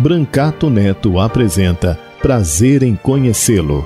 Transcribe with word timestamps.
Brancato 0.00 0.70
Neto 0.70 1.18
apresenta 1.18 1.98
Prazer 2.22 2.84
em 2.84 2.94
Conhecê-lo. 2.94 3.84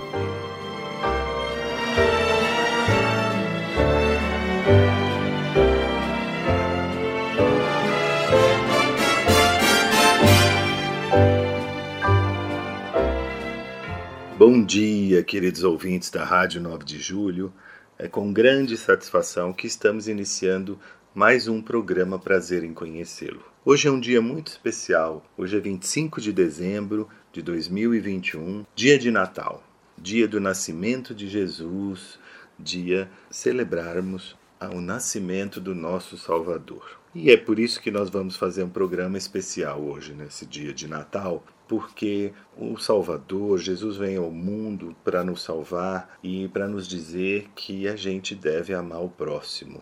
Bom 14.36 14.62
dia, 14.62 15.22
queridos 15.22 15.64
ouvintes 15.64 16.10
da 16.10 16.26
Rádio 16.26 16.60
9 16.60 16.84
de 16.84 17.00
Julho. 17.00 17.50
É 17.98 18.06
com 18.06 18.30
grande 18.30 18.76
satisfação 18.76 19.50
que 19.50 19.66
estamos 19.66 20.08
iniciando 20.08 20.78
mais 21.14 21.48
um 21.48 21.62
programa 21.62 22.18
Prazer 22.18 22.64
em 22.64 22.74
Conhecê-lo. 22.74 23.51
Hoje 23.64 23.86
é 23.86 23.90
um 23.92 24.00
dia 24.00 24.20
muito 24.20 24.48
especial. 24.48 25.24
Hoje 25.38 25.56
é 25.56 25.60
25 25.60 26.20
de 26.20 26.32
dezembro 26.32 27.08
de 27.32 27.40
2021, 27.42 28.66
dia 28.74 28.98
de 28.98 29.08
Natal, 29.08 29.62
dia 29.96 30.26
do 30.26 30.40
nascimento 30.40 31.14
de 31.14 31.28
Jesus, 31.28 32.18
dia 32.58 33.08
celebrarmos 33.30 34.36
o 34.74 34.80
nascimento 34.80 35.60
do 35.60 35.76
nosso 35.76 36.18
Salvador. 36.18 36.98
E 37.14 37.30
é 37.30 37.36
por 37.36 37.60
isso 37.60 37.80
que 37.80 37.92
nós 37.92 38.10
vamos 38.10 38.34
fazer 38.34 38.64
um 38.64 38.68
programa 38.68 39.16
especial 39.16 39.80
hoje, 39.80 40.12
nesse 40.12 40.44
dia 40.44 40.74
de 40.74 40.88
Natal, 40.88 41.44
porque 41.68 42.32
o 42.58 42.76
Salvador, 42.78 43.58
Jesus 43.58 43.96
vem 43.96 44.16
ao 44.16 44.32
mundo 44.32 44.96
para 45.04 45.22
nos 45.22 45.40
salvar 45.40 46.18
e 46.20 46.48
para 46.48 46.66
nos 46.66 46.88
dizer 46.88 47.48
que 47.54 47.86
a 47.86 47.94
gente 47.94 48.34
deve 48.34 48.74
amar 48.74 49.04
o 49.04 49.08
próximo 49.08 49.80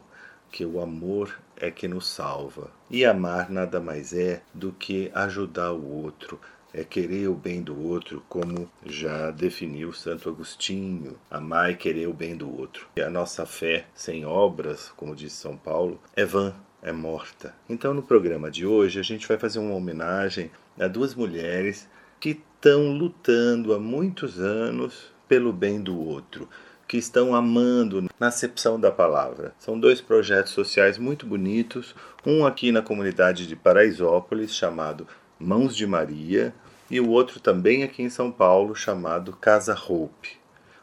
que 0.50 0.64
o 0.64 0.80
amor 0.80 1.38
é 1.60 1.70
que 1.70 1.86
nos 1.86 2.08
salva. 2.08 2.70
E 2.90 3.04
amar 3.04 3.50
nada 3.50 3.80
mais 3.80 4.12
é 4.12 4.42
do 4.52 4.72
que 4.72 5.10
ajudar 5.14 5.72
o 5.72 5.86
outro, 5.86 6.40
é 6.72 6.82
querer 6.84 7.28
o 7.28 7.34
bem 7.34 7.62
do 7.62 7.78
outro, 7.80 8.22
como 8.28 8.70
já 8.84 9.30
definiu 9.30 9.92
Santo 9.92 10.28
Agostinho. 10.28 11.16
Amar 11.30 11.72
e 11.72 11.76
querer 11.76 12.08
o 12.08 12.14
bem 12.14 12.36
do 12.36 12.50
outro. 12.58 12.88
E 12.96 13.02
a 13.02 13.10
nossa 13.10 13.44
fé 13.44 13.86
sem 13.94 14.24
obras, 14.24 14.92
como 14.96 15.14
diz 15.14 15.32
São 15.32 15.56
Paulo, 15.56 16.00
é 16.14 16.24
vã, 16.24 16.54
é 16.82 16.92
morta. 16.92 17.54
Então, 17.68 17.92
no 17.92 18.02
programa 18.02 18.50
de 18.50 18.64
hoje, 18.66 18.98
a 18.98 19.02
gente 19.02 19.28
vai 19.28 19.36
fazer 19.36 19.58
uma 19.58 19.74
homenagem 19.74 20.50
a 20.78 20.86
duas 20.86 21.14
mulheres 21.14 21.88
que 22.18 22.30
estão 22.30 22.92
lutando 22.92 23.74
há 23.74 23.78
muitos 23.78 24.38
anos 24.38 25.12
pelo 25.28 25.52
bem 25.52 25.80
do 25.80 25.98
outro 25.98 26.48
que 26.90 26.98
estão 26.98 27.36
amando 27.36 28.10
na 28.18 28.26
acepção 28.26 28.78
da 28.78 28.90
palavra. 28.90 29.54
São 29.60 29.78
dois 29.78 30.00
projetos 30.00 30.52
sociais 30.52 30.98
muito 30.98 31.24
bonitos, 31.24 31.94
um 32.26 32.44
aqui 32.44 32.72
na 32.72 32.82
comunidade 32.82 33.46
de 33.46 33.54
Paraisópolis, 33.54 34.52
chamado 34.52 35.06
Mãos 35.38 35.76
de 35.76 35.86
Maria, 35.86 36.52
e 36.90 36.98
o 36.98 37.08
outro 37.08 37.38
também 37.38 37.84
aqui 37.84 38.02
em 38.02 38.10
São 38.10 38.32
Paulo, 38.32 38.74
chamado 38.74 39.32
Casa 39.36 39.72
Hope. 39.72 40.36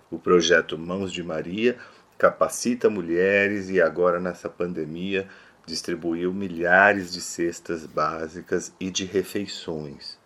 O 0.10 0.18
projeto 0.18 0.78
Mãos 0.78 1.12
de 1.12 1.22
Maria 1.22 1.78
capacita 2.18 2.90
mulheres 2.90 3.70
e 3.70 3.82
agora 3.82 4.18
nessa 4.18 4.48
pandemia 4.48 5.28
distribuiu 5.66 6.34
milhares 6.34 7.12
de 7.12 7.20
cestas 7.20 7.86
básicas 7.86 8.74
e 8.80 8.90
de 8.90 9.04
refeições. 9.04 10.17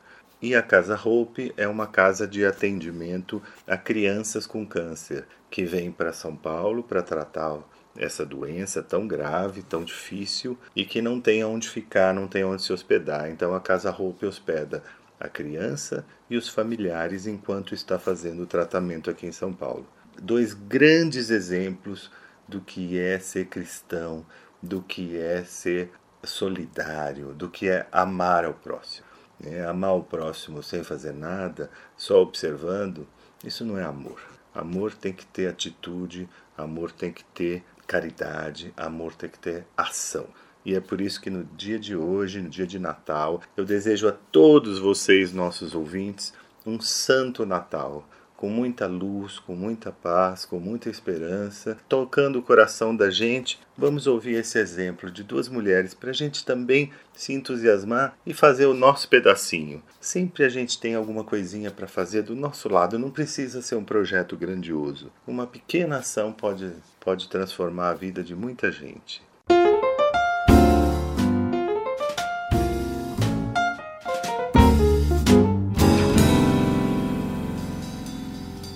E 0.42 0.56
a 0.56 0.64
Casa 0.64 1.00
Hope 1.00 1.54
é 1.56 1.68
uma 1.68 1.86
casa 1.86 2.28
de 2.28 2.44
atendimento 2.44 3.40
a 3.68 3.78
crianças 3.78 4.48
com 4.48 4.66
câncer 4.66 5.28
que 5.52 5.64
vêm 5.64 5.92
para 5.92 6.12
São 6.12 6.36
Paulo 6.36 6.82
para 6.82 7.04
tratar 7.04 7.60
essa 7.96 8.26
doença 8.26 8.82
tão 8.82 9.08
grave, 9.08 9.62
tão 9.62 9.84
difícil 9.84 10.58
e 10.76 10.84
que 10.84 11.00
não 11.00 11.22
tem 11.22 11.44
onde 11.44 11.70
ficar, 11.70 12.12
não 12.12 12.28
tem 12.28 12.44
onde 12.44 12.64
se 12.64 12.74
hospedar. 12.74 13.30
Então 13.30 13.54
a 13.54 13.60
Casa 13.60 13.92
Hope 13.92 14.26
hospeda 14.26 14.82
a 15.20 15.30
criança 15.30 16.04
e 16.28 16.36
os 16.36 16.50
familiares 16.50 17.28
enquanto 17.28 17.76
está 17.76 18.00
fazendo 18.00 18.42
o 18.42 18.48
tratamento 18.48 19.12
aqui 19.12 19.28
em 19.28 19.32
São 19.32 19.54
Paulo. 19.54 19.86
Dois 20.20 20.56
grandes 20.56 21.30
exemplos 21.30 22.10
do 22.48 22.60
que 22.60 22.98
é 22.98 23.20
ser 23.20 23.46
cristão, 23.46 24.26
do 24.60 24.82
que 24.82 25.16
é 25.16 25.44
ser 25.44 25.92
solidário, 26.24 27.34
do 27.36 27.48
que 27.48 27.70
é 27.70 27.86
amar 27.92 28.44
ao 28.44 28.56
próximo. 28.56 29.11
É, 29.44 29.64
amar 29.66 29.96
o 29.96 30.04
próximo 30.04 30.62
sem 30.62 30.84
fazer 30.84 31.14
nada, 31.14 31.70
só 31.98 32.22
observando, 32.22 33.08
isso 33.44 33.66
não 33.66 33.78
é 33.78 33.84
amor. 33.84 34.22
Amor 34.54 34.94
tem 34.94 35.14
que 35.14 35.26
ter 35.26 35.48
atitude, 35.48 36.30
amor 36.58 36.92
tem 36.92 37.12
que 37.12 37.24
ter 37.24 37.64
caridade, 37.88 38.74
amor 38.78 39.14
tem 39.16 39.30
que 39.30 39.40
ter 39.40 39.66
ação. 39.76 40.28
E 40.64 40.76
é 40.76 40.80
por 40.80 41.02
isso 41.02 41.20
que 41.20 41.30
no 41.30 41.44
dia 41.44 41.80
de 41.80 41.96
hoje, 41.96 42.42
no 42.42 42.50
dia 42.50 42.68
de 42.68 42.78
Natal, 42.78 43.42
eu 43.58 43.66
desejo 43.66 44.08
a 44.08 44.12
todos 44.12 44.78
vocês, 44.78 45.34
nossos 45.34 45.74
ouvintes, 45.74 46.34
um 46.66 46.80
santo 46.80 47.46
Natal 47.46 48.08
com 48.42 48.50
muita 48.50 48.88
luz, 48.88 49.38
com 49.38 49.54
muita 49.54 49.92
paz, 49.92 50.46
com 50.46 50.60
muita 50.60 50.90
esperança, 50.90 51.78
tocando 51.88 52.40
o 52.40 52.42
coração 52.42 52.96
da 52.96 53.12
gente. 53.12 53.60
Vamos 53.78 54.08
ouvir 54.08 54.34
esse 54.34 54.58
exemplo 54.58 55.12
de 55.12 55.22
duas 55.22 55.48
mulheres 55.48 55.94
para 55.94 56.10
a 56.10 56.14
gente 56.14 56.44
também 56.44 56.92
se 57.14 57.34
entusiasmar 57.34 58.18
e 58.26 58.34
fazer 58.34 58.66
o 58.66 58.74
nosso 58.74 59.08
pedacinho. 59.08 59.84
Sempre 60.00 60.44
a 60.44 60.50
gente 60.50 60.80
tem 60.80 60.96
alguma 60.96 61.24
coisinha 61.24 61.70
para 61.70 61.88
fazer 61.88 62.24
do 62.24 62.36
nosso 62.36 62.68
lado, 62.68 62.98
não 62.98 63.12
precisa 63.12 63.62
ser 63.62 63.76
um 63.76 63.86
projeto 63.86 64.36
grandioso. 64.36 65.12
Uma 65.28 65.46
pequena 65.46 65.98
ação 65.98 66.34
pode, 66.34 66.74
pode 67.00 67.30
transformar 67.30 67.90
a 67.90 67.94
vida 67.94 68.24
de 68.24 68.36
muita 68.36 68.72
gente. 68.72 69.22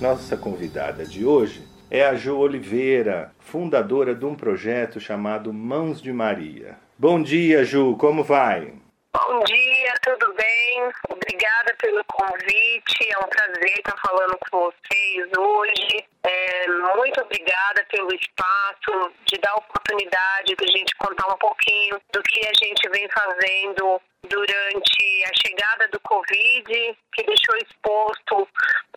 Nossa 0.07 0.37
convidada 0.37 1.03
de 1.03 1.25
hoje 1.25 1.63
é 1.89 2.05
a 2.05 2.13
Jo 2.13 2.37
Oliveira, 2.37 3.31
fundadora 3.39 4.13
de 4.13 4.23
um 4.23 4.35
projeto 4.35 4.99
chamado 4.99 5.51
Mãos 5.51 5.99
de 5.99 6.13
Maria. 6.13 6.75
Bom 6.95 7.19
dia, 7.19 7.65
Ju, 7.65 7.95
como 7.95 8.23
vai? 8.23 8.73
Bom 9.15 9.39
dia, 9.45 9.93
tudo 10.03 10.33
bem? 10.33 10.91
Obrigada 11.09 11.73
pelo 11.81 12.03
convite. 12.03 13.09
É 13.09 13.17
um 13.19 13.29
prazer 13.29 13.73
estar 13.77 13.95
falando 14.05 14.37
com 14.51 14.59
vocês 14.59 15.31
hoje. 15.37 16.05
É, 16.21 16.67
muito 16.97 17.21
obrigada 17.21 17.85
pelo 17.89 18.13
espaço, 18.13 19.13
de 19.25 19.39
dar 19.39 19.51
a 19.51 19.55
oportunidade 19.55 20.53
de 20.53 20.65
a 20.65 20.77
gente 20.77 20.93
contar 20.97 21.33
um 21.33 21.37
pouquinho 21.37 21.97
do 22.11 22.21
que 22.23 22.41
a 22.45 22.51
gente 22.61 22.89
vem 22.89 23.07
fazendo 23.07 24.01
durante 24.27 25.23
a 25.23 25.47
chegada 25.47 25.87
do 25.93 25.99
Covid, 26.01 26.97
que 27.13 27.23
deixou 27.23 27.55
exposto 27.55 28.47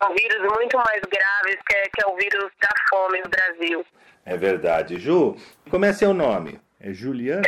um 0.03 0.13
vírus 0.15 0.51
muito 0.53 0.75
mais 0.79 1.01
grave, 1.01 1.57
que 1.65 1.77
é, 1.77 1.83
que 1.83 2.03
é 2.03 2.07
o 2.07 2.17
vírus 2.17 2.51
da 2.59 2.69
fome 2.89 3.21
no 3.21 3.29
Brasil. 3.29 3.85
É 4.25 4.35
verdade. 4.35 4.99
Ju, 4.99 5.37
como 5.69 5.85
é 5.85 5.93
seu 5.93 6.13
nome? 6.13 6.59
É 6.81 6.91
Juliana? 6.91 7.47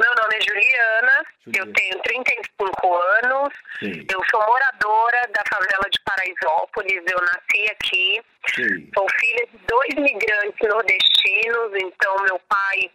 Meu 0.00 0.14
nome 0.14 0.34
é 0.34 0.40
Juliana, 0.40 1.26
Juliana. 1.44 1.68
eu 1.68 1.72
tenho 1.74 2.02
35 2.02 2.94
anos, 2.94 3.52
Sim. 3.80 4.06
eu 4.10 4.22
sou 4.30 4.40
moradora 4.46 5.28
da 5.28 5.42
favela 5.52 5.90
de 5.90 6.00
Paraisópolis, 6.02 7.02
eu 7.06 7.18
nasci 7.20 7.70
aqui, 7.70 8.22
Sim. 8.54 8.90
sou 8.96 9.06
filha 9.20 9.46
de 9.46 9.58
dois 9.66 9.94
migrantes 9.96 10.68
nordestinos, 10.68 11.72
então 11.74 12.16
meu 12.22 12.40
pai 12.48 12.90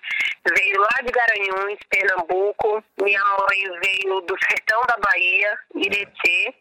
veio 0.57 0.81
lá 0.81 1.01
de 1.03 1.11
Garanhuns, 1.11 1.79
Pernambuco, 1.91 2.83
minha 2.99 3.23
mãe 3.23 3.79
veio 3.83 4.21
do 4.21 4.35
sertão 4.49 4.81
da 4.87 4.97
Bahia, 4.97 5.59
Irecê, 5.75 6.55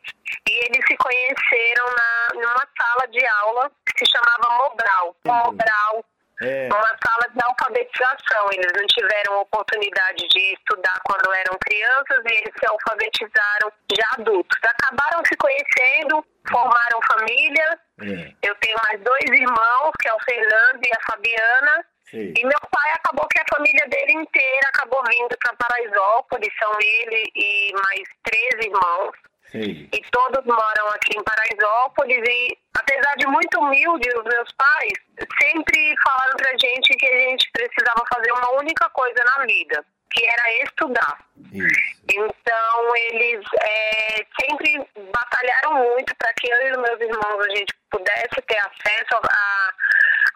e 0.47 0.53
eles 0.53 0.85
se 0.87 0.97
conheceram 0.99 1.87
na, 1.87 2.35
numa 2.35 2.69
sala 2.77 3.09
de 3.11 3.27
aula 3.27 3.71
que 3.87 4.05
se 4.05 4.13
chamava 4.13 4.63
Mobral. 4.63 5.17
Mobral 5.25 6.05
é. 6.43 6.67
uma 6.67 6.97
sala 7.05 7.27
de 7.33 7.41
alfabetização. 7.43 8.49
Eles 8.53 8.73
não 8.77 8.87
tiveram 8.87 9.41
oportunidade 9.41 10.27
de 10.29 10.55
estudar 10.55 10.99
quando 11.05 11.33
eram 11.35 11.59
crianças 11.59 12.25
e 12.25 12.35
eles 12.35 12.53
se 12.59 12.67
alfabetizaram 12.67 13.73
já 13.93 14.09
adultos. 14.19 14.59
Acabaram 14.63 15.23
se 15.27 15.37
conhecendo, 15.37 16.25
formaram 16.49 17.01
família. 17.13 17.79
É. 18.01 18.49
Eu 18.49 18.55
tenho 18.57 18.77
mais 18.85 19.01
dois 19.01 19.29
irmãos, 19.31 19.93
que 20.01 20.09
é 20.09 20.15
o 20.15 20.25
Fernando 20.25 20.81
e 20.83 20.91
a 20.91 21.13
Fabiana. 21.13 21.85
Sim. 22.11 22.33
E 22.37 22.45
meu 22.45 22.61
pai 22.71 22.91
acabou 22.95 23.27
que 23.29 23.41
a 23.41 23.57
família 23.57 23.89
dele 23.89 24.13
inteira 24.13 24.69
acabou 24.69 25.03
vindo 25.09 25.37
para 25.39 25.57
Paraisópolis, 25.57 26.53
são 26.59 26.73
ele 26.81 27.31
e 27.35 27.73
mais 27.73 28.03
três 28.23 28.67
irmãos. 28.67 29.17
E 29.55 30.03
todos 30.11 30.45
moram 30.45 30.89
aqui 30.89 31.17
em 31.17 31.23
Paraisópolis 31.23 32.23
e, 32.29 32.59
apesar 32.75 33.15
de 33.17 33.27
muito 33.27 33.61
humilde, 33.61 34.09
os 34.19 34.25
meus 34.25 34.53
pais 34.53 34.93
sempre 35.41 35.95
falaram 36.03 36.37
pra 36.37 36.51
gente 36.59 36.97
que 36.99 37.07
a 37.07 37.31
gente 37.31 37.51
precisava 37.53 38.03
fazer 38.13 38.33
uma 38.33 38.59
única 38.59 38.91
coisa 38.91 39.23
na 39.25 39.45
vida, 39.47 39.85
que 40.11 40.27
era 40.27 40.65
estudar. 40.65 41.25
Isso. 41.53 41.95
Então, 42.11 42.97
eles 42.97 43.47
é, 43.61 44.27
sempre 44.41 44.85
batalharam 45.13 45.75
muito 45.75 46.15
para 46.17 46.33
que 46.35 46.51
eu 46.51 46.67
e 46.67 46.71
os 46.73 46.79
meus 46.79 47.01
irmãos 47.01 47.47
a 47.47 47.57
gente 47.57 47.73
pudesse 47.91 48.43
ter 48.49 48.59
acesso 48.59 49.15
à, 49.15 49.71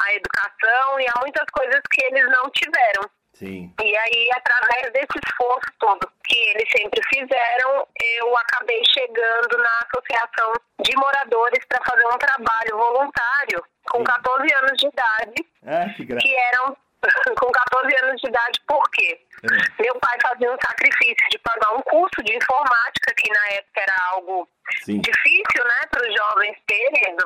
à 0.04 0.14
educação 0.14 1.00
e 1.00 1.06
a 1.08 1.20
muitas 1.20 1.44
coisas 1.50 1.80
que 1.90 2.04
eles 2.04 2.24
não 2.30 2.48
tiveram. 2.50 3.10
Sim. 3.38 3.72
E 3.80 3.96
aí, 3.96 4.30
através 4.34 4.92
desse 4.92 5.16
esforço 5.24 5.72
todo 5.78 6.10
que 6.24 6.36
eles 6.36 6.68
sempre 6.76 7.00
fizeram, 7.08 7.86
eu 8.18 8.36
acabei 8.36 8.82
chegando 8.92 9.56
na 9.56 9.78
Associação 9.86 10.52
de 10.80 10.96
Moradores 10.96 11.64
para 11.68 11.78
fazer 11.84 12.06
um 12.06 12.18
trabalho 12.18 12.76
voluntário 12.76 13.64
com 13.90 13.98
Sim. 13.98 14.04
14 14.04 14.54
anos 14.54 14.72
de 14.76 14.86
idade. 14.88 15.46
Ah, 15.64 15.94
que, 15.94 16.04
que 16.04 16.36
eram 16.36 16.76
com 17.38 17.52
14 17.52 18.04
anos 18.04 18.20
de 18.20 18.28
idade, 18.28 18.60
por 18.66 18.82
quê? 18.90 19.20
É. 19.44 19.82
Meu 19.82 19.94
pai 20.00 20.18
fazia 20.20 20.52
um 20.52 20.58
sacrifício 20.60 21.28
de 21.30 21.38
pagar 21.38 21.76
um 21.76 21.82
curso 21.82 22.20
de 22.24 22.36
informática, 22.36 23.14
que 23.16 23.32
na 23.32 23.46
época 23.50 23.80
era 23.80 23.96
algo 24.14 24.48
Sim. 24.82 25.00
difícil, 25.00 25.64
né, 25.64 25.86
para 25.88 26.08
os 26.08 26.12
jovens 26.12 26.58
terem, 26.66 27.16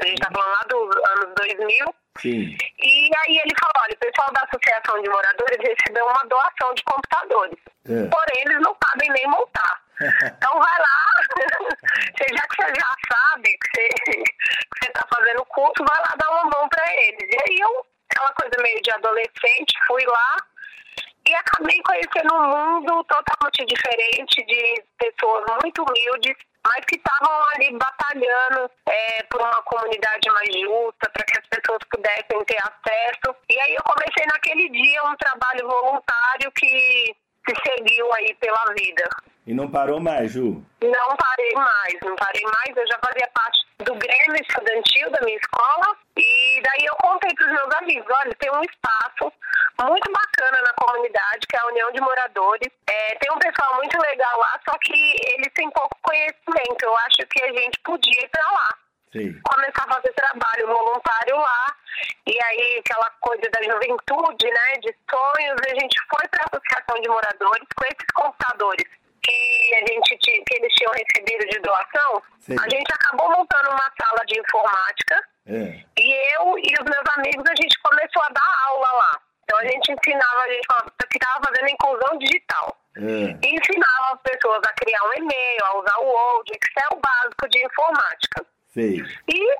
a 0.00 0.06
gente 0.06 0.20
está 0.20 0.28
falando 0.32 0.50
lá 0.50 0.62
dos 0.68 0.96
anos 1.10 1.34
2000. 1.36 1.94
Sim. 2.18 2.56
E 2.78 3.10
aí 3.16 3.38
ele 3.38 3.54
falou, 3.58 3.82
olha, 3.82 3.94
o 3.94 3.98
pessoal 3.98 4.32
da 4.32 4.42
Associação 4.42 5.02
de 5.02 5.08
Moradores 5.08 5.58
recebeu 5.58 6.06
uma 6.06 6.24
doação 6.26 6.74
de 6.74 6.82
computadores. 6.84 7.58
É. 7.88 8.06
Porém, 8.08 8.42
eles 8.46 8.60
não 8.60 8.76
sabem 8.86 9.10
nem 9.10 9.26
montar. 9.28 9.82
então 9.98 10.52
vai 10.58 10.78
lá, 10.78 11.02
já 12.18 12.42
que 12.46 12.56
você 12.56 12.74
já 12.74 12.94
sabe 13.12 13.58
que 13.58 13.68
você 13.72 14.86
está 14.88 15.06
fazendo 15.14 15.40
o 15.40 15.46
curso, 15.46 15.84
vai 15.84 15.98
lá 15.98 16.14
dar 16.18 16.30
uma 16.30 16.50
mão 16.54 16.68
para 16.68 16.84
eles. 17.04 17.28
E 17.30 17.36
aí 17.50 17.58
eu, 17.60 17.86
aquela 18.10 18.32
coisa 18.34 18.62
meio 18.62 18.82
de 18.82 18.90
adolescente, 18.92 19.78
fui 19.86 20.04
lá 20.06 20.36
e 21.26 21.34
acabei 21.34 21.80
conhecendo 21.82 22.34
um 22.34 22.48
mundo 22.48 23.04
totalmente 23.04 23.64
diferente 23.64 24.44
de 24.44 24.84
pessoas 24.98 25.44
muito 25.62 25.82
humildes 25.82 26.36
mas 26.64 26.84
que 26.86 26.96
estavam 26.96 27.44
ali 27.54 27.76
batalhando 27.76 28.70
é, 28.86 29.22
por 29.24 29.40
uma 29.40 29.62
comunidade 29.62 30.30
mais 30.30 30.48
justa, 30.48 31.10
para 31.10 31.24
que 31.24 31.38
as 31.38 31.46
pessoas 31.48 31.80
pudessem 31.90 32.44
ter 32.44 32.58
acesso. 32.58 33.36
E 33.50 33.58
aí 33.60 33.74
eu 33.74 33.82
comecei 33.82 34.24
naquele 34.26 34.68
dia 34.70 35.04
um 35.04 35.16
trabalho 35.16 35.68
voluntário 35.68 36.52
que 36.52 37.14
se 37.48 37.54
seguiu 37.66 38.12
aí 38.14 38.34
pela 38.34 38.64
vida. 38.78 39.08
E 39.44 39.52
não 39.52 39.68
parou 39.68 39.98
mais, 39.98 40.30
Ju? 40.30 40.62
Não 40.80 41.16
parei 41.16 41.52
mais, 41.54 41.94
não 42.02 42.14
parei 42.14 42.42
mais. 42.42 42.76
Eu 42.76 42.86
já 42.86 42.98
fazia 43.04 43.28
parte 43.34 43.66
do 43.78 43.94
Grêmio 43.96 44.36
Estudantil 44.40 45.10
da 45.10 45.20
minha 45.24 45.36
escola. 45.36 45.96
E 46.16 46.62
daí 46.62 46.86
eu 46.86 46.94
contei 46.96 47.34
para 47.34 47.46
os 47.46 47.52
meus 47.52 47.74
amigos: 47.74 48.06
olha, 48.22 48.34
tem 48.38 48.50
um 48.52 48.62
espaço 48.62 49.32
muito 49.82 50.12
bacana 50.12 50.62
na 50.62 50.72
comunidade, 50.74 51.46
que 51.48 51.56
é 51.56 51.60
a 51.60 51.66
União 51.66 51.90
de 51.90 52.00
Moradores. 52.00 52.70
É, 52.88 53.16
tem 53.16 53.32
um 53.32 53.38
pessoal 53.38 53.74
muito 53.76 53.98
legal 54.00 54.38
lá, 54.38 54.60
só 54.64 54.78
que 54.78 55.16
eles 55.34 55.52
têm 55.54 55.68
pouco 55.70 55.98
conhecimento. 56.02 56.82
Eu 56.82 56.96
acho 56.98 57.26
que 57.28 57.42
a 57.42 57.52
gente 57.52 57.80
podia 57.80 58.24
ir 58.24 58.28
para 58.28 58.52
lá. 58.52 58.78
Sim. 59.12 59.40
Começar 59.42 59.84
a 59.88 59.94
fazer 59.94 60.12
trabalho 60.12 60.66
voluntário 60.68 61.36
lá. 61.36 61.76
E 62.26 62.38
aí, 62.44 62.78
aquela 62.78 63.10
coisa 63.20 63.42
da 63.50 63.62
juventude, 63.62 64.46
né, 64.46 64.72
de 64.80 64.94
sonhos, 65.10 65.56
a 65.66 65.74
gente 65.80 66.00
foi 66.08 66.28
para 66.28 66.44
a 66.44 66.46
Associação 66.46 67.02
de 67.02 67.08
Moradores 67.08 67.66
com 67.76 67.84
esses 67.84 68.06
computadores 68.14 69.01
que 69.22 69.74
a 69.74 69.86
gente 69.86 70.16
que 70.18 70.54
eles 70.56 70.72
tinham 70.74 70.92
recebido 70.92 71.46
de 71.48 71.58
doação, 71.60 72.22
Sim. 72.40 72.56
a 72.58 72.68
gente 72.68 72.92
acabou 72.92 73.30
montando 73.30 73.70
uma 73.70 73.92
sala 74.00 74.20
de 74.26 74.40
informática 74.40 75.28
é. 75.46 75.84
e 75.98 76.36
eu 76.36 76.58
e 76.58 76.74
os 76.80 76.84
meus 76.84 77.06
amigos 77.16 77.44
a 77.48 77.54
gente 77.62 77.78
começou 77.82 78.22
a 78.22 78.28
dar 78.28 78.66
aula 78.68 78.92
lá. 78.92 79.20
Então 79.44 79.58
a 79.58 79.64
gente 79.64 79.92
ensinava, 79.92 80.40
a 80.40 80.48
gente 80.48 80.66
estava 81.14 81.46
fazendo 81.46 81.68
inclusão 81.68 82.18
digital. 82.18 82.76
É. 82.96 83.00
E 83.00 83.54
ensinava 83.54 84.14
as 84.14 84.20
pessoas 84.22 84.60
a 84.66 84.72
criar 84.74 85.02
um 85.04 85.14
e-mail, 85.14 85.64
a 85.64 85.78
usar 85.78 85.98
o 85.98 86.06
Word, 86.06 86.52
Excel 86.52 87.00
básico 87.00 87.48
de 87.48 87.64
informática. 87.64 88.46
Sim. 88.72 89.04
E 89.28 89.56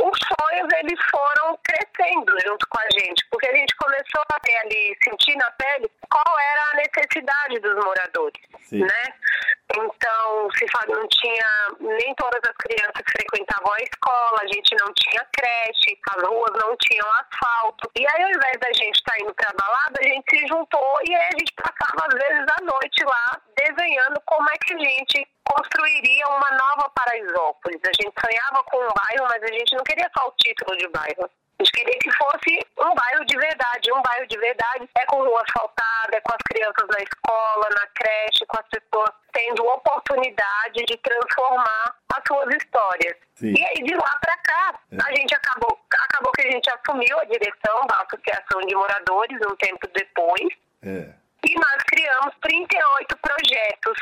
os 0.00 0.18
sonhos 0.18 0.68
eles 0.80 0.98
foram 1.10 1.58
crescendo 1.62 2.32
junto 2.46 2.66
com 2.68 2.80
a 2.80 2.88
gente, 2.98 3.26
porque 3.30 3.48
a 3.48 3.56
gente 3.56 3.74
começou 3.76 4.22
a 4.32 4.40
ter 4.40 4.56
ali, 4.58 4.96
sentir 5.04 5.36
na 5.36 5.50
pele 5.52 5.90
qual 6.08 6.38
era 6.38 6.62
a 6.70 6.76
necessidade 6.76 7.60
dos 7.60 7.84
moradores, 7.84 8.42
Sim. 8.60 8.80
né? 8.80 9.04
Então, 9.72 10.50
se 10.50 10.66
não 10.88 11.06
tinha, 11.06 11.68
nem 11.78 12.14
todas 12.16 12.40
as 12.42 12.56
crianças 12.56 13.04
frequentavam 13.06 13.72
a 13.72 13.78
escola, 13.78 14.38
a 14.42 14.46
gente 14.46 14.74
não 14.80 14.92
tinha 14.94 15.24
creche, 15.32 15.96
as 16.10 16.22
ruas 16.26 16.52
não 16.60 16.76
tinham 16.76 17.06
asfalto. 17.12 17.88
E 17.96 18.04
aí, 18.04 18.22
ao 18.24 18.30
invés 18.30 18.58
da 18.58 18.72
gente 18.72 18.96
estar 18.96 19.12
tá 19.12 19.18
indo 19.20 19.34
pra 19.34 19.52
balada, 19.54 20.00
a 20.00 20.02
gente 20.02 20.24
se 20.28 20.46
juntou 20.48 20.94
e 21.06 21.14
aí 21.14 21.28
a 21.28 21.38
gente 21.38 21.52
passava, 21.54 22.08
às 22.08 22.14
vezes, 22.14 22.46
a 22.50 22.64
noite 22.64 23.04
lá, 23.04 23.40
desenhando 23.56 24.20
como 24.26 24.50
é 24.50 24.54
que 24.58 24.74
a 24.74 24.78
gente 24.78 25.28
construiria 25.44 26.26
uma 26.26 26.50
nova 26.50 26.90
Paraisópolis. 26.90 27.80
A 27.84 28.02
gente 28.02 28.14
sonhava 28.14 28.64
com 28.64 28.76
um 28.78 28.88
bairro, 28.88 29.28
mas 29.28 29.42
a 29.42 29.52
gente 29.52 29.76
não 29.76 29.84
queria 29.90 30.10
só 30.16 30.28
o 30.28 30.34
título 30.38 30.76
de 30.76 30.88
bairro. 30.88 31.24
A 31.58 31.62
gente 31.62 31.72
queria 31.72 31.98
que 32.00 32.10
fosse 32.12 32.58
um 32.78 32.94
bairro 32.94 33.24
de 33.26 33.36
verdade. 33.36 33.92
Um 33.92 34.02
bairro 34.02 34.26
de 34.26 34.38
verdade 34.38 34.88
é 34.96 35.04
com 35.06 35.22
rua 35.22 35.42
asfaltada, 35.42 36.16
é 36.16 36.20
com 36.20 36.32
as 36.32 36.42
crianças 36.48 36.88
na 36.88 37.02
escola, 37.02 37.68
na 37.76 37.86
creche, 37.88 38.46
com 38.46 38.58
as 38.58 38.66
pessoas 38.68 39.10
tendo 39.32 39.64
oportunidade 39.66 40.84
de 40.86 40.96
transformar 40.96 41.96
as 42.14 42.22
suas 42.26 42.54
histórias. 42.54 43.16
Sim. 43.34 43.52
E 43.56 43.64
aí, 43.64 43.82
de 43.82 43.94
lá 43.94 44.18
para 44.20 44.36
cá, 44.38 44.80
é. 44.92 44.96
a 45.04 45.14
gente 45.14 45.34
acabou, 45.34 45.78
acabou 45.92 46.32
que 46.32 46.46
a 46.46 46.50
gente 46.50 46.70
assumiu 46.70 47.18
a 47.18 47.24
direção 47.24 47.86
da 47.86 48.02
Associação 48.02 48.60
de 48.66 48.74
Moradores 48.74 49.38
um 49.46 49.56
tempo 49.56 49.86
depois. 49.92 50.48
É. 50.82 51.20
E 51.46 51.54
nós 51.54 51.82
criamos 51.88 52.34
38 52.42 53.16
projetos 53.18 53.98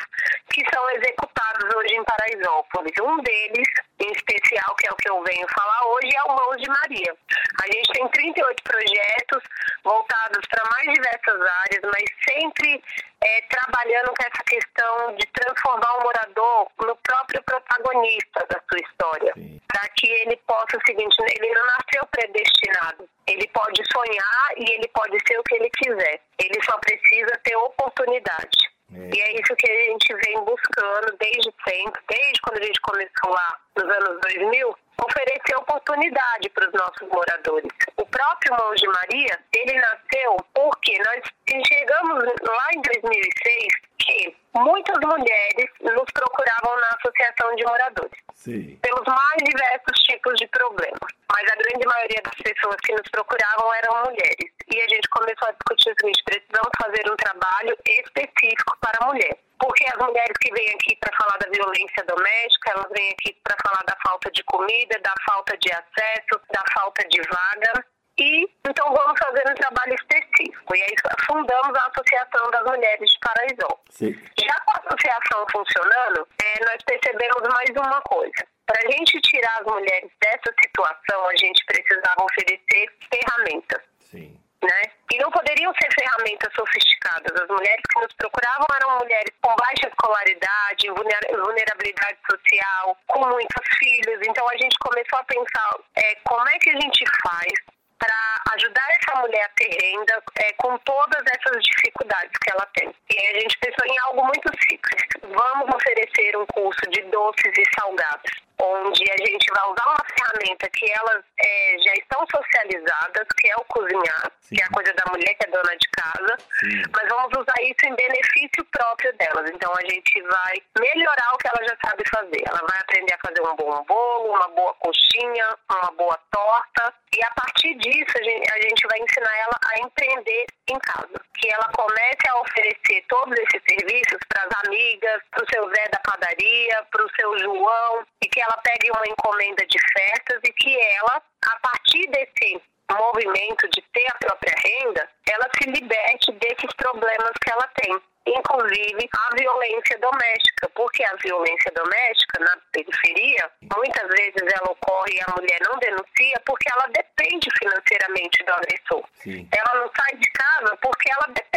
que 0.50 0.62
são 0.74 0.90
executados 0.90 1.74
hoje 1.74 1.94
em 1.94 2.04
Paraisópolis. 2.04 2.92
Um 3.00 3.18
deles, 3.22 3.68
em 4.00 4.12
especial, 4.12 4.74
que 4.76 4.88
é 4.88 4.92
o 4.92 4.96
que 4.96 5.10
eu 5.10 5.22
venho 5.22 5.46
falar 5.48 5.86
hoje, 5.86 6.16
é 6.16 6.22
o 6.24 6.36
Mãos 6.36 6.56
de 6.56 6.68
Maria. 6.68 7.16
A 7.62 7.66
gente 7.72 7.92
tem 7.92 8.08
38 8.08 8.62
projetos 8.62 9.42
voltados 9.82 10.46
para 10.48 10.70
mais 10.70 10.92
diversas 10.92 11.40
áreas, 11.40 11.82
mas 11.82 12.04
sempre 12.28 12.82
é, 13.20 13.42
trabalhando 13.42 14.08
com 14.08 14.22
essa 14.22 14.44
questão 14.44 15.14
de 15.16 15.26
transformar 15.32 15.92
o 15.98 16.02
morador 16.02 16.70
no 16.86 16.96
próprio 16.96 17.42
protagonista 17.42 18.46
da 18.48 18.60
sua 18.68 18.80
história. 18.80 19.34
Para 19.66 19.88
que 19.96 20.08
ele 20.08 20.36
possa 20.46 20.76
o 20.76 20.86
seguinte, 20.86 21.16
ele 21.36 21.54
não 21.54 21.66
nasceu 21.66 22.06
predestinado. 22.10 23.08
Ele 23.26 23.46
pode 23.48 23.82
sonhar 23.92 24.52
e 24.56 24.72
ele 24.72 24.88
pode 24.88 25.18
ser 25.26 25.38
o 25.38 25.42
que 25.42 25.56
ele 25.56 25.70
quiser. 25.70 26.20
Ele 26.38 26.62
só 26.64 26.78
precisa 26.78 27.32
ter 27.44 27.56
oportunidade. 27.56 28.77
É. 28.94 29.10
E 29.14 29.20
é 29.20 29.40
isso 29.40 29.54
que 29.56 29.70
a 29.70 29.84
gente 29.90 30.14
vem 30.14 30.44
buscando 30.44 31.16
desde 31.18 31.52
sempre, 31.68 32.00
desde 32.08 32.40
quando 32.40 32.58
a 32.58 32.64
gente 32.64 32.80
começou 32.80 33.30
lá 33.30 33.60
nos 33.76 33.84
anos 33.84 34.20
2000, 34.22 34.76
oferecer 35.04 35.56
oportunidade 35.56 36.48
para 36.50 36.68
os 36.68 36.72
nossos 36.74 37.08
moradores. 37.08 37.70
O 37.96 38.06
próprio 38.06 38.56
Mãos 38.56 38.80
de 38.80 38.86
Maria, 38.88 39.38
ele 39.52 39.78
nasceu 39.78 40.36
porque 40.54 40.98
nós 40.98 41.22
enxergamos 41.54 42.24
lá 42.24 42.68
em 42.74 42.82
2006 42.82 43.88
que 43.98 44.36
muitas 44.54 44.96
mulheres 45.04 45.70
nos 45.80 46.10
procuravam 46.12 46.80
na 46.80 46.88
Associação 46.96 47.54
de 47.56 47.64
Moradores. 47.64 48.18
Sim. 48.34 48.78
Pelos 48.82 49.06
mais 49.06 49.38
diversos 49.44 49.98
tipos 50.04 50.34
de 50.36 50.46
problemas. 50.48 51.10
Mas 51.30 51.44
a 51.52 51.56
grande 51.56 51.86
maioria 51.86 52.22
das 52.24 52.34
pessoas 52.34 52.76
que 52.84 52.92
nos 52.92 53.08
procuravam 53.10 53.74
eram 53.74 54.04
mulheres. 54.04 54.50
E 54.72 54.80
a 54.80 54.88
gente 54.88 55.08
começou 55.10 55.48
a 55.48 55.52
discutir 55.52 55.90
o 55.90 55.96
seguinte: 56.00 56.24
precisamos 56.24 56.72
fazer 56.82 57.10
um 57.10 57.16
trabalho 57.16 57.76
específico 57.86 58.78
para 58.80 59.04
a 59.04 59.06
mulher. 59.08 59.36
Porque 59.58 59.84
as 59.84 59.98
mulheres 59.98 60.38
que 60.40 60.52
vêm 60.54 60.68
aqui 60.68 60.96
para 60.96 61.16
falar 61.16 61.36
da 61.38 61.50
violência 61.50 62.04
doméstica, 62.04 62.70
elas 62.70 62.88
vêm 62.96 63.10
aqui 63.10 63.36
para 63.42 63.56
falar 63.62 63.82
da 63.84 63.96
falta 64.06 64.30
de 64.30 64.42
comida, 64.44 64.98
da 65.02 65.14
falta 65.28 65.56
de 65.58 65.72
acesso, 65.72 66.40
da 66.52 66.62
falta 66.72 67.06
de 67.08 67.20
vaga. 67.22 67.84
E 68.18 68.48
então 68.68 68.92
vamos 68.92 69.18
fazer 69.18 69.44
um 69.48 69.54
trabalho 69.54 69.94
específico. 69.94 70.76
E 70.76 70.82
aí 70.82 70.94
fundamos 71.24 71.78
a 71.78 71.86
Associação 71.86 72.50
das 72.50 72.64
Mulheres 72.64 73.10
de 73.10 73.18
Paraisópolis. 73.20 74.18
Já 74.38 74.60
com 74.60 74.72
a 74.72 74.80
associação 74.86 75.46
funcionando, 75.52 76.28
é, 76.42 76.64
nós 76.64 76.82
percebemos 76.84 77.42
mais 77.54 77.70
uma 77.70 78.00
coisa. 78.02 78.46
Para 78.66 78.80
a 78.84 78.90
gente 78.90 79.20
tirar 79.20 79.60
as 79.60 79.66
mulheres 79.66 80.10
dessa 80.20 80.52
situação, 80.62 81.26
a 81.26 81.36
gente 81.36 81.64
precisava 81.64 82.24
oferecer 82.24 82.90
ferramentas. 83.08 83.82
Sim. 84.00 84.36
Né? 84.62 84.82
E 85.12 85.18
não 85.18 85.30
poderiam 85.30 85.72
ser 85.80 85.88
ferramentas 85.94 86.52
sofisticadas. 86.52 87.40
As 87.40 87.48
mulheres 87.48 87.82
que 87.88 88.00
nos 88.00 88.12
procuravam 88.14 88.66
eram 88.74 88.98
mulheres 88.98 89.32
com 89.40 89.54
baixa 89.54 89.88
escolaridade, 89.88 90.90
vulnerabilidade 90.90 92.18
social, 92.28 92.98
com 93.06 93.26
muitos 93.28 93.66
filhos. 93.78 94.18
Então 94.26 94.44
a 94.50 94.56
gente 94.56 94.76
começou 94.80 95.18
a 95.20 95.24
pensar 95.24 95.78
é, 95.96 96.16
como 96.24 96.48
é 96.48 96.58
que 96.58 96.70
a 96.70 96.80
gente 96.80 97.04
faz 97.22 97.77
para 97.98 98.54
ajudar 98.54 98.88
essa 98.90 99.20
mulher 99.20 99.44
a 99.44 99.48
ter 99.50 99.70
renda 99.82 100.22
é, 100.40 100.52
com 100.54 100.78
todas 100.78 101.22
essas 101.26 101.62
dificuldades 101.62 102.32
que 102.42 102.50
ela 102.52 102.66
tem. 102.74 102.94
E 103.10 103.36
a 103.36 103.40
gente 103.40 103.58
pensou 103.58 103.86
em 103.86 103.98
algo 104.06 104.24
muito 104.24 104.50
simples. 104.68 105.02
Vamos 105.22 105.74
oferecer 105.74 106.36
um 106.36 106.46
curso 106.46 106.80
de 106.90 107.02
doces 107.02 107.52
e 107.58 107.80
salgados 107.80 108.47
onde 108.60 109.04
a 109.10 109.16
gente 109.24 109.46
vai 109.52 109.64
usar 109.70 109.86
uma 109.86 110.04
ferramenta 110.16 110.68
que 110.70 110.90
elas 110.90 111.24
é, 111.38 111.76
já 111.78 111.92
estão 111.94 112.26
socializadas, 112.30 113.26
que 113.38 113.48
é 113.48 113.56
o 113.56 113.64
cozinhar, 113.64 114.32
Sim. 114.40 114.56
que 114.56 114.62
é 114.62 114.64
a 114.64 114.70
coisa 114.70 114.92
da 114.94 115.04
mulher 115.10 115.34
que 115.34 115.46
é 115.46 115.50
dona 115.50 115.76
de 115.76 115.88
casa, 115.90 116.36
Sim. 116.60 116.82
mas 116.92 117.08
vamos 117.08 117.30
usar 117.38 117.62
isso 117.62 117.86
em 117.86 117.94
benefício 117.94 118.64
próprio 118.72 119.12
delas. 119.16 119.50
Então 119.50 119.72
a 119.72 119.82
gente 119.82 120.22
vai 120.22 120.54
melhorar 120.78 121.34
o 121.34 121.38
que 121.38 121.48
ela 121.48 121.68
já 121.68 121.76
sabe 121.84 122.02
fazer. 122.10 122.42
Ela 122.46 122.60
vai 122.68 122.80
aprender 122.80 123.14
a 123.14 123.26
fazer 123.26 123.42
um 123.42 123.56
bom 123.56 123.84
bolo, 123.84 124.34
uma 124.34 124.48
boa 124.48 124.74
coxinha, 124.74 125.46
uma 125.70 125.90
boa 125.92 126.18
torta, 126.30 126.94
e 127.16 127.24
a 127.24 127.30
partir 127.30 127.74
disso 127.76 128.12
a 128.16 128.22
gente, 128.22 128.52
a 128.52 128.60
gente 128.60 128.86
vai 128.88 128.98
ensinar 129.00 129.36
ela 129.38 129.58
a 129.64 129.80
empreender 129.80 130.46
em 130.70 130.78
casa. 130.78 131.20
Que 131.38 131.52
ela 131.52 131.68
comece 131.72 132.28
a 132.28 132.40
oferecer 132.40 133.04
todos 133.08 133.38
esses 133.38 133.62
serviços 133.68 134.18
para 134.28 134.44
as 134.44 134.66
amigas, 134.66 135.22
para 135.30 135.44
o 135.44 135.48
seu 135.52 135.68
Zé 135.70 135.84
da 135.90 136.00
padaria, 136.00 136.86
para 136.90 137.04
o 137.04 137.10
seu 137.14 137.38
João, 137.38 138.06
e 138.22 138.28
que 138.28 138.40
ela 138.40 138.47
pegue 138.58 138.90
uma 138.90 139.06
encomenda 139.06 139.66
de 139.66 139.78
festas 139.92 140.40
e 140.44 140.52
que 140.52 140.80
ela, 140.96 141.22
a 141.46 141.58
partir 141.60 142.08
desse 142.10 142.60
movimento 142.90 143.68
de 143.68 143.82
ter 143.92 144.06
a 144.10 144.14
própria 144.14 144.54
renda, 144.64 145.08
ela 145.30 145.46
se 145.56 145.70
liberte 145.70 146.32
desses 146.32 146.74
problemas 146.76 147.32
que 147.42 147.52
ela 147.52 147.68
tem 147.74 148.00
inclusive 148.36 149.08
a 149.12 149.36
violência 149.36 149.98
doméstica, 149.98 150.68
porque 150.74 151.04
a 151.04 151.16
violência 151.16 151.72
doméstica 151.72 152.40
na 152.40 152.56
periferia, 152.72 153.50
muitas 153.74 154.08
vezes 154.08 154.42
ela 154.42 154.70
ocorre 154.70 155.14
e 155.14 155.20
a 155.22 155.34
mulher 155.36 155.58
não 155.66 155.78
denuncia 155.78 156.40
porque 156.44 156.70
ela 156.70 156.86
depende 156.88 157.48
financeiramente 157.58 158.44
do 158.44 158.52
agressor. 158.52 159.04
Sim. 159.14 159.48
Ela 159.56 159.80
não 159.80 159.90
sai 159.96 160.16
de 160.16 160.30
casa 160.32 160.76
porque 160.82 161.10
ela 161.10 161.26
depende 161.28 161.48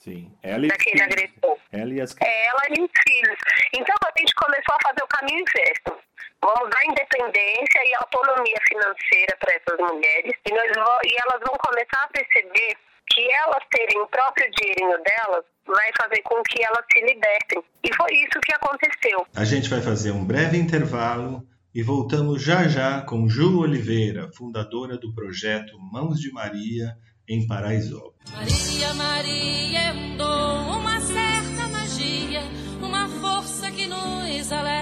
Sim. 0.00 0.32
Ela 0.42 0.66
daquele 0.66 1.02
agressor. 1.02 1.58
Ela 1.72 1.92
e, 1.92 2.00
as... 2.00 2.16
ela 2.20 2.62
e 2.70 2.82
os 2.82 2.90
filhos. 3.06 3.38
Então 3.74 3.94
a 4.02 4.18
gente 4.18 4.34
começou 4.34 4.74
a 4.74 4.88
fazer 4.88 5.02
o 5.02 5.08
caminho 5.08 5.40
inverso. 5.40 6.09
Vamos 6.42 6.70
dar 6.70 6.84
independência 6.84 7.80
e 7.84 7.94
autonomia 7.96 8.56
financeira 8.68 9.36
para 9.38 9.54
essas 9.54 9.78
mulheres 9.78 10.32
e, 10.46 10.50
nós, 10.52 11.00
e 11.04 11.16
elas 11.20 11.40
vão 11.46 11.56
começar 11.58 12.02
a 12.04 12.08
perceber 12.08 12.76
que 13.12 13.32
elas 13.32 13.62
terem 13.70 14.00
o 14.00 14.06
próprio 14.06 14.50
dinheirinho 14.52 15.02
delas 15.02 15.44
vai 15.66 15.90
fazer 16.00 16.22
com 16.22 16.42
que 16.42 16.62
elas 16.62 16.84
se 16.92 17.00
libertem. 17.00 17.62
E 17.84 17.94
foi 17.94 18.12
isso 18.14 18.40
que 18.44 18.54
aconteceu. 18.54 19.26
A 19.36 19.44
gente 19.44 19.68
vai 19.68 19.80
fazer 19.80 20.12
um 20.12 20.24
breve 20.24 20.56
intervalo 20.56 21.42
e 21.74 21.82
voltamos 21.82 22.42
já 22.42 22.66
já 22.66 23.02
com 23.02 23.28
Ju 23.28 23.60
Oliveira, 23.60 24.30
fundadora 24.34 24.96
do 24.96 25.14
projeto 25.14 25.78
Mãos 25.78 26.18
de 26.18 26.32
Maria 26.32 26.96
em 27.28 27.46
Paraisópolis. 27.46 28.16
Maria, 28.32 28.94
Maria 28.94 29.78
é 29.78 29.92
um 29.92 30.16
dom, 30.16 30.78
uma 30.78 31.00
certa 31.00 31.68
magia, 31.68 32.40
uma 32.82 33.08
força 33.20 33.70
que 33.70 33.86
nos 33.86 34.52
alerta, 34.52 34.79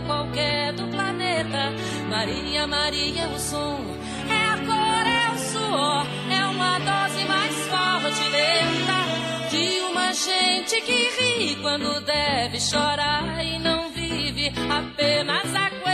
qualquer 0.00 0.72
do 0.72 0.86
planeta. 0.88 1.72
Maria, 2.08 2.66
Maria 2.66 3.22
é 3.22 3.26
o 3.28 3.38
som 3.38 3.94
é 6.30 6.46
uma 6.46 6.78
dose 6.78 7.24
mais 7.26 7.54
forte 7.66 8.28
lenta 8.28 9.48
de 9.50 9.80
uma 9.90 10.12
gente 10.12 10.80
que 10.82 10.92
ri 10.92 11.56
quando 11.56 12.00
deve 12.00 12.60
chorar 12.60 13.44
e 13.44 13.58
não 13.58 13.90
vive 13.90 14.52
apenas 14.70 15.54
aguenta. 15.54 15.93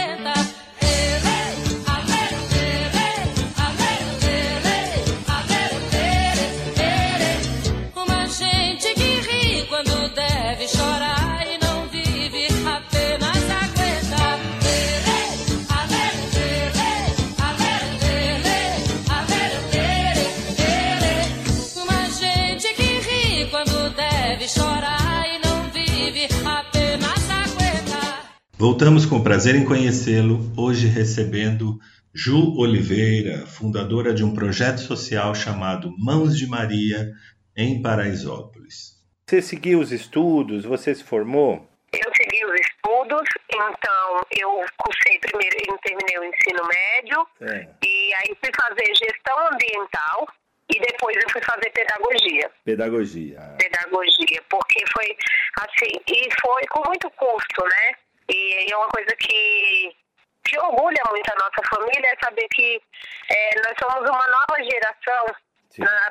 Voltamos 28.61 29.07
com 29.07 29.23
prazer 29.23 29.55
em 29.55 29.65
conhecê-lo, 29.65 30.39
hoje 30.55 30.87
recebendo 30.87 31.81
Ju 32.13 32.59
Oliveira, 32.59 33.47
fundadora 33.47 34.13
de 34.13 34.23
um 34.23 34.35
projeto 34.35 34.81
social 34.81 35.35
chamado 35.35 35.91
Mãos 35.97 36.37
de 36.37 36.47
Maria, 36.47 37.09
em 37.57 37.81
Paraisópolis. 37.81 39.01
Você 39.27 39.41
seguiu 39.41 39.81
os 39.81 39.91
estudos? 39.93 40.67
Você 40.67 40.95
se 40.95 41.03
formou? 41.03 41.67
Eu 41.91 42.13
segui 42.15 42.45
os 42.45 42.61
estudos, 42.61 43.27
então 43.49 44.21
eu 44.37 44.51
cursei 44.77 45.19
primeiro, 45.21 45.57
eu 45.67 45.79
terminei 45.79 46.19
o 46.19 46.25
ensino 46.25 46.61
médio, 46.69 47.27
é. 47.41 47.67
e 47.83 48.13
aí 48.13 48.37
fui 48.45 48.51
fazer 48.61 48.95
gestão 48.95 49.39
ambiental, 49.55 50.29
e 50.69 50.79
depois 50.79 51.17
eu 51.17 51.31
fui 51.31 51.41
fazer 51.41 51.71
pedagogia. 51.71 52.51
Pedagogia. 52.63 53.41
Pedagogia, 53.59 54.43
porque 54.51 54.85
foi 54.93 55.17
assim, 55.61 55.99
e 56.07 56.29
foi 56.43 56.67
com 56.69 56.87
muito 56.87 57.11
custo, 57.13 57.65
né? 57.65 57.95
E 58.33 58.73
é 58.73 58.77
uma 58.77 58.89
coisa 58.89 59.11
que, 59.19 59.97
que 60.45 60.59
orgulha 60.59 61.03
muito 61.09 61.33
a 61.33 61.45
nossa 61.45 61.63
família 61.69 62.09
é 62.09 62.25
saber 62.25 62.47
que 62.55 62.81
é, 63.29 63.51
nós 63.67 63.75
somos 63.79 64.09
uma 64.09 64.27
nova 64.29 64.63
geração, 64.63 65.27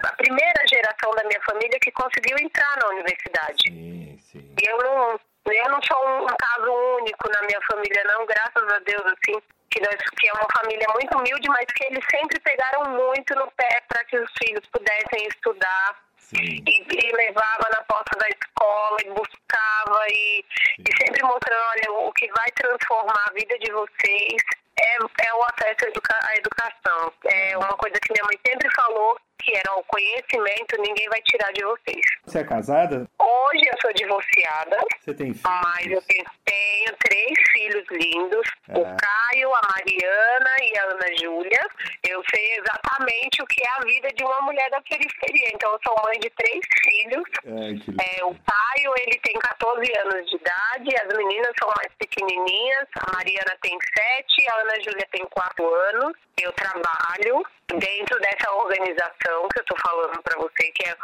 a 0.03 0.15
primeira 0.17 0.61
geração 0.67 1.11
da 1.11 1.23
minha 1.23 1.41
família 1.41 1.79
que 1.81 1.91
conseguiu 1.91 2.37
entrar 2.39 2.77
na 2.81 2.89
universidade. 2.89 3.63
Sim, 3.63 4.19
sim. 4.19 4.55
E 4.61 4.69
eu 4.69 4.77
não, 4.77 5.19
eu 5.45 5.69
não 5.69 5.79
sou 5.83 6.09
um, 6.09 6.23
um 6.23 6.37
caso 6.37 6.71
único 6.99 7.29
na 7.31 7.41
minha 7.43 7.61
família, 7.71 8.03
não, 8.05 8.25
graças 8.25 8.73
a 8.73 8.79
Deus, 8.79 9.05
assim, 9.05 9.41
que, 9.71 9.79
nós, 9.79 9.95
que 10.19 10.27
é 10.27 10.33
uma 10.33 10.47
família 10.57 10.87
muito 10.93 11.17
humilde, 11.17 11.47
mas 11.47 11.65
que 11.73 11.85
eles 11.85 12.03
sempre 12.11 12.39
pegaram 12.41 12.91
muito 12.91 13.33
no 13.35 13.49
pé 13.51 13.81
para 13.87 14.03
que 14.05 14.17
os 14.17 14.31
filhos 14.43 14.65
pudessem 14.71 15.27
estudar 15.27 16.08
e, 16.33 16.61
e, 16.67 17.11
levava 17.15 17.69
na 17.71 17.83
porta 17.83 18.17
da 18.19 18.27
escola 18.27 18.97
e 19.03 19.09
buscava 19.09 20.07
e, 20.09 20.45
e 20.79 20.97
sempre 20.97 21.23
mostrando, 21.23 21.61
olha, 21.71 21.91
o 22.07 22.13
que 22.13 22.27
vai 22.31 22.51
transformar 22.51 23.25
a 23.27 23.33
vida 23.33 23.57
de 23.59 23.71
vocês 23.71 24.41
é, 24.79 24.97
é 24.97 25.33
o 25.33 25.43
acesso 25.43 25.85
à, 25.85 25.87
educa 25.87 26.19
à 26.23 26.35
educação. 26.35 27.13
É 27.25 27.57
uma 27.57 27.75
coisa 27.77 27.99
que 27.99 28.13
minha 28.13 28.25
mãe 28.25 28.39
sempre 28.45 28.69
falou, 28.75 29.17
que 29.39 29.55
era 29.55 29.73
o 29.75 29.83
conhecimento, 29.83 30.81
ninguém 30.81 31.07
vai 31.09 31.21
tirar 31.21 31.51
de 31.53 31.63
vocês. 31.63 32.01
Você 32.25 32.39
é 32.39 32.43
casada? 32.43 33.07
Hoje 33.17 33.63
eu 33.65 33.77
sou 33.81 33.93
divorciada. 33.93 34.77
Você 34.99 35.13
tem 35.13 35.33
filhos? 35.33 35.41
Mas 35.43 35.85
eu 35.87 36.01
tenho, 36.03 36.25
tenho 36.45 36.95
três 36.99 37.33
filhos 37.53 37.85
lindos. 37.89 38.47
O 38.69 38.85
ah. 38.85 38.97
Caio, 38.99 39.49
a 39.55 39.61
Mariana 39.73 40.55
e 40.61 40.77
a 40.77 40.83
Ana 40.83 41.17
Júlia. 41.19 41.67
Eu 42.07 42.21
sei 42.29 42.53
exatamente 42.57 43.41
o 43.41 43.47
que 43.47 43.63
é 43.63 43.69
a 43.77 43.85
vida 43.85 44.09
de 44.09 44.23
uma 44.23 44.41
mulher 44.41 44.69
da 44.69 44.81
periferia. 44.81 45.49
Então 45.53 45.71
eu 45.71 45.79
sou 45.83 45.95
mãe 46.03 46.19
de 46.19 46.29
três 46.31 46.59
filhos. 46.83 47.23
é, 47.45 48.23
o 48.23 48.35
Caio, 48.35 48.93
ele 49.01 49.19
tem 49.23 49.33
14 49.33 49.97
anos 50.05 50.29
de 50.29 50.35
idade. 50.35 50.95
As 51.01 51.17
meninas 51.17 51.53
são 51.59 51.69
mais 51.75 51.93
pequenininhas. 51.97 52.87
A 52.95 53.15
Mariana 53.15 53.57
tem 53.61 53.77
7, 53.79 54.49
a 54.49 54.61
Ana 54.61 54.75
Júlia 54.83 55.07
tem 55.11 55.25
4 55.25 55.73
anos. 55.73 56.13
Eu 56.41 56.51
trabalho 56.53 57.43
dentro 57.67 58.19
dessa 58.19 58.51
organização 58.53 59.47
que 59.49 59.59
eu 59.59 59.61
estou 59.61 59.77
falando 59.79 60.21
para 60.23 60.37
você, 60.37 60.71
que 60.71 60.87
é 60.87 60.95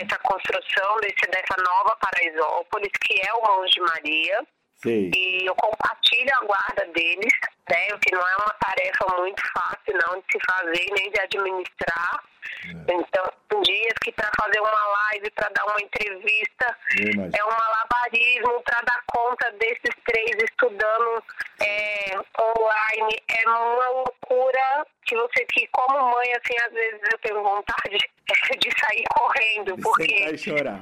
essa 0.00 0.18
construção 0.18 0.96
desse, 1.00 1.26
dessa 1.30 1.56
nova 1.62 1.96
Paraisópolis, 1.96 2.92
que 3.00 3.20
é 3.26 3.32
o 3.34 3.42
Mãos 3.42 3.70
de 3.70 3.80
Maria. 3.80 4.46
Sim. 4.76 5.10
E 5.14 5.46
eu 5.46 5.54
compartilho 5.54 6.30
a 6.40 6.44
guarda 6.44 6.86
deles, 6.92 7.32
né? 7.70 7.88
O 7.94 7.98
que 7.98 8.14
não 8.14 8.20
é 8.20 8.36
uma 8.36 8.54
tarefa 8.60 9.16
muito 9.18 9.42
fácil 9.52 9.98
não 10.06 10.20
de 10.20 10.26
se 10.32 10.38
fazer 10.50 10.86
nem 10.98 11.10
de 11.10 11.20
administrar. 11.20 12.24
É. 12.64 12.94
Então, 12.94 13.32
tem 13.48 13.62
dias 13.62 13.94
que 14.02 14.12
para 14.12 14.30
fazer 14.40 14.60
uma 14.60 14.86
live, 14.86 15.30
para 15.30 15.48
dar 15.50 15.64
uma 15.66 15.80
entrevista, 15.80 16.76
é 16.98 17.44
um 17.44 17.50
malabarismo 17.50 18.62
para 18.62 18.80
dar 18.84 19.02
conta 19.06 19.50
desses 19.52 19.94
três 20.04 20.30
estudando 20.42 21.22
é, 21.60 22.16
online. 22.40 23.22
É 23.28 23.48
uma 23.48 23.88
loucura 23.90 24.86
que 25.04 25.16
você, 25.16 25.44
que 25.46 25.66
como 25.68 26.10
mãe, 26.10 26.32
assim, 26.32 26.56
às 26.66 26.72
vezes 26.72 27.00
eu 27.12 27.18
tenho 27.18 27.42
vontade 27.42 27.96
de 28.58 28.70
sair 28.80 29.04
correndo. 29.14 29.76
De 29.76 29.82
porque, 29.82 30.08
sentar 30.08 30.34
e 30.34 30.38
chorar. 30.38 30.80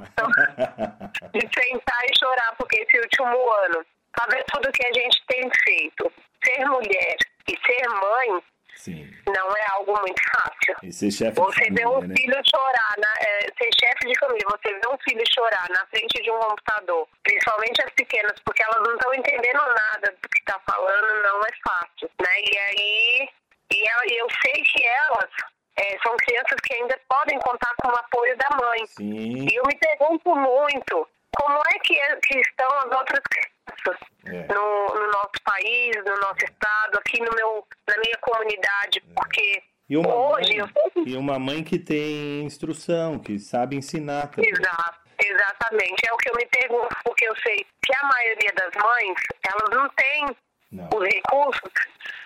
de 1.33 1.41
sentar 1.41 2.03
e 2.09 2.19
chorar, 2.19 2.55
porque 2.57 2.81
esse 2.81 2.99
último 2.99 3.51
ano, 3.65 3.85
saber 4.19 4.43
tudo 4.51 4.71
que 4.71 4.85
a 4.85 4.93
gente 4.93 5.23
tem 5.27 5.49
feito, 5.63 6.11
ser 6.43 6.65
mulher 6.65 7.17
e 7.47 7.57
ser 7.65 7.89
mãe 7.89 8.43
Sim. 8.81 9.07
Não 9.27 9.55
é 9.55 9.65
algo 9.73 9.93
muito 9.99 10.21
fácil. 10.35 10.75
E 10.81 10.91
ser 10.91 11.11
chefe 11.11 11.39
você 11.39 11.51
de 11.51 11.67
família, 11.67 11.75
vê 11.75 11.87
um 11.87 12.01
né? 12.01 12.15
filho 12.15 12.41
chorar, 12.49 12.95
na, 12.97 13.13
é, 13.19 13.41
ser 13.55 13.69
chefe 13.79 14.07
de 14.07 14.19
família, 14.19 14.47
você 14.49 14.73
vê 14.73 14.87
um 14.87 14.97
filho 15.07 15.23
chorar 15.35 15.69
na 15.69 15.85
frente 15.87 16.21
de 16.23 16.31
um 16.31 16.39
computador, 16.39 17.07
principalmente 17.21 17.83
as 17.83 17.91
pequenas, 17.91 18.39
porque 18.43 18.63
elas 18.63 18.81
não 18.81 18.95
estão 18.95 19.13
entendendo 19.13 19.59
nada 19.59 20.17
do 20.19 20.29
que 20.29 20.39
está 20.39 20.59
falando, 20.65 21.23
não 21.23 21.41
é 21.41 21.49
fácil, 21.63 22.09
né? 22.19 22.41
E 22.41 22.57
aí, 22.57 23.29
e 23.71 23.87
ela, 23.87 24.05
eu 24.07 24.27
sei 24.41 24.63
que 24.63 24.83
elas 24.83 25.29
é, 25.77 25.97
são 26.01 26.17
crianças 26.17 26.59
que 26.65 26.73
ainda 26.73 26.99
podem 27.07 27.37
contar 27.39 27.73
com 27.83 27.87
o 27.87 27.95
apoio 27.95 28.35
da 28.37 28.49
mãe. 28.59 28.85
Sim. 28.87 29.47
E 29.47 29.55
eu 29.55 29.63
me 29.67 29.77
pergunto 29.77 30.35
muito 30.35 31.07
como 31.37 31.57
é 31.57 31.79
que, 31.79 31.97
é, 31.97 32.15
que 32.17 32.39
estão 32.39 32.69
as 32.79 32.97
outras 32.97 33.19
crianças 33.29 34.07
é. 34.25 34.53
no, 34.53 34.87
no, 34.87 35.07
nosso 35.07 35.41
país, 35.43 35.95
no 35.97 36.15
nosso 36.17 36.43
estado, 36.43 36.97
aqui 36.97 37.21
no 37.21 37.35
meu, 37.35 37.65
na 37.87 37.97
minha 37.97 38.17
comunidade, 38.19 38.99
é. 38.99 39.13
porque 39.15 39.63
e 39.89 39.97
uma 39.97 40.15
hoje 40.15 40.57
mãe, 40.57 40.69
eu 40.95 41.05
E 41.05 41.17
uma 41.17 41.37
mãe 41.37 41.63
que 41.63 41.77
tem 41.77 42.43
instrução, 42.45 43.19
que 43.19 43.37
sabe 43.37 43.75
ensinar 43.75 44.27
também. 44.27 44.49
Exato, 44.49 44.99
exatamente. 45.21 46.07
É 46.07 46.13
o 46.13 46.17
que 46.17 46.29
eu 46.29 46.35
me 46.35 46.45
pergunto, 46.45 46.95
porque 47.03 47.27
eu 47.27 47.35
sei 47.37 47.57
que 47.57 47.93
a 47.95 48.07
maioria 48.07 48.53
das 48.53 48.71
mães, 48.81 49.19
elas 49.49 49.69
não 49.69 49.89
têm 49.89 50.25
não. 50.71 50.89
os 50.93 51.03
recursos 51.03 51.71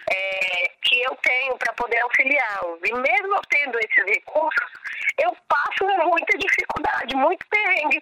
é, 0.09 0.71
que 0.81 1.01
eu 1.01 1.15
tenho 1.15 1.57
para 1.57 1.73
poder 1.73 1.99
auxiliá-los. 2.01 2.79
E 2.83 2.93
mesmo 2.93 3.35
eu 3.35 3.41
tendo 3.49 3.77
esses 3.79 4.05
recursos, 4.05 4.71
eu 5.21 5.35
passo 5.47 5.85
muita 6.09 6.37
dificuldade, 6.37 7.15
muito 7.15 7.45
perrengue. 7.47 8.01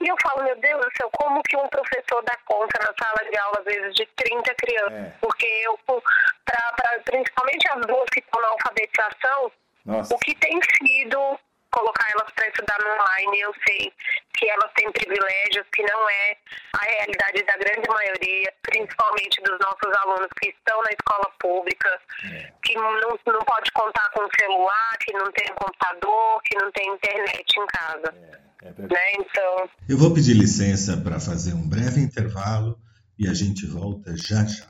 E 0.00 0.08
eu 0.08 0.16
falo, 0.22 0.44
meu 0.44 0.56
Deus 0.56 0.80
do 0.84 0.96
céu, 0.96 1.10
como 1.12 1.42
que 1.42 1.56
um 1.56 1.68
professor 1.68 2.22
dá 2.22 2.36
conta 2.46 2.78
na 2.78 2.94
sala 3.02 3.30
de 3.30 3.38
aula, 3.38 3.56
às 3.58 3.64
vezes, 3.64 3.94
de 3.94 4.06
30 4.16 4.54
crianças? 4.54 4.92
É. 4.92 5.14
Porque 5.20 5.46
eu, 5.64 5.78
pra, 5.86 6.72
pra, 6.72 6.98
principalmente 7.04 7.68
as 7.68 7.86
duas 7.86 8.08
que 8.10 8.20
estão 8.20 8.40
na 8.40 8.48
alfabetização, 8.48 9.52
Nossa. 9.84 10.14
o 10.14 10.18
que 10.18 10.34
tem 10.36 10.58
sido 10.78 11.38
colocar 11.70 12.06
elas 12.10 12.30
para 12.34 12.48
estudar 12.48 12.78
no 12.80 12.92
online. 12.92 13.40
Eu 13.40 13.52
sei 13.66 13.92
que 14.34 14.48
elas 14.48 14.70
têm 14.74 14.90
privilégios 14.92 15.66
que 15.72 15.82
não 15.82 16.08
é 16.08 16.36
a 16.74 16.84
realidade 16.84 17.42
da 17.44 17.56
grande 17.56 17.88
maioria, 17.88 18.52
principalmente 18.62 19.42
dos 19.42 19.58
nossos 19.58 19.98
alunos 20.02 20.28
que 20.40 20.48
estão 20.50 20.82
na 20.82 20.90
escola 20.90 21.30
pública, 21.38 22.00
é. 22.24 22.52
que 22.64 22.74
não, 22.74 22.92
não 23.00 23.40
pode 23.40 23.70
contar 23.72 24.10
com 24.10 24.26
celular, 24.38 24.98
que 25.00 25.12
não 25.12 25.30
tem 25.32 25.48
computador, 25.54 26.42
que 26.44 26.58
não 26.58 26.70
tem 26.72 26.88
internet 26.94 27.44
em 27.58 27.66
casa. 27.66 28.14
É, 28.62 28.68
é 28.68 28.72
né? 28.82 29.12
Então. 29.18 29.70
Eu 29.88 29.98
vou 29.98 30.12
pedir 30.14 30.34
licença 30.34 30.96
para 30.96 31.20
fazer 31.20 31.54
um 31.54 31.68
breve 31.68 32.00
intervalo 32.00 32.78
e 33.18 33.28
a 33.28 33.34
gente 33.34 33.66
volta 33.66 34.16
já 34.16 34.44
já. 34.44 34.66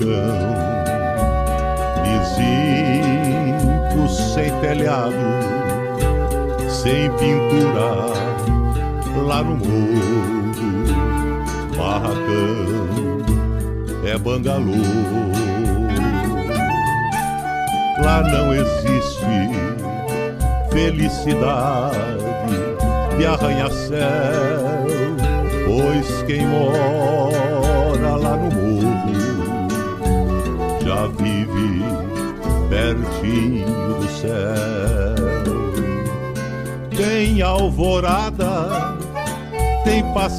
Lá 0.00 0.29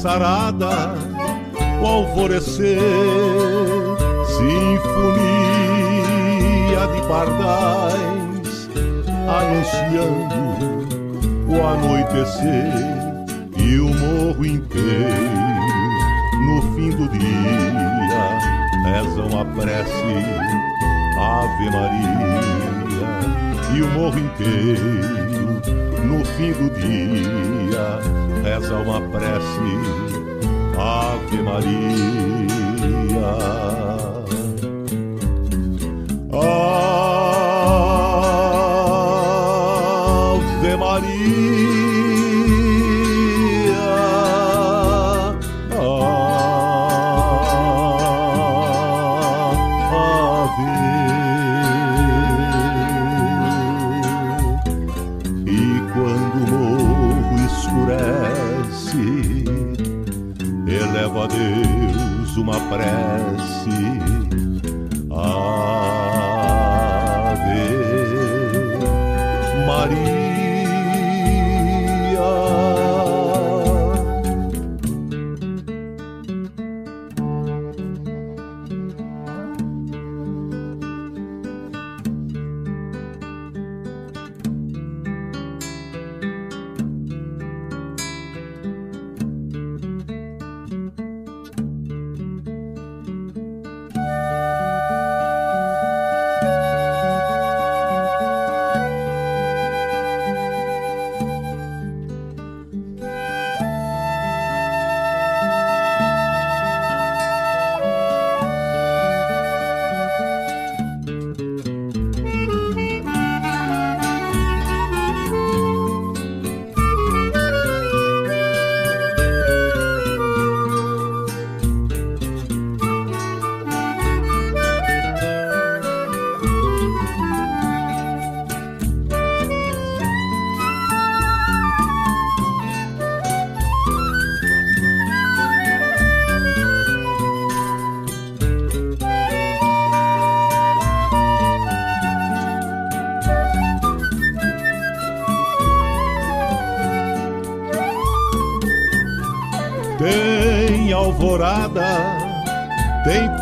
tem 0.02 0.08
passarada, 0.08 0.94
o 1.80 1.86
alvorecer 1.86 2.78
sinfonia 4.26 5.22
de 6.92 7.00
pardais 7.06 8.68
anunciando 9.28 10.42
o 11.48 11.54
anoitecer 11.64 12.72
e 13.56 13.78
o 13.78 13.94
morro 13.94 14.44
inteiro. 14.44 15.42
No 16.46 16.62
fim 16.74 16.90
do 16.90 17.08
dia 17.08 18.38
rezam 18.84 19.40
a 19.40 19.44
prece 19.44 20.16
Ave 21.16 21.70
Maria 21.70 22.40
e 23.74 23.82
o 23.82 23.88
morro 23.90 24.18
inteiro 24.18 25.02
no 26.04 26.24
fim 26.24 26.52
do 26.52 26.68
dia 26.80 27.61
reza 28.42 28.74
uma 28.76 29.00
prece. 29.00 29.72
Ave 30.78 31.42
Maria 31.42 31.72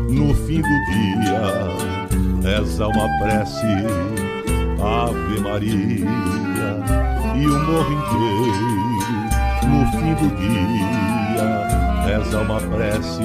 No 0.09 0.33
fim 0.33 0.61
do 0.61 0.85
dia 0.91 1.71
reza 2.43 2.85
uma 2.85 3.07
prece, 3.19 3.65
Ave 4.77 5.39
Maria, 5.39 6.05
e 7.33 7.47
o 7.47 7.59
morro 7.65 7.93
inteiro. 7.93 8.67
No 9.69 9.85
fim 9.91 10.13
do 10.15 10.27
dia 10.35 11.76
reza 12.07 12.39
uma 12.39 12.61
prece, 12.61 13.21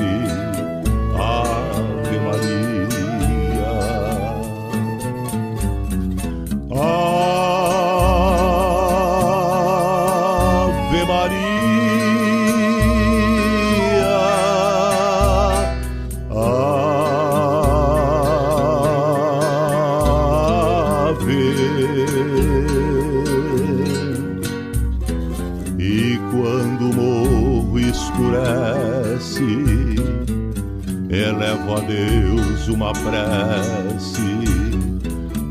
prece. 32.92 34.20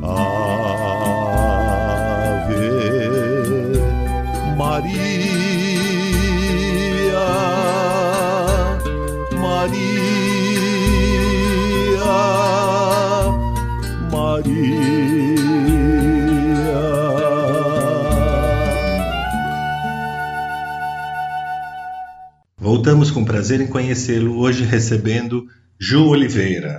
Ave 0.04 0.41
Maria, 4.58 5.12
Maria, 9.39 10.01
Maria. 14.12 14.71
Voltamos 22.58 23.12
com 23.12 23.23
prazer 23.25 23.62
em 23.62 23.67
conhecê-lo, 23.67 24.39
hoje 24.39 24.63
recebendo 24.63 25.47
Ju 25.80 26.08
Oliveira, 26.08 26.70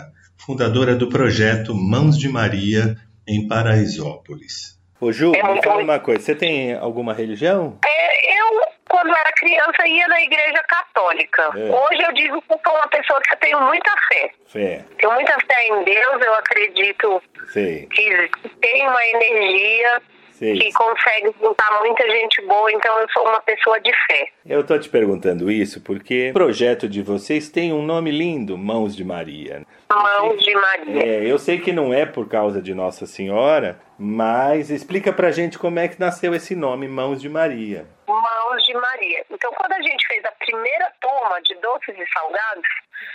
fundadora 0.44 0.96
do 0.96 1.09
projeto 1.09 1.74
Mãos 1.74 2.18
de 2.18 2.28
Maria 2.28 2.96
em 3.26 3.46
Paraisópolis. 3.46 4.76
Ô 5.00 5.12
Ju, 5.12 5.33
é 5.35 5.42
me 5.42 5.62
fala 5.62 5.83
uma 5.83 6.00
coisa, 6.00 6.20
você 6.20 6.35
tem 6.35 6.74
alguma 6.74 7.14
religião? 7.14 7.78
É, 7.85 8.40
eu, 8.40 8.61
quando 8.88 9.09
era 9.09 9.33
criança, 9.33 9.87
ia 9.87 10.07
na 10.09 10.20
igreja 10.20 10.62
católica. 10.68 11.42
É. 11.57 11.70
Hoje 11.70 12.02
eu 12.02 12.12
digo 12.12 12.42
que 12.42 12.48
sou 12.48 12.74
uma 12.74 12.88
pessoa 12.88 13.20
que 13.20 13.35
eu 13.35 13.38
tenho 13.38 13.61
muita 13.61 13.90
fé. 14.09 14.31
Fé. 14.46 14.85
Tenho 14.98 15.12
muita 15.12 15.33
fé 15.33 15.68
em 15.68 15.85
Deus, 15.85 16.24
eu 16.24 16.35
acredito 16.35 17.22
Sim. 17.52 17.88
que 17.90 18.28
tem 18.61 18.83
uma 18.83 19.05
energia 19.07 20.02
que 20.50 20.72
consegue 20.72 21.33
juntar 21.40 21.81
muita 21.81 22.05
gente 22.11 22.42
boa, 22.42 22.72
então 22.72 22.98
eu 22.98 23.07
sou 23.12 23.22
uma 23.22 23.40
pessoa 23.42 23.81
de 23.81 23.92
fé. 24.07 24.26
Eu 24.44 24.64
tô 24.66 24.76
te 24.76 24.88
perguntando 24.88 25.50
isso 25.50 25.81
porque 25.81 26.31
o 26.31 26.33
projeto 26.33 26.88
de 26.88 27.00
vocês 27.00 27.48
tem 27.48 27.72
um 27.72 27.83
nome 27.83 28.11
lindo, 28.11 28.59
Mãos 28.59 28.96
de 28.96 29.05
Maria. 29.05 29.64
Mãos 29.96 30.42
de 30.42 30.55
Maria. 30.55 31.02
É, 31.02 31.24
eu 31.24 31.38
sei 31.38 31.61
que 31.61 31.72
não 31.72 31.92
é 31.92 32.07
por 32.07 32.28
causa 32.28 32.61
de 32.61 32.74
Nossa 32.74 33.07
Senhora, 33.07 33.81
mas 33.98 34.70
explica 34.70 35.12
pra 35.12 35.31
gente 35.31 35.59
como 35.59 35.78
é 35.78 35.88
que 35.88 36.00
nasceu 36.00 36.35
esse 36.35 36.55
nome, 36.55 36.88
Mãos 36.88 37.20
de 37.20 37.28
Maria. 37.28 37.87
Mãos 38.07 38.64
de 38.64 38.74
Maria. 38.74 39.24
Então, 39.31 39.52
quando 39.52 39.72
a 39.72 39.83
gente 39.83 40.07
fez 40.07 40.24
a 40.24 40.33
primeira 40.33 40.92
turma 41.00 41.40
de 41.42 41.55
doces 41.57 41.96
e 41.96 42.12
salgados, 42.12 42.68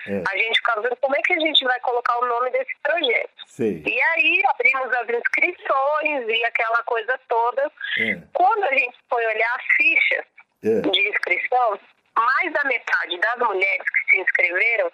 é. 0.08 0.24
a 0.28 0.38
gente 0.38 0.58
ficava 0.58 0.82
vendo 0.82 0.96
como 0.98 1.16
é 1.16 1.22
que 1.22 1.34
a 1.34 1.40
gente 1.40 1.64
vai 1.64 1.80
colocar 1.82 2.18
o 2.20 2.26
nome 2.26 2.50
desse 2.52 2.76
projeto. 2.84 3.30
Sim. 3.46 3.84
E 3.86 4.02
aí 4.02 4.44
abrimos 4.50 4.94
as 4.94 5.10
inscrições 5.10 6.28
e 6.28 6.46
aquela 6.46 6.84
coisa 6.84 7.20
toda. 7.28 7.72
É. 8.00 8.18
Quando 8.34 8.64
a 8.64 8.74
gente 8.74 8.98
foi 9.10 9.26
olhar 9.26 9.56
as 9.56 9.66
fichas 9.76 10.26
é. 10.64 10.82
de 10.90 11.10
inscrição, 11.10 11.80
mais 12.16 12.54
da 12.54 12.64
metade 12.66 13.20
das 13.20 13.48
mulheres 13.48 13.86
que 13.90 14.12
se 14.12 14.22
inscreveram 14.22 14.92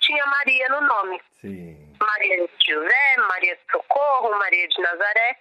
tinha 0.00 0.24
Maria 0.26 0.68
no 0.68 0.80
nome. 0.82 1.20
Sim. 1.40 1.96
Maria 2.00 2.46
de 2.46 2.72
José, 2.72 3.16
Maria 3.28 3.56
de 3.56 3.62
Socorro, 3.70 4.38
Maria 4.38 4.66
de 4.68 4.80
Nazaré. 4.82 5.36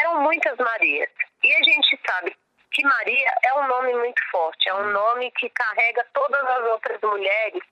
Eram 0.00 0.22
muitas 0.22 0.56
Marias. 0.58 1.10
E 1.44 1.54
a 1.54 1.62
gente 1.62 2.00
sabe 2.06 2.36
que 2.72 2.82
Maria 2.84 3.34
é 3.44 3.54
um 3.54 3.68
nome 3.68 3.94
muito 3.94 4.20
forte, 4.30 4.68
é 4.68 4.74
um 4.74 4.88
hum. 4.88 4.92
nome 4.92 5.30
que 5.32 5.48
carrega 5.50 6.06
todas 6.14 6.42
as 6.42 6.64
outras 6.70 7.00
mulheres 7.02 7.62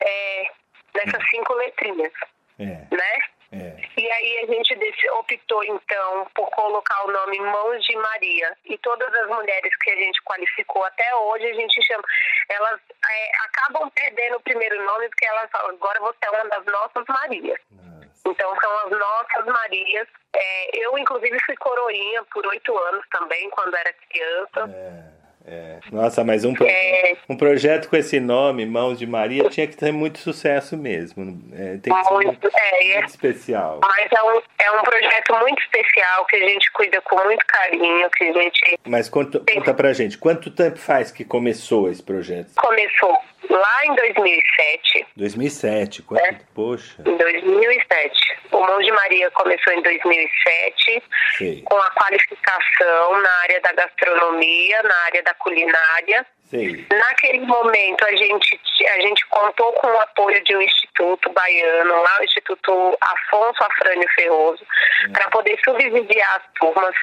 é, 0.00 0.50
nessas 0.94 1.28
cinco 1.30 1.54
letrinhas. 1.54 2.12
É. 2.58 2.64
Né? 2.64 3.18
É. 3.52 3.76
E 4.00 4.10
aí 4.10 4.38
a 4.38 4.46
gente 4.46 5.10
optou 5.10 5.62
então 5.64 6.26
por 6.34 6.48
colocar 6.50 7.04
o 7.04 7.12
nome 7.12 7.38
Mãos 7.38 7.84
de 7.84 7.94
Maria. 7.96 8.56
E 8.64 8.78
todas 8.78 9.12
as 9.14 9.28
mulheres 9.28 9.76
que 9.76 9.90
a 9.90 9.96
gente 9.96 10.22
qualificou 10.22 10.82
até 10.84 11.14
hoje, 11.14 11.46
a 11.46 11.54
gente 11.54 11.82
chama. 11.82 12.02
Elas 12.48 12.80
é, 13.10 13.30
acabam 13.44 13.90
perdendo 13.90 14.36
o 14.36 14.40
primeiro 14.40 14.82
nome 14.84 15.08
porque 15.10 15.26
elas 15.26 15.50
falam, 15.50 15.70
agora 15.70 16.00
você 16.00 16.18
é 16.22 16.30
uma 16.30 16.44
das 16.48 16.64
nossas 16.64 17.04
Marias. 17.08 17.60
Nossa. 17.70 18.10
Então 18.26 18.56
são 18.58 18.78
as 18.86 18.90
nossas 18.90 19.44
Marias. 19.46 20.08
É, 20.34 20.78
eu, 20.78 20.96
inclusive, 20.96 21.38
fui 21.44 21.56
coroinha 21.56 22.24
por 22.32 22.46
oito 22.46 22.76
anos 22.78 23.04
também, 23.10 23.50
quando 23.50 23.76
era 23.76 23.92
criança. 23.92 24.70
É. 24.74 25.21
É. 25.44 25.78
Nossa, 25.90 26.22
mas 26.22 26.44
um, 26.44 26.54
é... 26.62 27.16
um 27.28 27.36
projeto 27.36 27.88
com 27.88 27.96
esse 27.96 28.20
nome, 28.20 28.64
Mãos 28.64 28.98
de 28.98 29.06
Maria, 29.06 29.48
tinha 29.48 29.66
que 29.66 29.76
ter 29.76 29.92
muito 29.92 30.18
sucesso 30.18 30.76
mesmo. 30.76 31.40
É, 31.52 31.78
tem 31.78 31.80
que 31.80 31.90
muito, 31.90 32.08
ser 32.08 32.12
muito, 32.12 32.50
é, 32.54 32.94
muito 32.94 33.08
especial. 33.08 33.80
Mas 33.82 34.08
é 34.12 34.22
um, 34.22 34.42
é 34.58 34.70
um 34.78 34.82
projeto 34.82 35.34
muito 35.40 35.60
especial 35.62 36.24
que 36.26 36.36
a 36.36 36.48
gente 36.48 36.70
cuida 36.72 37.00
com 37.00 37.22
muito 37.24 37.44
carinho, 37.46 38.08
que 38.10 38.24
a 38.24 38.32
gente. 38.32 38.78
Mas 38.86 39.08
conta, 39.08 39.40
conta 39.40 39.74
pra 39.74 39.92
gente, 39.92 40.16
quanto 40.16 40.50
tempo 40.50 40.78
faz 40.78 41.10
que 41.10 41.24
começou 41.24 41.90
esse 41.90 42.02
projeto? 42.02 42.52
Começou 42.56 43.18
lá 43.50 43.86
em 43.86 43.94
2007. 43.94 45.06
2007, 45.16 46.02
quanto? 46.02 46.22
É. 46.24 46.40
Poxa. 46.54 47.02
Em 47.06 47.16
2007. 47.16 48.38
O 48.52 48.60
Mão 48.60 48.78
de 48.80 48.92
Maria 48.92 49.30
começou 49.32 49.72
em 49.72 49.82
2007 49.82 51.02
Sim. 51.38 51.62
com 51.64 51.76
a 51.76 51.90
qualificação 51.90 53.20
na 53.20 53.30
área 53.42 53.60
da 53.60 53.72
gastronomia, 53.72 54.82
na 54.82 54.94
área 55.04 55.22
da 55.22 55.34
culinária. 55.34 56.26
Sim. 56.52 56.84
Naquele 56.90 57.40
momento, 57.40 58.04
a 58.04 58.14
gente, 58.14 58.60
a 58.86 59.00
gente 59.00 59.26
contou 59.28 59.72
com 59.72 59.86
o 59.86 60.00
apoio 60.00 60.44
de 60.44 60.54
um 60.54 60.60
instituto 60.60 61.32
baiano, 61.32 62.02
lá 62.02 62.18
o 62.20 62.24
Instituto 62.24 62.98
Afonso 63.00 63.64
Afrânio 63.64 64.06
Ferroso, 64.14 64.62
hum. 65.08 65.12
para 65.14 65.30
poder 65.30 65.58
subsidiar 65.64 66.36
as 66.36 66.60
turmas. 66.60 66.94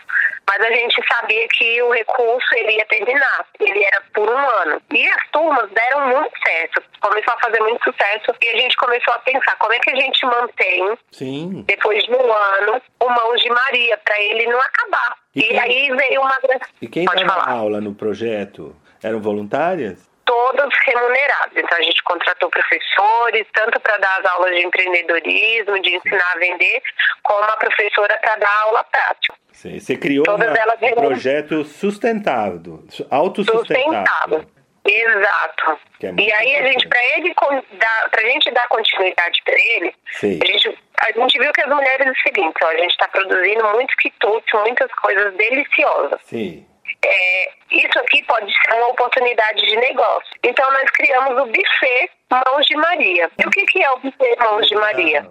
Mas 0.47 0.61
a 0.61 0.71
gente 0.71 1.01
sabia 1.07 1.47
que 1.47 1.81
o 1.81 1.91
recurso 1.91 2.55
ele 2.55 2.73
ia 2.73 2.85
terminar, 2.85 3.45
ele 3.59 3.83
era 3.83 4.03
por 4.13 4.29
um 4.29 4.37
ano. 4.37 4.81
E 4.93 5.07
as 5.07 5.27
turmas 5.31 5.67
deram 5.71 6.07
muito 6.07 6.31
certo, 6.45 6.83
começou 7.01 7.33
a 7.33 7.39
fazer 7.39 7.59
muito 7.61 7.83
sucesso 7.83 8.35
e 8.39 8.49
a 8.49 8.57
gente 8.57 8.77
começou 8.77 9.13
a 9.15 9.19
pensar 9.19 9.55
como 9.57 9.73
é 9.73 9.79
que 9.79 9.89
a 9.89 9.95
gente 9.95 10.25
mantém, 10.27 10.97
Sim. 11.11 11.63
depois 11.67 12.03
de 12.03 12.11
um 12.11 12.33
ano, 12.33 12.81
o 12.99 13.09
Mãos 13.09 13.41
de 13.41 13.49
Maria, 13.49 13.97
para 13.97 14.21
ele 14.21 14.45
não 14.45 14.59
acabar. 14.59 15.17
E, 15.35 15.39
e 15.39 15.47
quem... 15.47 15.59
aí 15.59 15.91
veio 15.95 16.21
uma... 16.21 16.37
E 16.81 16.87
quem 16.87 17.05
dava 17.05 17.49
aula 17.49 17.81
no 17.81 17.95
projeto? 17.95 18.75
Eram 19.03 19.19
voluntárias? 19.19 20.09
Todas 20.25 20.69
remuneradas. 20.85 21.57
Então 21.57 21.77
a 21.77 21.81
gente 21.81 22.03
contratou 22.03 22.49
professores, 22.49 23.47
tanto 23.53 23.79
para 23.79 23.97
dar 23.97 24.19
as 24.19 24.25
aulas 24.25 24.55
de 24.55 24.65
empreendedorismo, 24.65 25.81
de 25.81 25.95
ensinar 25.95 26.33
a 26.33 26.37
vender, 26.37 26.81
como 27.23 27.43
a 27.43 27.57
professora 27.57 28.17
para 28.21 28.35
dar 28.35 28.61
aula 28.63 28.83
prática. 28.83 29.33
Sim. 29.51 29.79
Você 29.79 29.97
criou 29.97 30.25
uma, 30.27 30.35
um 30.35 30.95
projeto 30.95 31.63
sustentável, 31.65 32.83
autossustentável. 33.09 34.39
Sustentável. 34.39 34.59
Exato. 34.85 35.79
É 36.01 36.21
e 36.21 36.31
aí 36.31 36.55
a 36.55 36.63
gente, 36.71 36.87
para 36.87 37.03
ele 37.17 37.33
dar, 37.73 38.09
pra 38.09 38.21
gente 38.21 38.49
dar 38.51 38.67
continuidade 38.69 39.41
para 39.43 39.55
ele, 39.55 39.93
a 40.23 40.45
gente, 40.45 40.79
a 40.97 41.11
gente 41.11 41.39
viu 41.39 41.51
que 41.51 41.61
as 41.61 41.69
mulheres 41.69 42.07
é 42.07 42.11
o 42.11 42.15
seguinte, 42.15 42.55
ó, 42.63 42.67
a 42.67 42.77
gente 42.77 42.91
está 42.91 43.07
produzindo 43.07 43.67
muitos 43.71 43.95
quitutes, 43.95 44.59
muitas 44.61 44.91
coisas 44.93 45.33
deliciosas. 45.35 46.21
Sim 46.23 46.65
é, 47.05 47.51
isso 47.71 47.99
aqui 47.99 48.23
pode 48.23 48.51
ser 48.51 48.75
uma 48.75 48.89
oportunidade 48.89 49.61
de 49.65 49.75
negócio. 49.75 50.29
Então, 50.43 50.69
nós 50.71 50.89
criamos 50.91 51.41
o 51.41 51.45
buffet 51.45 52.11
Mãos 52.31 52.65
de 52.65 52.75
Maria. 52.75 53.29
E 53.37 53.47
o 53.47 53.49
que, 53.49 53.65
que 53.65 53.83
é 53.83 53.91
o 53.91 53.97
buffet 53.97 54.35
Mãos 54.37 54.67
de 54.67 54.75
Maria? 54.75 55.25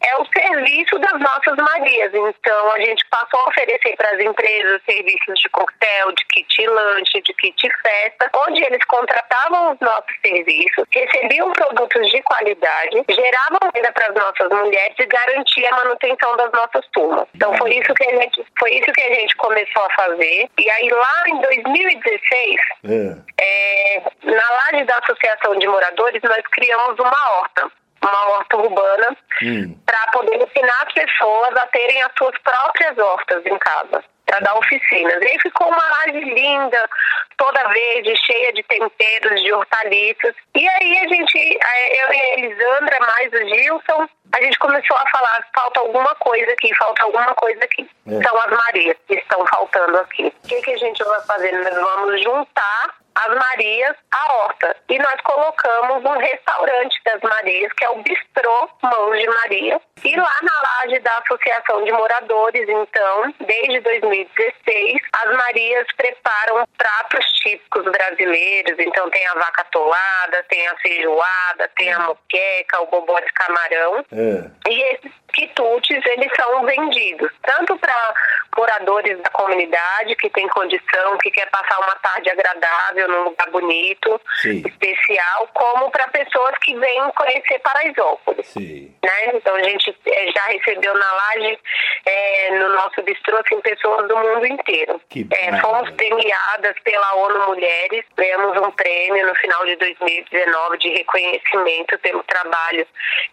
é 0.00 0.16
o 0.16 0.26
serviço 0.26 0.98
das 0.98 1.20
nossas 1.20 1.56
Marias. 1.56 2.12
Então, 2.14 2.72
a 2.72 2.80
gente 2.80 3.04
passou 3.10 3.38
a 3.40 3.48
oferecer 3.48 3.94
para 3.96 4.10
as 4.10 4.20
empresas 4.20 4.80
serviços 4.88 5.38
de 5.38 5.48
coquetel, 5.50 6.12
de 6.12 6.24
kit 6.26 6.66
lanche, 6.66 7.20
de 7.20 7.34
kit 7.34 7.68
festa, 7.82 8.30
onde 8.46 8.62
eles 8.64 8.82
contratavam 8.84 9.72
os 9.72 9.80
nossos 9.80 10.16
serviços, 10.22 10.84
recebiam 10.92 11.52
produtos 11.52 12.10
de 12.10 12.22
qualidade, 12.22 13.04
geravam 13.08 13.58
renda 13.74 13.92
para 13.92 14.08
as 14.08 14.14
nossas 14.14 14.48
mulheres 14.48 14.96
e 14.98 15.06
garantia 15.06 15.68
a 15.70 15.76
manutenção 15.76 16.36
das 16.36 16.52
nossas 16.52 16.86
turmas. 16.92 17.28
Então, 17.34 17.54
foi 17.58 17.74
isso 17.74 17.92
que 17.94 18.04
a 18.04 18.16
gente, 18.16 18.44
foi 18.58 18.74
isso 18.74 18.92
que 18.92 19.02
a 19.02 19.14
gente 19.14 19.36
começou 19.36 19.84
a 19.84 19.90
fazer. 19.94 20.48
E 20.58 20.70
aí, 20.70 20.88
lá 20.90 21.24
em 21.28 21.40
2016, 21.40 22.60
é. 22.84 23.30
É, 23.40 24.02
na 24.24 24.50
laje 24.50 24.84
da 24.84 24.96
Associação 24.96 25.58
de 25.58 25.66
Moradores, 25.66 26.22
nós 26.22 26.39
criamos 26.42 26.98
uma 26.98 27.30
horta 27.32 27.70
uma 28.02 28.28
horta 28.30 28.56
urbana 28.56 29.16
hum. 29.42 29.76
para 29.84 30.10
poder 30.12 30.36
ensinar 30.36 30.82
as 30.86 30.92
pessoas 30.92 31.56
a 31.56 31.66
terem 31.66 32.02
as 32.02 32.12
suas 32.16 32.36
próprias 32.38 32.98
hortas 32.98 33.44
em 33.44 33.58
casa, 33.58 34.02
para 34.26 34.40
dar 34.40 34.56
oficinas. 34.56 35.20
E 35.20 35.26
aí 35.26 35.38
ficou 35.40 35.68
uma 35.68 35.88
laje 35.88 36.20
linda, 36.20 36.88
toda 37.36 37.68
verde, 37.68 38.14
cheia 38.24 38.52
de 38.52 38.62
temperos, 38.62 39.42
de 39.42 39.52
hortaliças. 39.52 40.34
E 40.54 40.68
aí 40.68 40.98
a 40.98 41.08
gente, 41.08 41.36
eu 41.36 42.12
e 42.12 42.20
a 42.20 42.38
Elisandra, 42.38 43.00
mais 43.00 43.32
o 43.32 43.48
Gilson, 43.48 44.08
a 44.32 44.42
gente 44.42 44.58
começou 44.58 44.96
a 44.96 45.10
falar, 45.10 45.46
falta 45.54 45.80
alguma 45.80 46.14
coisa 46.16 46.52
aqui, 46.52 46.74
falta 46.76 47.02
alguma 47.02 47.34
coisa 47.34 47.64
aqui. 47.64 47.88
É. 48.06 48.22
São 48.22 48.38
as 48.38 48.50
Marias 48.50 48.96
que 49.06 49.14
estão 49.14 49.44
faltando 49.46 49.98
aqui. 49.98 50.32
O 50.44 50.48
que, 50.48 50.62
que 50.62 50.72
a 50.72 50.78
gente 50.78 51.02
vai 51.04 51.20
fazer? 51.22 51.52
Nós 51.52 51.74
vamos 51.74 52.22
juntar 52.22 52.99
as 53.14 53.34
Marias 53.34 53.96
à 54.12 54.32
horta. 54.34 54.76
E 54.88 54.98
nós 54.98 55.20
colocamos 55.22 56.04
um 56.04 56.18
restaurante 56.18 57.00
das 57.04 57.20
Marias, 57.22 57.72
que 57.74 57.84
é 57.84 57.90
o 57.90 58.02
Bistrô 58.02 58.68
Mãos 58.82 59.18
de 59.18 59.26
Maria. 59.26 59.80
E 60.04 60.16
lá 60.16 60.36
na 60.42 60.62
laje 60.62 60.98
da 61.00 61.18
Associação 61.18 61.84
de 61.84 61.92
Moradores, 61.92 62.66
então, 62.68 63.34
desde 63.40 63.80
2016, 63.80 65.02
as 65.12 65.36
Marias 65.36 65.86
preparam 65.96 66.66
pratos 66.78 67.24
típicos 67.42 67.84
brasileiros. 67.84 68.78
Então 68.78 69.10
tem 69.10 69.26
a 69.26 69.34
vaca 69.34 69.64
tolada, 69.70 70.44
tem 70.48 70.66
a 70.68 70.76
feijoada, 70.76 71.68
tem 71.76 71.92
a 71.92 72.00
moqueca, 72.00 72.80
o 72.80 72.86
bobó 72.86 73.18
de 73.20 73.32
camarão. 73.32 74.04
É. 74.12 74.70
E 74.70 74.82
esses 74.94 75.12
quitutes, 75.30 76.04
eles 76.06 76.30
são 76.36 76.64
vendidos 76.64 77.30
tanto 77.42 77.76
para 77.78 78.14
moradores 78.56 79.18
da 79.18 79.30
comunidade 79.30 80.16
que 80.16 80.28
tem 80.30 80.46
condição, 80.48 81.16
que 81.18 81.30
quer 81.30 81.48
passar 81.50 81.78
uma 81.80 81.94
tarde 81.96 82.30
agradável 82.30 83.08
num 83.08 83.24
lugar 83.24 83.50
bonito, 83.50 84.20
Sim. 84.40 84.62
especial, 84.66 85.48
como 85.54 85.90
para 85.90 86.08
pessoas 86.08 86.56
que 86.62 86.76
vêm 86.76 87.10
conhecer 87.16 87.58
Paraisópolis. 87.60 88.46
Sim. 88.48 88.94
Né? 89.02 89.30
Então 89.34 89.54
a 89.54 89.62
gente 89.62 89.96
eh, 90.06 90.32
já 90.34 90.42
recebeu 90.46 90.94
na 90.94 91.12
laje, 91.12 91.58
é, 92.06 92.58
no 92.58 92.68
nosso 92.74 93.02
bistrô, 93.02 93.36
assim, 93.38 93.60
pessoas 93.60 94.08
do 94.08 94.16
mundo 94.16 94.46
inteiro. 94.46 95.00
É, 95.32 95.60
fomos 95.60 95.90
premiadas 95.90 96.74
pela 96.84 97.14
ONU 97.16 97.46
Mulheres, 97.46 98.04
ganhamos 98.16 98.56
um 98.58 98.70
prêmio 98.72 99.26
no 99.26 99.34
final 99.36 99.64
de 99.64 99.76
2019 99.76 100.78
de 100.78 100.88
reconhecimento 100.90 101.98
pelo 101.98 102.22
trabalho 102.24 102.86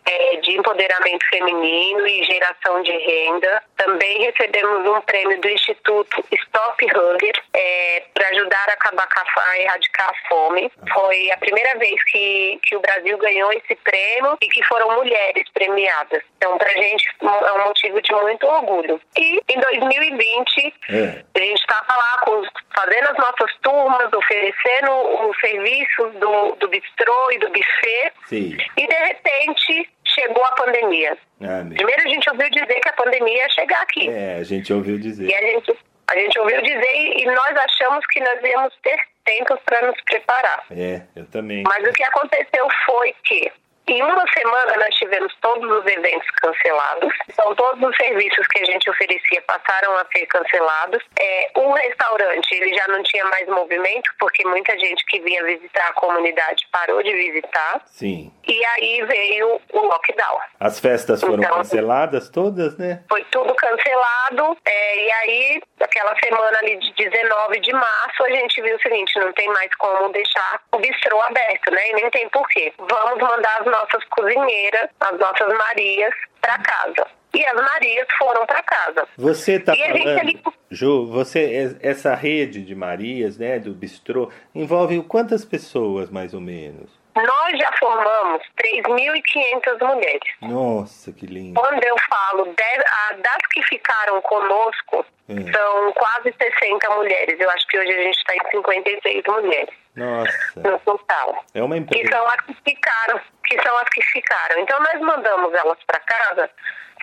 é, 0.05 0.38
de 0.38 0.57
empoderamento 0.57 1.25
feminino 1.29 1.87
e 2.08 2.23
geração 2.23 2.82
de 2.82 2.91
renda. 2.91 3.63
Também 3.78 4.21
recebemos 4.23 4.88
um 4.88 5.02
prêmio 5.02 5.39
do 5.39 5.50
Instituto 5.50 6.23
Stop 6.32 6.86
Hunger 6.86 7.43
é, 7.54 8.04
para 8.13 8.28
ajudar 8.30 8.65
a 8.69 8.73
acabar 8.73 9.08
com 9.08 9.39
a, 9.39 9.43
a 9.43 9.60
erradicar 9.60 10.10
a 10.10 10.28
fome. 10.28 10.71
Foi 10.93 11.32
a 11.32 11.38
primeira 11.38 11.78
vez 11.78 12.04
que, 12.12 12.60
que 12.63 12.76
o 12.76 12.80
Brasil 12.80 13.17
ganhou 13.17 13.52
esse 13.54 13.76
prêmio 13.76 14.38
e 14.41 14.47
que 14.47 14.63
foram 14.63 14.95
mulheres 14.95 15.43
premiadas. 15.54 16.23
Então, 16.38 16.58
para 16.58 16.69
a 16.69 16.76
gente 16.76 17.06
é 17.21 17.52
um 17.54 17.65
motivo 17.65 18.02
de 18.02 18.13
muito 18.13 18.47
orgulho. 18.47 19.02
E 19.17 19.41
em 19.50 19.60
2020, 19.60 20.73
é. 20.89 21.23
a 21.36 21.39
gente 21.39 21.60
estava 21.60 21.95
lá 21.95 22.21
com, 22.23 22.43
fazendo 22.76 23.10
as 23.10 23.17
nossas 23.17 23.56
turmas, 23.62 24.12
oferecendo 24.13 24.91
os 25.30 25.39
serviços 25.39 26.13
do, 26.15 26.56
do 26.56 26.67
bistrô 26.67 27.32
e 27.32 27.39
do 27.39 27.50
buffet. 27.50 28.13
Sim. 28.26 28.58
E 28.76 28.88
de 28.88 28.95
repente 28.95 29.89
chegou 30.07 30.43
a 30.43 30.51
pandemia. 30.51 31.17
Ah, 31.41 31.63
Primeiro 31.75 32.03
a 32.03 32.07
gente 32.07 32.29
ouviu 32.29 32.49
dizer 32.49 32.79
que 32.79 32.89
a 32.89 32.93
pandemia 32.93 33.37
ia 33.37 33.49
chegar 33.49 33.81
aqui. 33.81 34.09
É, 34.09 34.35
a 34.35 34.43
gente 34.43 34.73
ouviu 34.73 34.99
dizer. 34.99 35.29
E 35.29 35.35
a 35.35 35.41
gente, 35.41 35.77
a 36.09 36.17
gente 36.17 36.39
ouviu 36.39 36.61
dizer 36.61 36.95
e, 36.95 37.21
e 37.21 37.25
nós 37.25 37.57
achamos 37.57 38.05
que 38.07 38.19
nós 38.19 38.41
íamos 38.43 38.73
ter 38.81 38.97
tempo 39.25 39.59
para 39.65 39.87
nos 39.87 40.01
preparar. 40.01 40.65
É, 40.71 41.01
eu 41.15 41.25
também. 41.25 41.63
Mas 41.63 41.87
o 41.87 41.93
que 41.93 42.03
aconteceu 42.03 42.67
foi 42.85 43.13
que 43.23 43.51
em 43.88 44.04
uma 44.04 44.26
semana 44.34 44.78
nós 44.78 44.95
tivemos 44.95 45.34
todos 45.41 45.69
os 45.69 45.86
eventos 45.86 46.30
cancelados, 46.41 47.13
então 47.30 47.56
todos 47.56 47.89
os 47.89 47.95
serviços 47.95 48.45
que 48.47 48.60
a 48.62 48.65
gente 48.65 48.89
oferecia 48.89 49.41
passaram 49.43 49.97
a 49.97 50.06
ser 50.12 50.26
cancelados. 50.28 51.04
É, 51.19 51.52
o 51.56 51.71
restaurante 51.73 52.52
ele 52.52 52.76
já 52.76 52.88
não 52.88 53.02
tinha 53.04 53.26
mais 53.26 53.47
movimento 53.47 54.12
porque 54.19 54.45
muita 54.47 54.78
gente 54.78 55.06
que 55.06 55.19
vinha 55.21 55.43
visitar 55.43 55.88
a 55.88 55.93
comunidade 55.93 56.67
parou 56.71 57.02
de 57.02 57.13
visitar. 57.13 57.82
Sim. 57.86 58.32
E 58.47 58.65
aí 58.65 59.04
veio 59.04 59.60
o 59.73 59.80
lockdown. 59.80 60.39
As 60.60 60.80
festas 60.80 61.21
foram 61.21 61.43
então, 61.43 61.58
canceladas 61.58 62.30
todas, 62.30 62.78
né? 62.78 63.04
Foi 63.10 63.23
tudo 63.26 63.54
cancelado. 63.56 64.58
É, 64.65 65.06
e 65.06 65.12
aí, 65.12 65.62
aquela 65.80 66.15
semana 66.23 66.58
ali 66.60 66.78
de 66.78 66.93
19 66.93 67.60
de 67.60 67.73
março, 67.73 68.23
a 68.23 68.30
gente 68.30 68.62
viu 68.62 68.76
o 68.76 68.82
seguinte: 68.82 69.19
não 69.19 69.32
tem 69.34 69.47
mais 69.50 69.73
como 69.76 70.10
deixar 70.12 70.62
o 70.71 70.80
bistrô 70.80 71.19
aberto, 71.21 71.71
né? 71.71 71.89
E 71.89 71.93
nem 71.93 72.10
tem 72.10 72.30
porquê. 72.30 72.73
Vamos 72.78 73.19
mandar 73.19 73.62
as 73.62 73.65
nossas 73.77 74.03
cozinheiras, 74.09 74.89
as 74.99 75.19
nossas 75.19 75.47
Marias, 75.57 76.13
para 76.41 76.57
casa. 76.59 77.07
E 77.33 77.45
as 77.45 77.55
Marias 77.55 78.07
foram 78.17 78.45
para 78.45 78.63
casa. 78.63 79.07
Você 79.17 79.53
está 79.53 79.75
falando, 79.75 80.19
ali... 80.19 80.41
Ju, 80.71 81.07
você, 81.07 81.77
essa 81.81 82.15
rede 82.15 82.63
de 82.63 82.73
Marias, 82.73 83.37
né, 83.37 83.59
do 83.59 83.73
bistrô, 83.73 84.31
envolve 84.55 85.01
quantas 85.03 85.45
pessoas, 85.45 86.09
mais 86.09 86.33
ou 86.33 86.41
menos? 86.41 86.89
Nós 87.23 87.60
já 87.60 87.71
formamos 87.80 88.43
3.500 88.62 89.88
mulheres. 89.88 90.34
Nossa, 90.41 91.12
que 91.12 91.25
lindo. 91.25 91.60
Quando 91.60 91.84
eu 91.84 91.95
falo 92.10 92.45
de, 92.45 93.21
das 93.21 93.47
que 93.51 93.62
ficaram 93.63 94.21
conosco, 94.21 95.06
é. 95.30 95.51
são 95.51 95.93
quase 95.93 96.34
60 96.38 96.89
mulheres. 96.91 97.39
Eu 97.39 97.49
acho 97.49 97.67
que 97.67 97.80
hoje 97.80 97.91
a 97.91 98.03
gente 98.03 98.17
está 98.17 98.36
em 98.36 98.51
56 98.51 99.23
mulheres. 99.27 99.75
Nossa. 99.95 100.60
No 100.62 100.80
total. 100.80 101.43
É 101.53 101.63
uma 101.63 101.77
empresa. 101.77 102.03
Que 102.03 102.15
são 102.15 102.27
as 102.27 102.41
que 102.41 102.53
ficaram. 102.63 103.21
Que 103.47 103.62
são 103.63 103.77
as 103.77 103.89
que 103.89 104.01
ficaram. 104.03 104.60
Então 104.60 104.80
nós 104.80 105.01
mandamos 105.01 105.53
elas 105.53 105.77
para 105.88 105.99
casa 105.99 106.49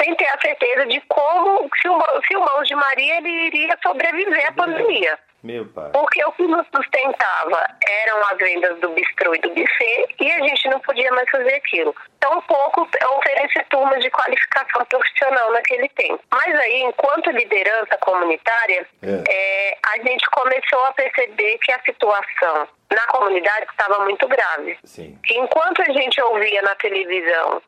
sem 0.01 0.15
ter 0.17 0.27
a 0.27 0.41
certeza 0.41 0.87
de 0.87 1.01
como, 1.03 1.69
se 1.81 1.89
o, 1.89 2.03
se 2.27 2.37
o 2.37 2.41
Mãos 2.41 2.67
de 2.67 2.75
Maria 2.75 3.19
ele 3.19 3.47
iria 3.47 3.79
sobreviver 3.83 4.49
à 4.49 4.53
pandemia. 4.53 5.19
Meu 5.45 5.67
pai. 5.67 5.91
Porque 5.93 6.25
o 6.25 6.33
que 6.33 6.47
nos 6.47 6.67
sustentava 6.75 7.67
eram 7.87 8.21
as 8.29 8.39
vendas 8.39 8.81
do 8.81 8.89
bistrô 8.89 9.35
e 9.35 9.39
do 9.41 9.51
buffet 9.51 10.09
e 10.19 10.33
a 10.33 10.41
gente 10.41 10.69
não 10.71 10.81
podia 10.81 11.13
mais 11.13 11.29
fazer 11.29 11.53
aquilo. 11.53 11.95
Tampouco 12.19 12.89
oferece 13.19 13.63
turmas 13.69 14.03
de 14.03 14.11
qualificação 14.11 14.83
profissional 14.87 15.53
naquele 15.53 15.87
tempo. 15.91 16.19
Mas 16.33 16.59
aí, 16.59 16.83
enquanto 16.85 17.31
liderança 17.31 17.95
comunitária, 17.99 18.89
é. 19.03 19.25
É, 19.29 19.79
a 19.93 19.99
gente 19.99 20.27
começou 20.31 20.83
a 20.87 20.93
perceber 20.95 21.59
que 21.59 21.73
a 21.73 21.81
situação 21.83 22.67
na 22.91 23.07
comunidade 23.09 23.67
estava 23.71 24.03
muito 24.03 24.27
grave. 24.27 24.79
Sim. 24.85 25.19
Enquanto 25.31 25.83
a 25.83 25.93
gente 25.93 26.23
ouvia 26.23 26.63
na 26.63 26.75
televisão 26.77 27.61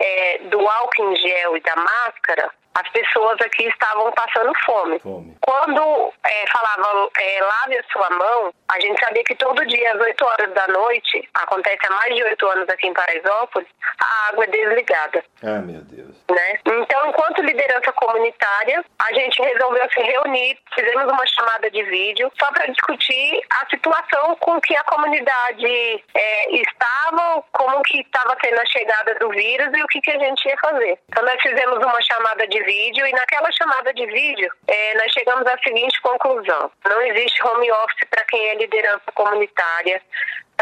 é, 0.00 0.38
do 0.50 0.58
álcool 0.68 1.12
em 1.12 1.16
gel 1.16 1.56
e 1.56 1.60
da 1.60 1.76
máscara, 1.76 2.50
as 2.74 2.88
pessoas 2.90 3.40
aqui 3.40 3.64
estavam 3.64 4.10
passando 4.12 4.52
fome. 4.64 4.98
fome. 5.00 5.36
Quando 5.40 6.12
é, 6.24 6.44
falavam 6.50 7.10
é, 7.18 7.40
lave 7.42 7.78
a 7.78 7.84
sua 7.92 8.10
mão, 8.10 8.52
a 8.70 8.80
gente 8.80 8.98
sabia 8.98 9.22
que 9.24 9.34
todo 9.34 9.66
dia 9.66 9.92
às 9.92 10.00
8 10.00 10.24
horas 10.24 10.52
da 10.54 10.66
noite, 10.68 11.28
acontece 11.34 11.86
há 11.86 11.90
mais 11.90 12.14
de 12.14 12.22
8 12.22 12.48
anos 12.48 12.68
aqui 12.68 12.86
em 12.86 12.94
Paraisópolis, 12.94 13.68
a 14.00 14.28
água 14.28 14.44
é 14.44 14.46
desligada. 14.48 15.24
Ah, 15.42 15.60
meu 15.60 15.82
Deus. 15.82 16.16
Né? 16.30 16.58
Então, 16.64 17.08
enquanto 17.08 17.42
liderança 17.42 17.92
comunitária, 17.92 18.82
a 18.98 19.12
gente 19.12 19.42
resolveu 19.42 19.86
se 19.92 20.00
reunir, 20.00 20.58
fizemos 20.74 21.04
uma 21.04 21.26
chamada 21.26 21.70
de 21.70 21.82
vídeo 21.82 22.32
só 22.38 22.50
para 22.52 22.66
discutir 22.66 23.42
a 23.50 23.68
situação 23.68 24.36
com 24.36 24.60
que 24.60 24.74
a 24.74 24.84
comunidade 24.84 26.04
é, 26.14 26.56
estava, 26.56 27.44
como 27.52 27.82
que 27.82 28.00
estava 28.00 28.36
sendo 28.42 28.58
a 28.58 28.66
chegada 28.66 29.14
do 29.16 29.28
vírus 29.30 29.68
e 29.74 29.82
o 29.82 29.86
que, 29.88 30.00
que 30.00 30.10
a 30.10 30.18
gente 30.18 30.48
ia 30.48 30.56
fazer. 30.58 30.98
Então, 31.10 31.24
nós 31.24 31.40
fizemos 31.42 31.76
uma 31.78 32.00
chamada 32.00 32.46
de 32.46 32.61
vídeo 32.64 33.06
e 33.06 33.12
naquela 33.12 33.50
chamada 33.52 33.92
de 33.94 34.06
vídeo 34.06 34.50
é, 34.66 34.94
nós 34.94 35.12
chegamos 35.12 35.46
à 35.46 35.56
seguinte 35.58 36.00
conclusão: 36.00 36.70
não 36.84 37.02
existe 37.02 37.42
home 37.46 37.70
office 37.70 38.08
para 38.08 38.24
quem 38.24 38.48
é 38.48 38.54
liderança 38.56 39.12
comunitária, 39.14 40.02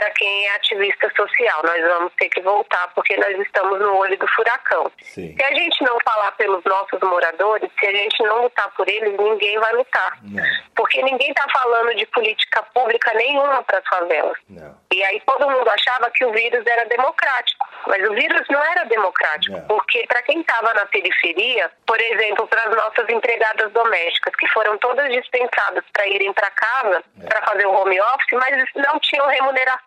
para 0.01 0.11
quem 0.13 0.47
é 0.47 0.55
ativista 0.55 1.13
social. 1.15 1.61
Nós 1.63 1.83
vamos 1.83 2.13
ter 2.19 2.31
que 2.31 2.41
voltar 2.41 2.89
porque 2.95 3.15
nós 3.19 3.39
estamos 3.39 3.79
no 3.79 3.97
olho 3.97 4.17
do 4.19 4.27
furacão. 4.29 4.91
Sim. 5.03 5.37
Se 5.37 5.45
a 5.45 5.53
gente 5.55 5.85
não 5.85 5.99
falar 6.03 6.33
pelos 6.33 6.65
nossos 6.65 6.99
moradores, 7.03 7.71
se 7.79 7.87
a 7.87 7.93
gente 7.93 8.23
não 8.23 8.43
lutar 8.43 8.71
por 8.75 8.89
eles, 8.89 9.15
ninguém 9.19 9.59
vai 9.59 9.73
lutar. 9.75 10.19
Não. 10.23 10.43
porque 10.75 11.03
ninguém 11.03 11.29
está 11.31 11.45
falando 11.53 11.95
de 11.95 12.07
política 12.07 12.63
pública 12.75 13.13
nenhuma 13.15 13.63
para 13.65 13.79
as 13.79 13.87
favelas. 13.87 14.37
Não. 14.49 14.75
E 14.93 15.05
aí 15.05 15.21
todo 15.27 15.49
mundo 15.51 15.69
achava 15.69 16.11
que 16.11 16.25
o 16.25 16.33
vírus 16.33 16.65
era 16.67 16.85
democrático, 16.87 17.69
mas 17.87 18.03
o 18.09 18.15
vírus 18.15 18.41
não 18.49 18.65
era 18.65 18.85
democrático, 18.85 19.57
Não. 19.59 19.67
porque 19.67 20.07
para 20.09 20.23
quem 20.23 20.41
estava 20.41 20.73
na 20.75 20.87
periferia, 20.87 21.71
por 21.87 22.01
exemplo, 22.01 22.47
para 22.49 22.63
as 22.63 22.75
nossas 22.75 23.09
empregadas 23.11 23.71
domésticas, 23.73 24.35
que 24.37 24.49
foram 24.49 24.79
todas 24.79 25.11
dispensadas 25.13 25.85
para 25.93 26.07
irem 26.09 26.33
para 26.33 26.51
casa 26.51 27.05
É. 27.23 27.27
para 27.27 27.43
fazer 27.47 27.67
o 27.67 27.73
home 27.73 28.01
office, 28.01 28.33
mas 28.33 28.65
não 28.77 28.99
tinham 29.01 29.27
remuneração. 29.27 29.81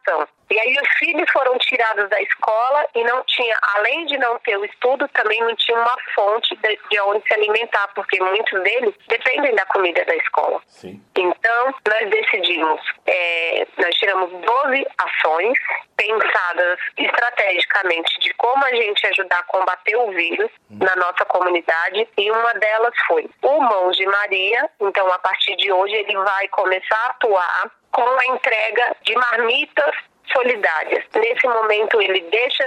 E 0.49 0.59
aí 0.59 0.77
os 0.79 0.87
filhos 0.99 1.29
foram 1.31 1.57
tirados 1.57 2.07
da 2.09 2.21
escola 2.21 2.85
e 2.93 3.03
não 3.03 3.23
tinha, 3.23 3.57
além 3.75 4.05
de 4.05 4.17
não 4.17 4.37
ter 4.39 4.55
o 4.57 4.65
estudo, 4.65 5.07
também 5.09 5.41
não 5.41 5.55
tinha 5.55 5.77
uma 5.77 5.97
fonte 6.13 6.55
de, 6.57 6.79
de 6.91 6.99
onde 7.01 7.27
se 7.27 7.33
alimentar, 7.33 7.87
porque 7.95 8.21
muitos 8.21 8.61
deles 8.61 8.93
dependem 9.07 9.55
da 9.55 9.65
comida 9.65 10.05
da 10.05 10.15
escola. 10.15 10.61
Sim. 10.67 11.01
Então, 11.17 11.73
nós 11.87 12.09
decidimos, 12.09 12.81
é, 13.07 13.67
nós 13.79 13.95
tiramos 13.95 14.29
12 14.29 14.87
ações 14.97 15.57
pensadas 15.97 16.79
estrategicamente 16.97 18.19
de 18.19 18.33
como 18.35 18.63
a 18.65 18.75
gente 18.75 19.07
ajudar 19.07 19.39
a 19.39 19.43
combater 19.43 19.95
o 19.95 20.11
vírus 20.11 20.51
na 20.69 20.95
nossa 20.95 21.25
comunidade 21.25 22.07
e 22.17 22.31
uma 22.31 22.53
delas 22.55 22.93
foi 23.07 23.29
o 23.41 23.59
Mãos 23.61 23.97
de 23.97 24.05
Maria. 24.05 24.69
Então, 24.79 25.11
a 25.11 25.19
partir 25.19 25.55
de 25.55 25.71
hoje, 25.71 25.95
ele 25.95 26.15
vai 26.17 26.47
começar 26.49 26.95
a 26.95 27.09
atuar 27.11 27.71
com 27.93 28.01
a 28.01 28.25
entrega 28.27 28.95
de 29.03 29.15
marmitas 29.15 29.95
solidárias. 30.31 31.03
Nesse 31.15 31.47
momento 31.47 32.01
ele 32.01 32.21
deixa, 32.31 32.65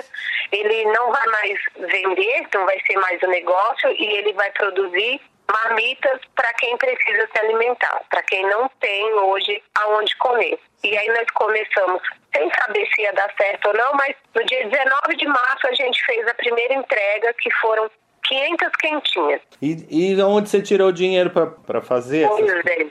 ele 0.52 0.84
não 0.86 1.10
vai 1.12 1.26
mais 1.26 1.58
vender, 1.90 2.46
não 2.54 2.64
vai 2.64 2.80
ser 2.86 2.96
mais 2.98 3.20
o 3.22 3.26
negócio 3.26 3.90
e 3.90 4.04
ele 4.18 4.32
vai 4.34 4.50
produzir 4.52 5.20
marmitas 5.50 6.20
para 6.34 6.52
quem 6.54 6.76
precisa 6.76 7.28
se 7.32 7.38
alimentar, 7.40 8.02
para 8.10 8.22
quem 8.24 8.42
não 8.48 8.68
tem 8.80 9.12
hoje 9.14 9.62
aonde 9.78 10.14
comer. 10.16 10.58
E 10.84 10.96
aí 10.96 11.08
nós 11.08 11.26
começamos 11.34 12.02
sem 12.34 12.50
saber 12.60 12.86
se 12.94 13.02
ia 13.02 13.12
dar 13.12 13.32
certo 13.36 13.66
ou 13.68 13.74
não, 13.74 13.92
mas 13.94 14.14
no 14.34 14.44
dia 14.44 14.68
19 14.68 15.16
de 15.16 15.26
março 15.26 15.66
a 15.68 15.72
gente 15.74 16.04
fez 16.04 16.26
a 16.28 16.34
primeira 16.34 16.74
entrega, 16.74 17.32
que 17.40 17.50
foram 17.54 17.90
500 18.24 18.68
quentinhas. 18.80 19.40
E, 19.62 19.86
e 20.14 20.22
onde 20.22 20.48
você 20.48 20.60
tirou 20.60 20.88
o 20.88 20.92
dinheiro 20.92 21.30
para 21.30 21.80
fazer? 21.80 22.28
Pois 22.28 22.44
essas- 22.48 22.66
é. 22.66 22.86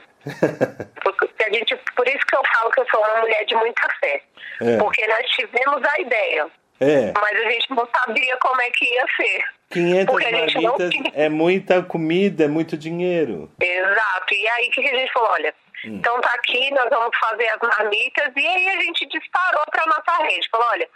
Porque 1.02 1.44
a 1.44 1.50
gente, 1.52 1.76
por 1.94 2.06
isso 2.08 2.26
que 2.26 2.36
eu 2.36 2.42
falo 2.52 2.70
que 2.70 2.80
eu 2.80 2.86
sou 2.90 3.00
uma 3.00 3.20
mulher 3.20 3.44
de 3.44 3.54
muita 3.54 3.88
fé. 4.00 4.22
É. 4.60 4.76
Porque 4.78 5.06
nós 5.06 5.26
tivemos 5.30 5.82
a 5.84 6.00
ideia, 6.00 6.46
É, 6.80 7.12
mas 7.20 7.40
a 7.40 7.50
gente 7.50 7.70
não 7.70 7.88
sabia 7.94 8.36
como 8.38 8.60
é 8.60 8.70
que 8.70 8.84
ia 8.84 9.04
ser. 9.16 9.44
500 9.70 10.06
Porque 10.06 10.30
não 10.30 10.38
marmitas 10.38 10.90
tinha. 10.90 11.12
é 11.14 11.28
muita 11.28 11.82
comida, 11.82 12.44
é 12.44 12.48
muito 12.48 12.76
dinheiro. 12.76 13.50
Exato. 13.60 14.34
E 14.34 14.48
aí 14.48 14.68
o 14.68 14.70
que 14.70 14.88
a 14.88 14.94
gente 14.96 15.12
falou? 15.12 15.30
Olha, 15.30 15.54
então 15.84 16.20
tá 16.20 16.32
aqui, 16.34 16.70
nós 16.72 16.88
vamos 16.88 17.16
fazer 17.18 17.48
as 17.48 17.58
marmitas. 17.60 18.32
E 18.36 18.46
aí 18.46 18.68
a 18.68 18.80
gente 18.82 19.06
disparou 19.06 19.62
para 19.70 19.86
nossa 19.86 20.22
rede. 20.22 20.48
Falou, 20.50 20.66
olha, 20.70 20.88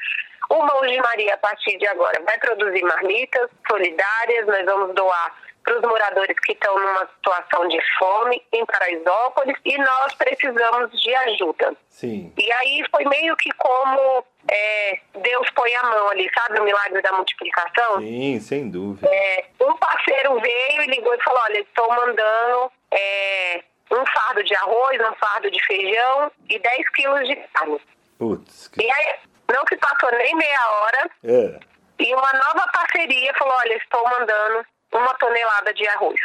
o 0.51 0.63
Mãos 0.63 0.89
de 0.91 1.01
Maria, 1.01 1.35
a 1.35 1.39
partir 1.39 1.77
de 1.79 1.87
agora, 1.87 2.21
vai 2.25 2.39
produzir 2.39 2.83
marmitas 2.83 3.51
solidárias, 3.69 4.47
nós 4.47 4.65
vamos 4.65 4.95
doar 4.95 5.35
para 5.71 5.77
os 5.79 5.83
moradores 5.83 6.37
que 6.41 6.53
estão 6.53 6.77
numa 6.77 7.07
situação 7.07 7.69
de 7.69 7.79
fome 7.99 8.43
em 8.53 8.67
Paraisópolis 8.67 9.57
e 9.65 9.79
nós 9.79 10.15
precisamos 10.15 11.01
de 11.01 11.15
ajuda. 11.15 11.75
Sim. 11.89 12.33
E 12.37 12.53
aí 12.53 12.85
foi 12.91 13.05
meio 13.05 13.37
que 13.37 13.51
como 13.53 14.25
é, 14.51 14.99
Deus 15.15 15.49
põe 15.55 15.73
a 15.77 15.83
mão 15.85 16.09
ali, 16.09 16.29
sabe? 16.35 16.59
O 16.61 16.65
milagre 16.65 17.01
da 17.03 17.13
multiplicação. 17.13 18.01
Sim, 18.01 18.41
sem 18.41 18.69
dúvida. 18.71 19.09
É, 19.09 19.45
um 19.61 19.77
parceiro 19.77 20.41
veio 20.41 20.83
e 20.83 20.87
ligou 20.87 21.15
e 21.15 21.23
falou: 21.23 21.41
Olha, 21.45 21.59
estou 21.61 21.89
mandando 21.95 22.73
é, 22.93 23.63
um 23.93 24.05
fardo 24.07 24.43
de 24.43 24.55
arroz, 24.57 25.01
um 25.01 25.15
fardo 25.17 25.51
de 25.51 25.65
feijão 25.67 26.33
e 26.49 26.59
10 26.59 26.89
quilos 26.91 27.29
de 27.29 27.37
carne. 27.37 27.81
Putz. 28.19 28.69
Que... 28.69 28.83
E 28.85 28.91
aí 28.91 29.15
não 29.53 29.63
se 29.69 29.77
passou 29.77 30.11
nem 30.13 30.35
meia 30.37 30.71
hora 30.71 31.11
É. 31.25 31.61
e 31.99 32.15
uma 32.15 32.33
nova 32.33 32.67
parceria 32.73 33.33
falou: 33.35 33.55
Olha, 33.55 33.75
estou 33.77 34.03
mandando 34.09 34.67
uma 34.93 35.15
tonelada 35.15 35.73
de 35.75 35.87
arroz. 35.89 36.21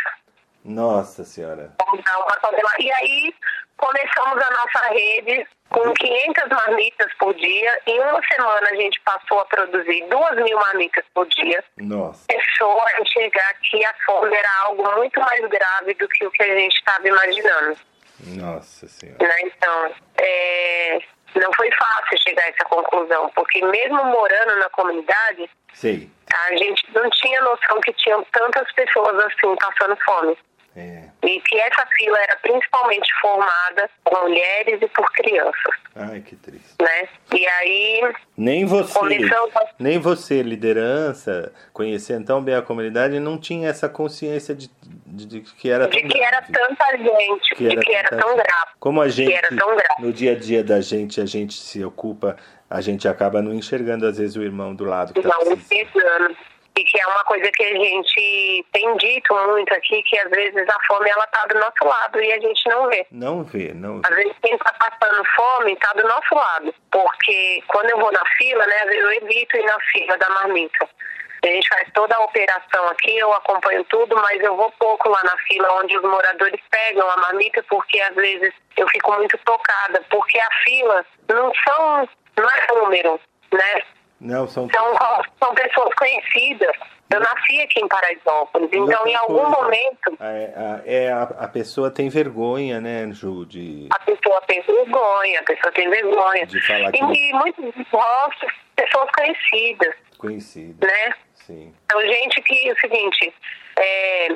Nossa 0.64 1.24
senhora. 1.24 1.72
Tonelada. 1.78 2.76
E 2.80 2.92
aí 2.92 3.36
começamos 3.78 4.44
a 4.44 4.52
nossa 4.52 4.90
rede 4.90 5.48
com 5.70 5.94
500 5.94 6.50
marmitas 6.50 7.12
por 7.20 7.34
dia. 7.36 7.80
Em 7.86 8.00
uma 8.00 8.22
semana 8.28 8.70
a 8.70 8.76
gente 8.76 9.00
passou 9.02 9.40
a 9.40 9.46
produzir 9.46 10.08
2 10.10 10.44
mil 10.44 10.58
marmitas 10.58 11.04
por 11.14 11.28
dia. 11.28 11.64
Nossa. 11.78 12.26
Começou 12.28 12.82
a 12.82 13.02
enxergar 13.02 13.54
que 13.62 13.86
a 13.86 13.94
fome 14.06 14.36
era 14.36 14.50
algo 14.64 14.96
muito 14.96 15.20
mais 15.20 15.42
grave 15.42 15.94
do 15.96 16.08
que 16.08 16.26
o 16.26 16.32
que 16.32 16.44
a 16.44 16.58
gente 16.58 16.76
estava 16.76 17.08
imaginando. 17.08 17.78
Nossa 18.20 18.88
senhora. 18.88 19.28
Né? 19.28 19.42
Então, 19.42 19.92
é, 20.18 21.00
não 21.36 21.52
foi 21.54 21.70
fácil 21.72 22.18
chegar 22.28 22.44
a 22.44 22.48
essa 22.48 22.64
conclusão, 22.66 23.30
porque 23.36 23.64
mesmo 23.66 24.04
morando 24.06 24.56
na 24.58 24.70
comunidade, 24.70 25.50
Sei. 25.74 26.10
A 26.34 26.56
gente 26.58 26.84
não 26.94 27.10
tinha 27.10 27.42
noção 27.42 27.80
que 27.82 27.94
tinham 27.94 28.26
tantas 28.32 28.72
pessoas 28.74 29.16
assim 29.26 29.56
passando 29.56 29.98
fome. 30.06 30.38
É. 30.78 31.06
E 31.24 31.40
que 31.40 31.58
essa 31.58 31.86
fila 31.98 32.20
era 32.20 32.36
principalmente 32.42 33.08
formada 33.22 33.90
por 34.04 34.24
mulheres 34.24 34.78
e 34.82 34.88
por 34.90 35.10
crianças, 35.14 35.74
Ai, 35.96 36.20
que 36.20 36.36
triste. 36.36 36.76
né? 36.82 37.08
E 37.34 37.48
aí 37.48 38.14
Nem 38.36 38.66
você, 38.66 39.00
nem 39.80 39.98
você, 40.00 40.44
liderança, 40.44 41.54
conhecendo 41.72 42.26
tão 42.26 42.44
bem 42.44 42.56
a 42.56 42.62
comunidade, 42.62 43.22
não 43.22 43.38
tinha 43.40 43.70
essa 43.70 43.88
consciência 43.88 44.54
de, 44.54 44.70
de- 45.06 45.26
de 45.26 45.42
que 45.54 45.70
era 45.70 45.88
de 45.88 46.02
que 46.04 46.22
era 46.22 46.42
grave. 46.42 46.54
tanta 46.54 46.98
gente, 46.98 47.56
de 47.56 47.78
que 47.78 47.94
era 47.96 48.10
tão 48.10 48.36
grave. 48.36 48.72
Como 48.78 49.02
a 49.02 49.08
gente, 49.08 49.34
era 49.34 49.48
tão 49.56 49.70
grave. 49.78 50.02
no 50.02 50.12
dia 50.12 50.34
a 50.34 50.36
dia 50.38 50.62
da 50.62 50.82
gente, 50.82 51.22
a 51.22 51.26
gente 51.26 51.54
se 51.54 51.86
ocupa, 51.86 52.36
a 52.70 52.82
gente 52.82 53.08
acaba 53.08 53.42
não 53.42 53.54
enxergando, 53.54 54.06
às 54.06 54.18
vezes, 54.18 54.36
o 54.36 54.44
irmão 54.44 54.74
do 54.76 54.86
lado 54.86 55.14
que 55.14 55.22
tá 55.22 55.30
não 55.30 55.56
precisando. 55.56 56.36
E 56.78 56.84
que 56.84 57.00
é 57.00 57.08
uma 57.08 57.24
coisa 57.24 57.50
que 57.54 57.64
a 57.64 57.74
gente 57.74 58.66
tem 58.74 58.98
dito 58.98 59.34
muito 59.34 59.74
aqui, 59.74 60.04
que 60.04 60.20
às 60.20 60.30
vezes 60.30 60.68
a 60.68 60.78
fome 60.86 61.10
ela 61.10 61.26
tá 61.28 61.46
do 61.46 61.56
nosso 61.58 61.86
lado 61.86 62.22
e 62.22 62.34
a 62.34 62.38
gente 62.38 62.70
não 62.70 62.90
vê. 62.90 63.08
Não 63.12 63.44
vê, 63.46 63.74
não 63.74 64.02
Às 64.04 64.10
vê. 64.10 64.24
vezes 64.24 64.34
quem 64.42 64.58
tá 64.58 64.74
passando 64.78 65.24
fome 65.38 65.74
tá 65.78 65.94
do 65.94 66.06
nosso 66.06 66.36
lado. 66.36 66.76
Porque 66.92 67.64
quando 67.68 67.92
eu 67.92 67.98
vou 67.98 68.12
na 68.12 68.26
fila, 68.38 68.68
né, 68.68 68.76
eu 68.94 69.10
evito 69.14 69.56
ir 69.56 69.64
na 69.64 69.78
fila 69.94 70.18
da 70.18 70.30
marmita. 70.32 70.90
A 71.46 71.48
gente 71.48 71.70
faz 71.70 71.88
toda 71.94 72.14
a 72.16 72.24
operação 72.26 72.88
aqui, 72.90 73.16
eu 73.18 73.32
acompanho 73.32 73.84
tudo, 73.86 74.16
mas 74.16 74.42
eu 74.42 74.58
vou 74.58 74.70
pouco 74.80 75.08
lá 75.08 75.24
na 75.24 75.38
fila 75.48 75.72
onde 75.82 75.96
os 75.96 76.04
moradores 76.04 76.60
pegam 76.70 77.10
a 77.10 77.18
marmita, 77.18 77.64
porque 77.70 78.02
às 78.02 78.16
vezes 78.16 78.52
eu 78.76 78.88
fico 78.90 79.14
muito 79.14 79.38
tocada, 79.46 80.04
porque 80.10 80.40
a 80.40 80.50
fila 80.66 81.06
não 81.30 81.54
são, 81.64 82.10
não 82.38 82.50
é 82.50 82.80
número, 82.82 83.20
né? 83.54 83.82
Não, 84.20 84.48
são... 84.48 84.68
São, 84.70 84.96
são 85.42 85.54
pessoas 85.54 85.94
conhecidas. 85.96 86.76
Eu 87.12 87.20
nasci 87.20 87.62
aqui 87.62 87.80
em 87.80 87.88
Paraisópolis, 87.88 88.68
então 88.74 88.82
outra 88.82 89.10
em 89.10 89.16
algum 89.16 89.36
coisa, 89.44 89.50
momento 89.62 90.18
É, 90.20 90.54
a, 90.56 90.82
é, 90.86 91.12
a, 91.12 91.22
a 91.24 91.48
pessoa 91.48 91.92
tem 91.92 92.10
vergonha, 92.10 92.82
né, 92.82 93.08
Ju, 93.12 93.46
de, 93.46 93.88
a 93.94 94.00
pessoa 94.00 94.42
tem 94.48 94.60
vergonha, 94.64 95.40
a 95.40 95.44
pessoa 95.44 95.72
tem 95.72 95.88
vergonha. 95.88 96.46
de 96.48 96.66
falar 96.66 96.92
que 96.92 96.98
E, 97.04 97.30
e 97.30 97.34
muitos 97.34 97.64
rostos, 97.92 98.52
pessoas 98.76 99.08
conhecidas, 99.16 99.94
conhecido. 100.18 100.86
né? 100.86 101.14
Sim. 101.36 101.72
Então, 101.86 102.02
gente 102.02 102.42
que, 102.42 102.70
é 102.70 102.74
o 102.74 102.80
seguinte, 102.80 103.34
é, 103.78 104.28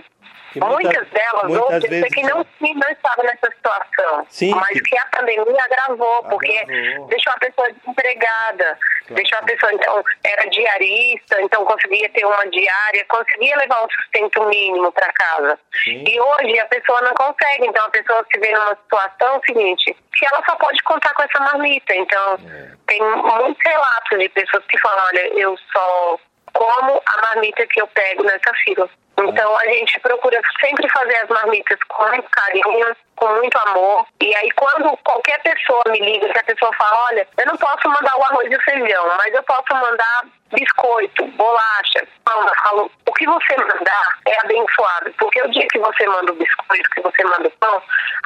Que 0.52 0.60
muita- 0.60 0.74
muitas 0.84 1.08
delas, 1.10 1.44
muitas 1.44 1.62
outras, 1.62 1.84
vezes- 1.90 2.10
que 2.14 2.24
não, 2.24 2.38
não 2.60 2.90
estavam 2.92 3.24
nessa 3.26 3.52
situação, 3.52 4.26
Sim, 4.30 4.54
mas 4.56 4.70
que- 4.70 4.82
que 4.82 4.98
a 4.98 5.06
pandemia 5.08 5.64
agravou, 5.64 6.24
porque 6.24 6.58
Agravou. 6.58 7.08
deixou 7.08 7.34
a 7.34 7.38
pessoa 7.38 7.72
desempregada, 7.72 8.78
deixou 9.10 9.38
a 9.38 9.44
pessoa, 9.44 9.74
então, 9.74 10.04
era 10.24 10.50
diarista, 10.50 11.41
então 11.41 11.64
conseguia 11.66 12.10
ter 12.10 12.26
uma 12.26 12.45
diária, 12.47 13.06
conseguia 13.08 13.56
levar 13.58 13.84
um 13.86 13.89
sustento 13.89 14.43
mínimo 14.45 14.91
para 14.91 15.12
casa. 15.14 15.60
Sim. 15.84 16.04
E 16.08 16.20
hoje 16.20 16.60
a 16.60 16.66
pessoa 16.68 17.02
não 17.02 17.14
consegue, 17.14 17.68
então 17.68 17.86
a 17.86 17.89
pessoa 17.89 18.26
se 18.32 18.39
vê 18.39 18.52
numa 18.52 18.76
situação 18.76 19.41
seguinte, 19.45 19.95
que 20.14 20.26
ela 20.26 20.43
só 20.45 20.56
pode 20.56 20.82
contar 20.84 21.14
com 21.14 21.24
essa 21.24 21.39
marmita. 21.41 21.93
Então, 21.95 22.34
É. 22.36 22.72
tem 22.88 23.02
muitos 23.02 23.64
relatos 23.64 24.18
de 24.20 24.30
pessoas 24.30 24.66
que 24.66 24.78
falam, 24.80 25.06
olha, 25.08 25.28
eu 25.39 25.56
só 25.72 26.20
como 26.54 27.02
a 27.06 27.22
marmita 27.22 27.66
que 27.68 27.80
eu 27.80 27.88
pego 27.88 28.24
nessa 28.24 28.52
fila. 28.64 28.89
Então 29.28 29.57
a 29.57 29.65
gente 29.65 29.99
procura 29.99 30.41
sempre 30.61 30.88
fazer 30.89 31.15
as 31.17 31.30
marmitas 31.30 31.78
com 31.88 32.07
muito 32.07 32.30
carinho, 32.30 32.95
com 33.15 33.28
muito 33.36 33.57
amor. 33.67 34.05
E 34.22 34.36
aí 34.36 34.49
quando 34.51 34.95
qualquer 35.03 35.41
pessoa 35.41 35.84
me 35.89 35.99
liga, 35.99 36.30
que 36.30 36.39
a 36.39 36.43
pessoa 36.43 36.72
fala, 36.76 37.05
olha, 37.11 37.28
eu 37.38 37.45
não 37.45 37.57
posso 37.57 37.89
mandar 37.89 38.17
o 38.17 38.24
arroz 38.24 38.51
e 38.51 38.55
o 38.55 38.61
feijão, 38.61 39.07
mas 39.17 39.34
eu 39.34 39.43
posso 39.43 39.74
mandar 39.74 40.24
biscoito, 40.51 41.26
bolacha, 41.26 42.07
pão. 42.26 42.47
Eu 42.47 42.55
falo, 42.63 42.91
o 43.07 43.13
que 43.13 43.26
você 43.26 43.57
mandar 43.57 44.20
é 44.28 44.39
abençoado. 44.41 45.13
Porque 45.17 45.41
o 45.41 45.51
dia 45.51 45.67
que 45.72 45.80
você 45.80 46.05
manda 46.07 46.32
o 46.32 46.36
biscoito, 46.36 46.89
que 46.91 47.01
você 47.01 47.24
manda 47.24 47.47
o 47.47 47.51
pão, 47.51 47.82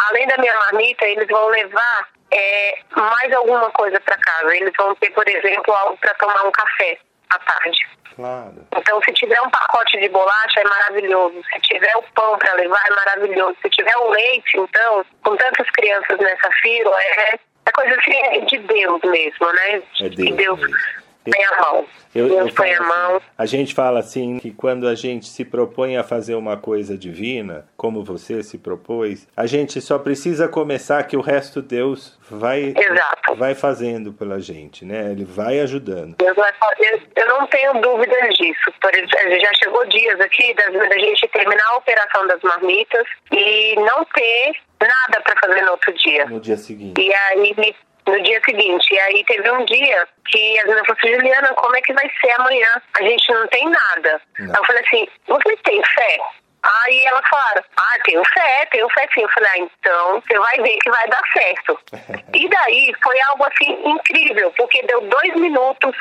além 0.09 0.27
da 0.27 0.37
minha 0.37 0.55
marmita, 0.57 1.05
eles 1.05 1.27
vão 1.27 1.47
levar 1.47 2.07
é, 2.31 2.79
mais 2.95 3.33
alguma 3.33 3.69
coisa 3.71 3.99
para 3.99 4.17
casa. 4.17 4.55
Eles 4.55 4.73
vão 4.77 4.95
ter, 4.95 5.11
por 5.11 5.27
exemplo, 5.27 5.73
algo 5.73 5.97
para 5.97 6.13
tomar 6.15 6.43
um 6.45 6.51
café. 6.51 6.97
À 7.29 7.39
tarde. 7.39 7.87
Claro. 8.15 8.67
Então, 8.75 9.01
se 9.03 9.13
tiver 9.13 9.41
um 9.41 9.49
pacote 9.49 9.99
de 9.99 10.07
bolacha, 10.09 10.59
é 10.59 10.63
maravilhoso. 10.63 11.41
Se 11.51 11.59
tiver 11.61 11.95
o 11.97 12.03
pão 12.13 12.37
para 12.37 12.53
levar, 12.53 12.83
é 12.85 12.95
maravilhoso. 12.95 13.57
Se 13.61 13.69
tiver 13.69 13.97
o 13.97 14.09
leite, 14.09 14.57
então, 14.57 15.05
com 15.23 15.35
tantas 15.35 15.69
crianças 15.71 16.19
nessa 16.19 16.51
fila, 16.61 16.95
é, 17.01 17.39
é 17.65 17.71
coisa 17.71 17.95
assim 17.95 18.45
de 18.45 18.57
Deus 18.59 19.01
mesmo, 19.03 19.53
né? 19.53 19.75
É 20.01 20.09
Deus. 20.09 20.15
Que 20.15 20.31
Deus 20.33 20.59
mesmo. 20.59 21.02
Põe 21.31 21.43
a 21.43 21.61
mão. 21.61 21.85
Eu, 22.13 22.27
Deus 22.29 22.47
eu 22.49 22.53
põe 22.53 22.71
a 22.73 22.77
falo 22.77 22.89
mão. 22.89 23.15
assim, 23.17 23.25
a 23.37 23.45
gente 23.45 23.73
fala 23.73 23.99
assim 23.99 24.39
que 24.39 24.51
quando 24.51 24.87
a 24.87 24.95
gente 24.95 25.27
se 25.27 25.43
propõe 25.43 25.97
a 25.97 26.03
fazer 26.03 26.35
uma 26.35 26.57
coisa 26.57 26.97
divina, 26.97 27.65
como 27.75 28.03
você 28.03 28.43
se 28.43 28.57
propôs, 28.57 29.27
a 29.35 29.45
gente 29.45 29.81
só 29.81 29.97
precisa 29.97 30.47
começar 30.47 31.03
que 31.03 31.17
o 31.17 31.21
resto 31.21 31.61
Deus 31.61 32.17
vai 32.29 32.73
Exato. 32.77 33.35
vai 33.35 33.55
fazendo 33.55 34.13
pela 34.13 34.39
gente, 34.39 34.85
né? 34.85 35.11
Ele 35.11 35.25
vai 35.25 35.59
ajudando. 35.59 36.15
Deus 36.17 36.35
vai 36.35 36.53
fazer. 36.53 37.01
Eu 37.15 37.27
não 37.27 37.47
tenho 37.47 37.73
dúvidas 37.81 38.35
disso. 38.35 38.71
Por 38.81 38.93
exemplo, 38.93 39.39
já 39.39 39.51
chegou 39.55 39.85
dias 39.87 40.19
aqui 40.19 40.53
da, 40.53 40.65
da 40.69 40.97
gente 40.99 41.27
terminar 41.29 41.65
a 41.71 41.77
operação 41.77 42.27
das 42.27 42.41
marmitas 42.41 43.05
e 43.31 43.75
não 43.75 44.05
ter 44.05 44.53
nada 44.79 45.21
para 45.23 45.35
fazer 45.41 45.61
no 45.61 45.71
outro 45.71 45.93
dia. 45.93 46.25
No 46.25 46.39
dia 46.39 46.57
seguinte. 46.57 47.01
E 47.01 47.13
aí, 47.13 47.75
no 48.05 48.21
dia 48.21 48.41
seguinte, 48.43 48.93
e 48.93 48.99
aí 48.99 49.23
teve 49.25 49.49
um 49.51 49.65
dia 49.65 50.07
que 50.27 50.59
a 50.59 50.63
menina 50.63 50.83
falou 50.85 50.97
assim, 50.99 51.13
Juliana, 51.13 51.53
como 51.55 51.75
é 51.75 51.81
que 51.81 51.93
vai 51.93 52.09
ser 52.19 52.31
amanhã? 52.31 52.81
A 52.99 53.03
gente 53.03 53.31
não 53.31 53.47
tem 53.47 53.69
nada. 53.69 54.21
Não. 54.39 54.49
Aí 54.49 54.59
eu 54.59 54.65
falei 54.65 54.83
assim, 54.85 55.07
você 55.27 55.57
tem 55.63 55.81
fé? 55.83 56.19
Aí 56.63 57.05
ela 57.05 57.21
falaram, 57.29 57.63
ah, 57.75 57.97
tenho 58.05 58.23
fé, 58.33 58.65
tenho 58.71 58.89
fé 58.89 59.07
sim. 59.13 59.21
Eu 59.21 59.29
falei, 59.29 59.49
ah, 59.49 59.57
então 59.57 60.21
você 60.21 60.39
vai 60.39 60.57
ver 60.61 60.77
que 60.77 60.89
vai 60.89 61.07
dar 61.07 61.21
certo. 61.33 61.79
e 62.33 62.49
daí 62.49 62.93
foi 63.03 63.21
algo 63.21 63.45
assim 63.45 63.89
incrível, 63.89 64.51
porque 64.57 64.81
deu 64.83 65.01
dois 65.01 65.35
minutos, 65.35 65.95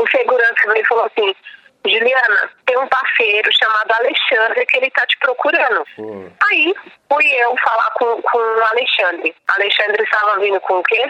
o 0.00 0.08
segurança 0.08 0.72
veio 0.72 0.82
e 0.82 0.88
falou 0.88 1.04
assim, 1.04 1.34
Juliana, 1.86 2.50
tem 2.66 2.76
um 2.78 2.88
parceiro 2.88 3.48
chamado 3.52 3.92
Alexandre 3.92 4.66
que 4.66 4.76
ele 4.78 4.90
tá 4.90 5.06
te 5.06 5.16
procurando. 5.18 5.84
Aí 6.50 6.74
fui 7.10 7.26
eu 7.26 7.56
falar 7.64 7.90
com, 7.92 8.20
com 8.20 8.38
o 8.38 8.64
Alexandre. 8.64 9.34
Alexandre 9.48 10.02
estava 10.02 10.40
vindo 10.40 10.60
com 10.60 10.78
o 10.78 10.82
quê? 10.82 11.08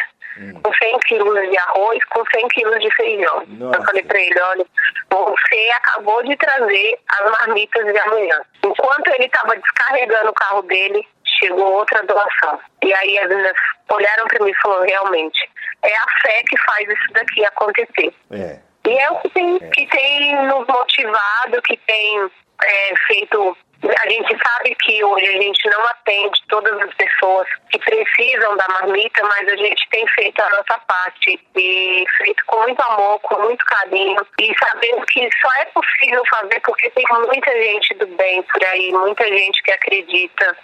Com 0.63 0.73
100 0.73 0.99
quilos 1.01 1.51
de 1.51 1.59
arroz, 1.59 2.05
com 2.07 2.25
100 2.25 2.49
quilos 2.49 2.81
de 2.81 2.91
feijão. 2.95 3.45
Nossa. 3.49 3.79
Eu 3.79 3.85
falei 3.85 4.03
pra 4.05 4.21
ele, 4.21 4.41
olha, 4.41 4.67
você 5.11 5.71
acabou 5.77 6.23
de 6.23 6.37
trazer 6.37 6.99
as 7.09 7.31
marmitas 7.31 7.85
de 7.85 7.99
amanhã. 7.99 8.41
Enquanto 8.65 9.09
ele 9.09 9.27
estava 9.27 9.57
descarregando 9.57 10.31
o 10.31 10.35
carro 10.35 10.63
dele, 10.63 11.07
chegou 11.41 11.73
outra 11.73 12.03
doação. 12.05 12.61
E 12.83 12.93
aí 12.93 13.19
as 13.19 13.29
meninas 13.29 13.57
olharam 13.91 14.27
para 14.27 14.45
mim 14.45 14.51
e 14.51 14.63
falaram, 14.63 14.85
realmente, 14.87 15.51
é 15.83 15.97
a 15.97 16.07
fé 16.23 16.43
que 16.49 16.57
faz 16.59 16.89
isso 16.89 17.13
daqui 17.13 17.45
acontecer. 17.45 18.15
é. 18.31 18.61
E 18.87 18.99
é 18.99 19.11
o 19.11 19.17
que 19.17 19.29
tem, 19.31 19.59
que 19.59 19.87
tem 19.89 20.47
nos 20.47 20.67
motivado, 20.67 21.61
que 21.63 21.77
tem 21.87 22.31
é, 22.65 22.97
feito. 23.07 23.57
A 23.83 24.11
gente 24.11 24.37
sabe 24.45 24.75
que 24.83 25.05
hoje 25.05 25.27
a 25.27 25.41
gente 25.41 25.69
não 25.71 25.85
atende 25.85 26.43
todas 26.49 26.77
as 26.81 26.93
pessoas 26.95 27.47
que 27.71 27.79
precisam 27.79 28.57
da 28.57 28.67
marmita, 28.69 29.23
mas 29.25 29.49
a 29.49 29.57
gente 29.57 29.89
tem 29.91 30.05
feito 30.09 30.41
a 30.43 30.51
nossa 30.51 30.81
parte 30.87 31.41
e 31.57 32.05
feito 32.17 32.45
com 32.47 32.61
muito 32.63 32.83
amor, 32.83 33.21
com 33.21 33.41
muito 33.41 33.65
carinho 33.67 34.21
e 34.41 34.55
sabendo 34.59 35.07
que 35.07 35.29
só 35.41 35.49
é 35.61 35.65
possível 35.67 36.23
fazer 36.29 36.61
porque 36.61 36.91
tem 36.91 37.05
muita 37.09 37.53
gente 37.53 37.95
do 37.95 38.07
bem 38.17 38.43
por 38.43 38.65
aí, 38.65 38.91
muita 38.91 39.25
gente 39.29 39.63
que 39.63 39.71
acredita. 39.71 40.57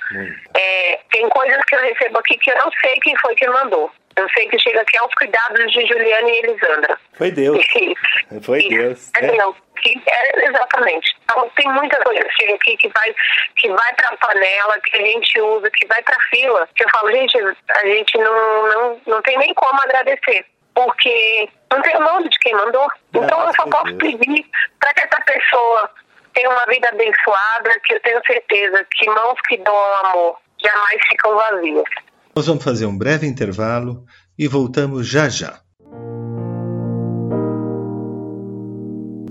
É, 0.57 1.01
tem 1.13 1.29
coisas 1.29 1.65
que 1.67 1.77
eu 1.77 1.81
recebo 1.81 2.19
aqui 2.19 2.37
que 2.39 2.51
eu 2.51 2.57
não 2.57 2.71
sei 2.81 2.95
quem 3.01 3.17
foi 3.19 3.35
que 3.37 3.49
mandou. 3.49 3.93
Eu 4.17 4.29
sei 4.31 4.49
que 4.49 4.59
chega 4.61 4.81
aqui 4.81 4.97
aos 4.99 5.13
cuidados 5.15 5.73
de 5.73 5.87
Juliana 5.87 6.31
e 6.31 6.39
Elisandra. 6.39 6.99
Foi 7.15 7.31
Deus. 7.33 7.65
Foi. 8.43 8.69
Deus, 8.69 9.11
É 9.17 9.23
né? 9.23 9.33
Deus. 9.33 9.57
Que- 9.83 10.01
é, 10.07 10.47
exatamente. 10.49 11.17
Então 11.25 11.51
tem 11.57 11.69
muita 11.73 11.99
coisa 12.03 12.23
que 12.25 12.33
chega 12.43 12.55
aqui 12.55 12.77
que 12.77 12.89
vai, 12.89 13.15
que 13.57 13.69
vai 13.69 13.95
pra 13.95 14.17
panela, 14.19 14.81
que 14.81 14.97
a 14.97 15.01
gente 15.05 15.41
usa, 15.41 15.71
que 15.71 15.87
vai 15.87 16.01
pra 16.03 16.17
fila. 16.31 16.69
Que 16.77 16.85
eu 16.85 16.89
falo, 16.91 17.11
gente, 17.11 17.37
a 17.71 17.87
gente 17.87 18.17
não, 18.19 18.69
não, 18.69 19.01
não 19.07 19.23
tem 19.23 19.37
nem 19.39 19.53
como 19.55 19.81
agradecer. 19.83 20.47
Porque 20.75 21.49
não 21.73 21.83
tem 21.83 21.97
o 21.97 22.01
nome 22.01 22.29
de 22.29 22.39
quem 22.39 22.55
mandou. 22.55 22.89
Então 23.13 23.47
eu 23.47 23.55
só 23.55 23.63
a 23.63 23.69
posso 23.71 23.93
Deus. 23.95 24.15
pedir 24.17 24.47
para 24.81 24.95
que 24.95 25.01
essa 25.07 25.21
pessoa 25.25 25.91
tenha 26.35 26.51
uma 26.51 26.65
vida 26.67 26.89
abençoada, 26.89 27.71
que 27.85 27.95
eu 27.95 28.01
tenho 28.01 28.21
certeza 28.27 28.85
que 28.93 29.07
mãos 29.11 29.39
que 29.49 29.57
doam 29.59 30.07
amor 30.07 30.39
jamais 30.65 31.01
ficam 31.09 31.35
vazias. 31.37 31.85
Nós 32.37 32.47
vamos 32.47 32.65
fazer 32.65 32.87
um 32.87 32.99
breve 32.99 33.27
intervalo 33.29 34.05
e 34.37 34.49
voltamos 34.49 35.07
já 35.07 35.29
já. 35.29 35.61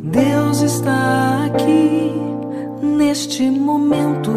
Deus 0.02 0.62
está 0.62 1.46
aqui 1.46 2.12
neste 2.82 3.50
momento. 3.50 4.32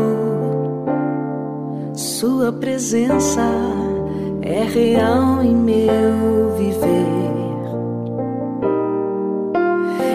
Sua 1.95 2.53
presença 2.53 3.43
é 4.43 4.65
real 4.65 5.43
em 5.43 5.55
meu 5.55 6.57
viver. 6.57 7.07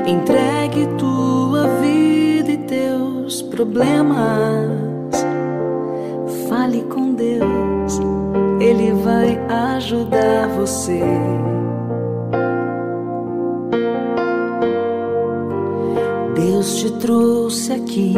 Entregue 0.05 0.87
tua 0.97 1.67
vida 1.79 2.51
e 2.51 2.57
teus 2.57 3.41
problemas. 3.43 4.51
Fale 6.49 6.81
com 6.83 7.13
Deus, 7.13 7.70
Ele 8.71 8.93
vai 8.93 9.37
ajudar 9.75 10.47
você. 10.55 11.01
Deus 16.33 16.75
te 16.77 16.89
trouxe 16.93 17.73
aqui 17.73 18.15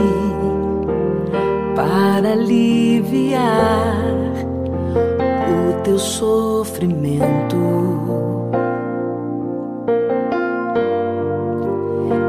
para 1.75 2.33
aliviar 2.33 3.97
o 5.49 5.81
teu 5.81 5.97
sofrimento. 5.97 7.57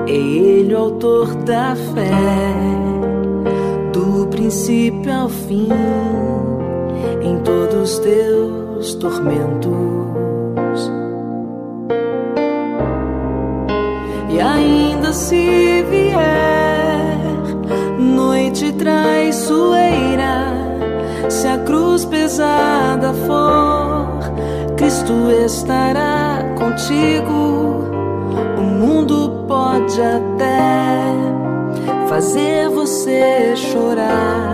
Ele 0.06 0.74
o 0.74 0.78
autor 0.78 1.34
da 1.44 1.76
fé, 1.76 2.08
do 3.92 4.26
princípio 4.28 5.12
ao 5.12 5.28
fim, 5.28 5.68
em 7.22 7.38
todos 7.40 7.92
os 7.92 7.98
teus 7.98 8.94
tormentos. 8.94 10.92
E 14.30 14.40
ainda 14.40 15.12
se 15.12 15.84
vier 15.88 17.04
noite 17.98 18.72
traiçoeira, 18.72 20.52
se 21.28 21.46
a 21.46 21.58
cruz 21.58 22.04
pesada 22.04 23.12
for, 23.26 24.18
Cristo 24.76 25.12
estará 25.44 26.54
contigo. 26.58 27.84
O 28.58 28.62
mundo 28.62 29.44
pode 29.46 30.00
até 30.00 31.04
fazer 32.08 32.68
você 32.70 33.54
chorar, 33.56 34.53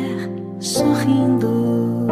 sorrindo. 0.81 2.07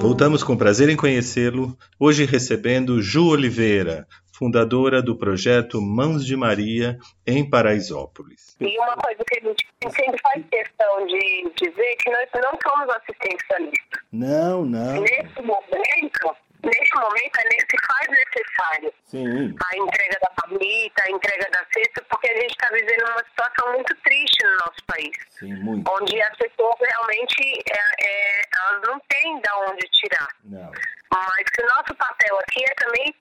Voltamos 0.00 0.42
com 0.42 0.56
prazer 0.56 0.88
em 0.88 0.96
conhecê-lo, 0.96 1.76
hoje 2.00 2.24
recebendo 2.24 3.00
Ju 3.00 3.28
Oliveira, 3.28 4.06
fundadora 4.36 5.00
do 5.00 5.16
projeto 5.16 5.80
Mãos 5.80 6.26
de 6.26 6.36
Maria 6.36 6.98
em 7.26 7.48
Paraisópolis. 7.48 8.56
E 8.60 8.78
uma 8.78 8.96
coisa 8.96 9.22
que 9.24 9.38
a 9.38 9.48
gente 9.48 9.66
sempre 9.82 10.20
faz 10.20 10.44
questão 10.50 11.06
de 11.06 11.50
dizer 11.56 11.84
é 11.84 11.96
que 11.96 12.10
nós 12.10 12.28
não 12.34 12.58
somos 12.66 12.94
assistencialistas. 12.96 14.02
Não, 14.12 14.64
não. 14.64 15.00
Nesse 15.00 15.42
momento, 15.42 16.36
nesse 16.62 16.94
momento 16.94 17.36
é 17.38 17.60
se 17.60 17.76
faz 17.86 18.08
necessário 18.08 18.94
Sim. 19.04 19.54
a 19.64 19.76
entrega 19.76 20.18
da 20.20 20.32
marmita, 20.42 21.02
a 21.04 21.10
entrega 21.10 21.50
da 21.50 21.64
cesta, 21.72 22.04
porque 22.08 22.28
a 22.30 22.34
gente 22.34 22.50
está 22.50 22.68
vivendo 22.72 23.08
uma 23.08 23.24
situação 23.24 23.72
muito 23.72 23.94
triste 24.02 24.44
no 24.44 24.52
nosso 24.52 24.84
país, 24.86 25.16
Sim, 25.30 25.54
muito. 25.54 25.90
onde 25.90 26.20
as 26.20 26.36
pessoas 26.36 26.76
realmente 26.80 27.62
é, 27.70 28.06
é, 28.06 28.42
elas 28.60 28.82
não 28.82 29.00
têm 29.08 29.40
de 29.40 29.50
onde 29.68 29.88
tirar. 29.90 30.28
Não. 30.44 30.72
Mas 31.12 31.48
que 31.50 31.62
o 31.62 31.66
nosso 31.66 31.94
papel 31.94 32.38
aqui 32.40 32.64
é 32.64 32.74
também 32.74 33.14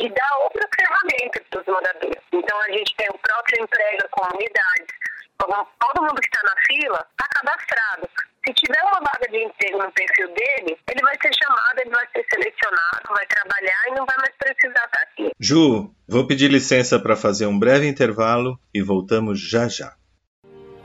e 0.00 0.08
dá 0.08 0.38
outras 0.44 0.68
ferramentas 0.74 1.42
para 1.50 1.60
os 1.60 1.66
moradores. 1.66 2.22
Então 2.32 2.58
a 2.60 2.70
gente 2.70 2.96
tem 2.96 3.08
o 3.10 3.18
próprio 3.18 3.62
emprego 3.62 4.08
comunidade. 4.10 4.86
Todo 5.38 6.02
mundo 6.02 6.20
que 6.20 6.28
está 6.28 6.42
na 6.42 6.54
fila 6.66 7.06
está 7.12 7.28
cadastrado. 7.28 8.08
Se 8.46 8.54
tiver 8.54 8.80
uma 8.82 9.00
vaga 9.00 9.28
de 9.30 9.44
emprego 9.44 9.78
no 9.78 9.92
perfil 9.92 10.28
dele, 10.28 10.78
ele 10.88 11.02
vai 11.02 11.14
ser 11.20 11.30
chamado, 11.44 11.78
ele 11.80 11.90
vai 11.90 12.06
ser 12.06 12.24
selecionado, 12.30 13.08
vai 13.08 13.26
trabalhar 13.26 13.82
e 13.88 13.90
não 13.90 14.06
vai 14.06 14.16
mais 14.16 14.34
precisar 14.38 14.86
estar 14.86 15.02
aqui. 15.02 15.30
Ju, 15.38 15.94
vou 16.08 16.26
pedir 16.26 16.50
licença 16.50 16.98
para 16.98 17.16
fazer 17.16 17.46
um 17.46 17.58
breve 17.58 17.86
intervalo 17.86 18.58
e 18.74 18.80
voltamos 18.80 19.38
já 19.38 19.68
já. 19.68 19.94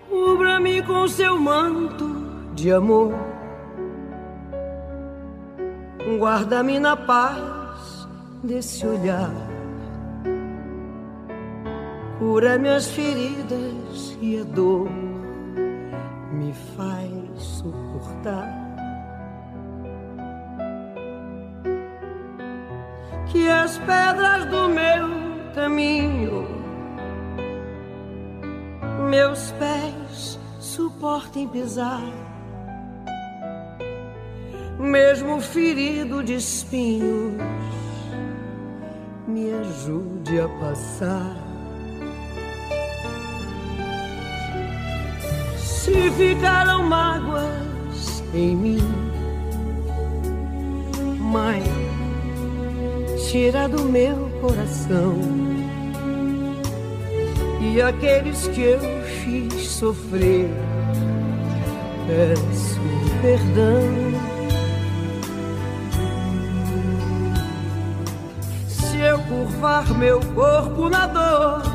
Cubra-me 0.10 0.82
com 0.84 1.08
seu 1.08 1.40
manto 1.40 2.06
de 2.54 2.72
amor, 2.72 3.14
guarda-me 6.20 6.78
na 6.78 6.98
paz 6.98 8.08
desse 8.44 8.86
olhar, 8.86 9.32
cura 12.20 12.58
minhas 12.58 12.92
feridas 12.92 14.18
e 14.22 14.40
a 14.40 14.44
dor 14.44 14.90
me 16.32 16.54
faz 16.76 17.15
suportar. 17.38 18.48
Que 23.28 23.50
as 23.50 23.78
pedras 23.80 24.46
do 24.46 24.70
meu 24.70 25.54
caminho, 25.54 26.48
meus 29.10 29.52
pés 29.54 30.40
suportem 30.60 31.48
pisar, 31.48 32.04
mesmo 34.80 35.42
ferido 35.42 36.24
de 36.24 36.36
espinhos, 36.36 37.42
me 39.28 39.52
ajude 39.54 40.40
a 40.40 40.48
passar. 40.60 41.45
Se 45.86 46.10
ficaram 46.18 46.82
mágoas 46.82 48.24
em 48.34 48.56
mim. 48.56 48.80
Mãe, 51.20 51.62
tira 53.30 53.70
do 53.70 53.84
meu 53.84 54.32
coração 54.42 55.14
e 57.62 57.80
aqueles 57.80 58.48
que 58.48 58.62
eu 58.62 58.80
fiz 59.24 59.68
sofrer, 59.68 60.50
peço 62.08 62.80
perdão. 63.22 64.16
Se 68.68 68.98
eu 68.98 69.20
curvar 69.20 69.88
meu 69.96 70.20
corpo 70.34 70.90
na 70.90 71.06
dor 71.06 71.75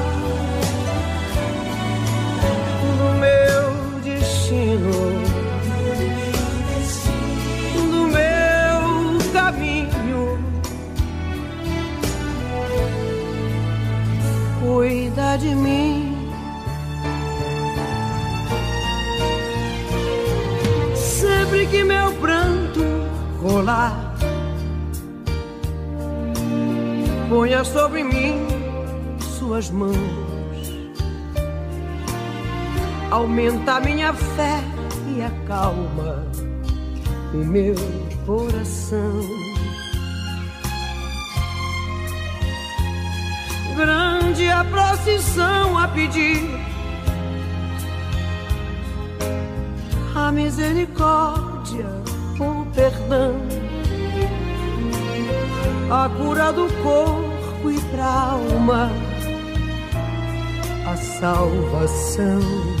destino. 4.91 5.31
cuida 14.61 15.37
de 15.37 15.55
mim. 15.55 16.15
Sempre 20.95 21.65
que 21.67 21.83
meu 21.83 22.11
pranto 22.13 22.83
rolar, 23.41 24.15
ponha 27.29 27.63
sobre 27.63 28.03
mim 28.03 28.47
suas 29.19 29.69
mãos. 29.69 29.95
Aumenta 33.11 33.79
minha 33.81 34.13
fé 34.13 34.70
acalma 35.23 36.25
o 37.33 37.37
meu 37.37 37.75
coração. 38.25 39.51
grande 43.75 44.47
a 44.49 44.63
procissão 44.65 45.77
a 45.77 45.87
pedir 45.87 46.43
a 50.15 50.31
misericórdia, 50.31 51.87
o 52.39 52.65
perdão, 52.75 53.35
a 55.89 56.09
cura 56.09 56.51
do 56.51 56.67
corpo 56.83 57.71
e 57.71 57.79
pra 57.91 58.05
alma, 58.05 58.91
a 60.85 60.95
salvação. 60.97 62.80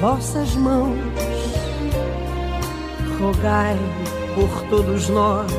vossas 0.00 0.54
mãos, 0.56 0.98
rogai 3.20 3.76
por 4.34 4.48
todos 4.70 5.08
nós, 5.10 5.52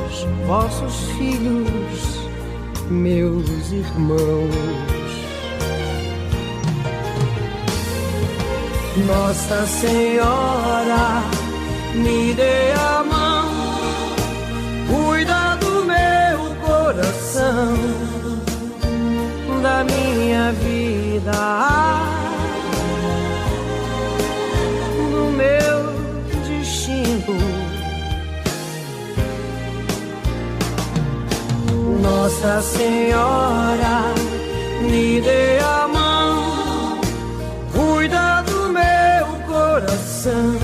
vossos 0.48 1.12
filhos, 1.18 2.20
meus 2.90 3.72
irmãos. 3.72 4.82
Nossa 9.08 9.66
Senhora, 9.68 11.22
me 11.94 12.34
dê 12.34 12.72
a 12.74 13.04
mão, 13.04 13.46
cuida 14.90 15.56
do 15.58 15.86
meu 15.86 16.56
coração, 16.66 17.76
da 19.62 19.84
minha 19.84 20.52
vida 20.54 22.11
Nossa 32.22 32.62
Senhora, 32.62 34.14
me 34.84 35.20
dê 35.22 35.58
a 35.58 35.88
mão, 35.88 37.02
cuida 37.74 38.44
do 38.44 38.70
meu 38.70 39.26
coração, 39.48 40.56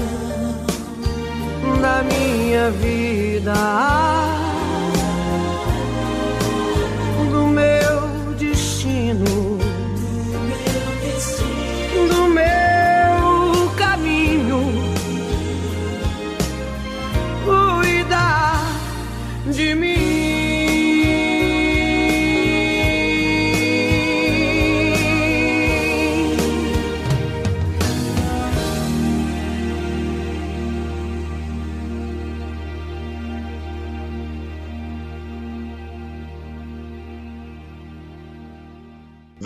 da 1.82 2.04
minha 2.04 2.70
vida, 2.70 3.56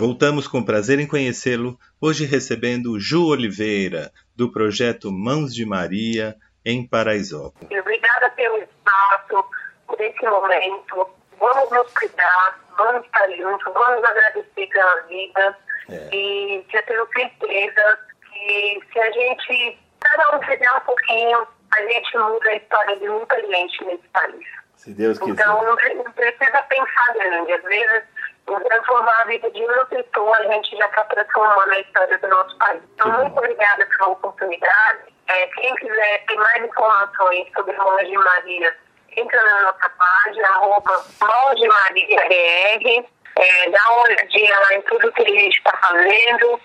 Voltamos 0.02 0.48
com 0.48 0.64
prazer 0.64 0.98
em 0.98 1.06
conhecê-lo, 1.06 1.78
hoje 2.00 2.24
recebendo 2.24 2.98
Ju 2.98 3.28
Oliveira, 3.28 4.10
do 4.34 4.50
projeto 4.50 5.12
Mãos 5.12 5.54
de 5.54 5.64
Maria, 5.64 6.34
em 6.66 6.84
Paraisópolis. 6.84 7.70
Obrigada 7.78 8.28
pelo 8.30 8.58
espaço, 8.58 9.44
por 9.86 10.00
esse 10.00 10.24
momento. 10.24 11.08
Vamos 11.38 11.70
nos 11.70 11.92
cuidar, 11.92 12.60
vamos 12.76 13.06
estar 13.06 13.30
juntos, 13.30 13.72
vamos 13.72 14.02
agradecer 14.02 14.66
pela 14.66 15.02
vida. 15.02 15.58
É. 15.88 16.08
E 16.12 16.66
eu 16.72 16.82
tenho 16.82 17.06
certeza 17.12 17.98
que 18.28 18.82
se 18.92 18.98
a 18.98 19.10
gente, 19.12 19.78
cada 20.00 20.36
um 20.36 20.42
fizer 20.42 20.72
um 20.72 20.80
pouquinho, 20.80 21.46
a 21.76 21.80
gente 21.80 22.18
muda 22.18 22.48
a 22.48 22.56
história 22.56 22.96
de 22.96 23.08
muita 23.08 23.40
gente 23.40 23.84
nesse 23.84 24.08
país. 24.12 24.62
Se 24.74 24.92
Deus 24.94 25.16
quiser. 25.16 25.30
Então 25.30 25.64
não, 25.64 25.76
precisa 25.76 26.60
pensar 26.62 27.14
grande. 27.14 27.52
Às 27.52 27.62
vezes, 27.62 28.02
transformar 28.46 29.20
a 29.20 29.24
vida 29.24 29.50
de 29.50 29.64
uma 29.64 29.84
pessoa, 29.86 30.36
a 30.36 30.42
gente 30.44 30.76
já 30.76 30.86
está 30.86 31.04
transformando 31.04 31.70
a 31.70 31.80
história 31.80 32.18
do 32.18 32.28
nosso 32.28 32.56
país. 32.58 32.82
Então, 32.94 33.10
muito 33.12 33.38
obrigada 33.38 33.86
pela 33.86 34.08
oportunidade. 34.08 34.98
É, 35.28 35.46
quem 35.48 35.74
quiser 35.76 36.24
ter 36.26 36.36
mais 36.36 36.64
informações 36.64 37.46
sobre 37.54 37.76
Mãos 37.76 38.06
de 38.06 38.18
Maria, 38.18 38.76
entra 39.16 39.42
na 39.42 39.62
nossa 39.62 39.90
página, 39.90 40.48
arroba 40.48 41.04
Mãos 41.20 41.60
de 41.60 41.68
Maria 41.68 42.28
BR. 42.28 43.06
É, 43.34 43.70
dá 43.70 43.92
uma 43.92 44.02
olhadinha 44.02 44.58
lá 44.58 44.74
em 44.74 44.82
tudo 44.82 45.12
que 45.12 45.22
a 45.22 45.28
gente 45.28 45.56
está 45.56 45.76
fazendo. 45.78 46.60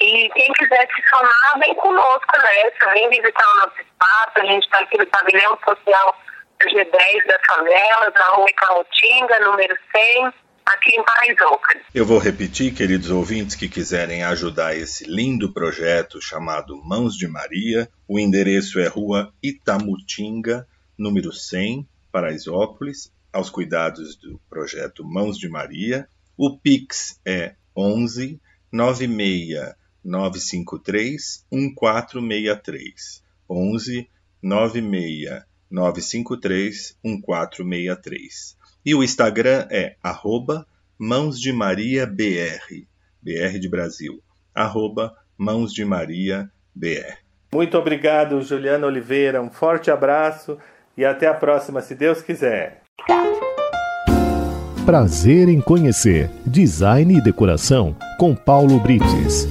E 0.00 0.28
quem 0.30 0.52
quiser 0.52 0.88
se 0.94 1.08
somar, 1.08 1.58
vem 1.58 1.74
conosco 1.76 2.38
nessa, 2.38 2.92
vem 2.92 3.08
visitar 3.08 3.48
o 3.48 3.56
nosso 3.56 3.80
espaço. 3.80 4.32
A 4.36 4.44
gente 4.44 4.64
está 4.64 4.78
aqui 4.80 4.98
no 4.98 5.06
pavilhão 5.06 5.58
social 5.64 6.16
G10 6.68 7.26
das 7.26 7.40
favelas, 7.46 8.14
na 8.14 8.24
rua 8.34 8.48
Camutinga, 8.56 9.40
número 9.40 9.76
100, 9.92 10.32
aqui 10.72 10.94
em 10.94 11.04
Paraisópolis. 11.04 11.82
Eu 11.94 12.06
vou 12.06 12.18
repetir, 12.18 12.74
queridos 12.74 13.10
ouvintes 13.10 13.54
que 13.54 13.68
quiserem 13.68 14.22
ajudar 14.22 14.76
esse 14.76 15.04
lindo 15.04 15.52
projeto 15.52 16.20
chamado 16.20 16.76
Mãos 16.84 17.16
de 17.16 17.28
Maria. 17.28 17.88
O 18.08 18.18
endereço 18.18 18.80
é 18.80 18.86
Rua 18.88 19.32
Itamutinga, 19.42 20.66
número 20.96 21.32
100, 21.32 21.86
Paraisópolis, 22.10 23.12
aos 23.32 23.50
cuidados 23.50 24.16
do 24.16 24.40
projeto 24.48 25.04
Mãos 25.04 25.38
de 25.38 25.48
Maria. 25.48 26.08
O 26.36 26.58
Pix 26.58 27.20
é 27.24 27.54
11 27.76 28.40
96 28.70 29.74
953 30.04 31.46
1463. 31.50 33.22
11 33.48 34.08
96 34.42 35.42
953 35.70 36.96
1463. 37.04 38.61
E 38.84 38.96
o 38.96 39.04
Instagram 39.04 39.66
é 39.70 39.94
arroba 40.02 40.66
Mãos 40.98 41.38
de 41.38 41.52
Maria 41.52 42.04
BR, 42.04 42.84
BR 43.22 43.58
de 43.60 43.68
Brasil, 43.68 44.20
arroba 44.52 45.14
Mãos 45.38 45.72
de 45.72 45.84
Maria 45.84 46.50
BR. 46.74 47.16
Muito 47.54 47.78
obrigado, 47.78 48.42
Juliana 48.42 48.88
Oliveira. 48.88 49.40
Um 49.40 49.50
forte 49.50 49.88
abraço 49.88 50.58
e 50.96 51.04
até 51.04 51.28
a 51.28 51.34
próxima, 51.34 51.80
se 51.80 51.94
Deus 51.94 52.22
quiser. 52.22 52.82
Prazer 54.84 55.48
em 55.48 55.60
conhecer 55.60 56.28
Design 56.44 57.16
e 57.16 57.22
Decoração 57.22 57.96
com 58.18 58.34
Paulo 58.34 58.80
Brites. 58.80 59.46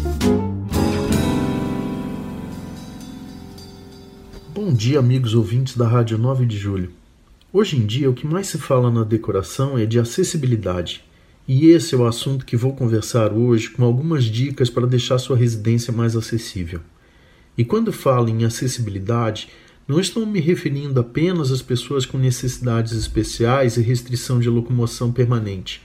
Bom 4.53 4.73
dia, 4.73 4.99
amigos 4.99 5.33
ouvintes 5.33 5.77
da 5.77 5.87
Rádio 5.87 6.17
9 6.17 6.45
de 6.45 6.57
Julho. 6.57 7.00
Hoje 7.53 7.75
em 7.75 7.85
dia, 7.85 8.09
o 8.09 8.13
que 8.13 8.25
mais 8.25 8.47
se 8.47 8.57
fala 8.57 8.89
na 8.89 9.03
decoração 9.03 9.77
é 9.77 9.85
de 9.85 9.99
acessibilidade. 9.99 11.03
E 11.45 11.65
esse 11.65 11.93
é 11.93 11.97
o 11.97 12.07
assunto 12.07 12.45
que 12.45 12.55
vou 12.55 12.73
conversar 12.73 13.33
hoje 13.33 13.69
com 13.71 13.83
algumas 13.83 14.23
dicas 14.23 14.69
para 14.69 14.87
deixar 14.87 15.17
sua 15.17 15.35
residência 15.35 15.91
mais 15.91 16.15
acessível. 16.15 16.79
E 17.57 17.65
quando 17.65 17.91
falo 17.91 18.29
em 18.29 18.45
acessibilidade, 18.45 19.49
não 19.85 19.99
estou 19.99 20.25
me 20.25 20.39
referindo 20.39 20.97
apenas 20.97 21.51
às 21.51 21.61
pessoas 21.61 22.05
com 22.05 22.17
necessidades 22.17 22.93
especiais 22.93 23.75
e 23.75 23.81
restrição 23.81 24.39
de 24.39 24.49
locomoção 24.49 25.11
permanente. 25.11 25.81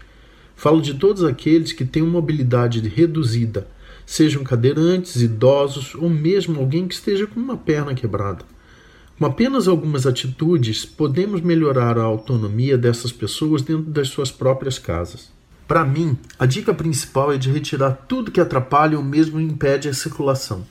Falo 0.54 0.80
de 0.80 0.94
todos 0.94 1.24
aqueles 1.24 1.72
que 1.72 1.84
têm 1.84 2.04
uma 2.04 2.12
mobilidade 2.12 2.80
reduzida, 2.88 3.66
sejam 4.06 4.44
cadeirantes, 4.44 5.20
idosos 5.20 5.96
ou 5.96 6.08
mesmo 6.08 6.60
alguém 6.60 6.86
que 6.86 6.94
esteja 6.94 7.26
com 7.26 7.40
uma 7.40 7.56
perna 7.56 7.92
quebrada. 7.92 8.44
Com 9.18 9.24
apenas 9.24 9.66
algumas 9.66 10.06
atitudes, 10.06 10.84
podemos 10.84 11.40
melhorar 11.40 11.96
a 11.96 12.02
autonomia 12.02 12.76
dessas 12.76 13.10
pessoas 13.10 13.62
dentro 13.62 13.90
das 13.90 14.08
suas 14.08 14.30
próprias 14.30 14.78
casas. 14.78 15.32
Para 15.66 15.86
mim, 15.86 16.18
a 16.38 16.44
dica 16.44 16.74
principal 16.74 17.32
é 17.32 17.38
de 17.38 17.50
retirar 17.50 17.92
tudo 18.06 18.30
que 18.30 18.40
atrapalha 18.40 18.98
ou 18.98 19.02
mesmo 19.02 19.40
impede 19.40 19.88
a 19.88 19.94
circulação. 19.94 20.66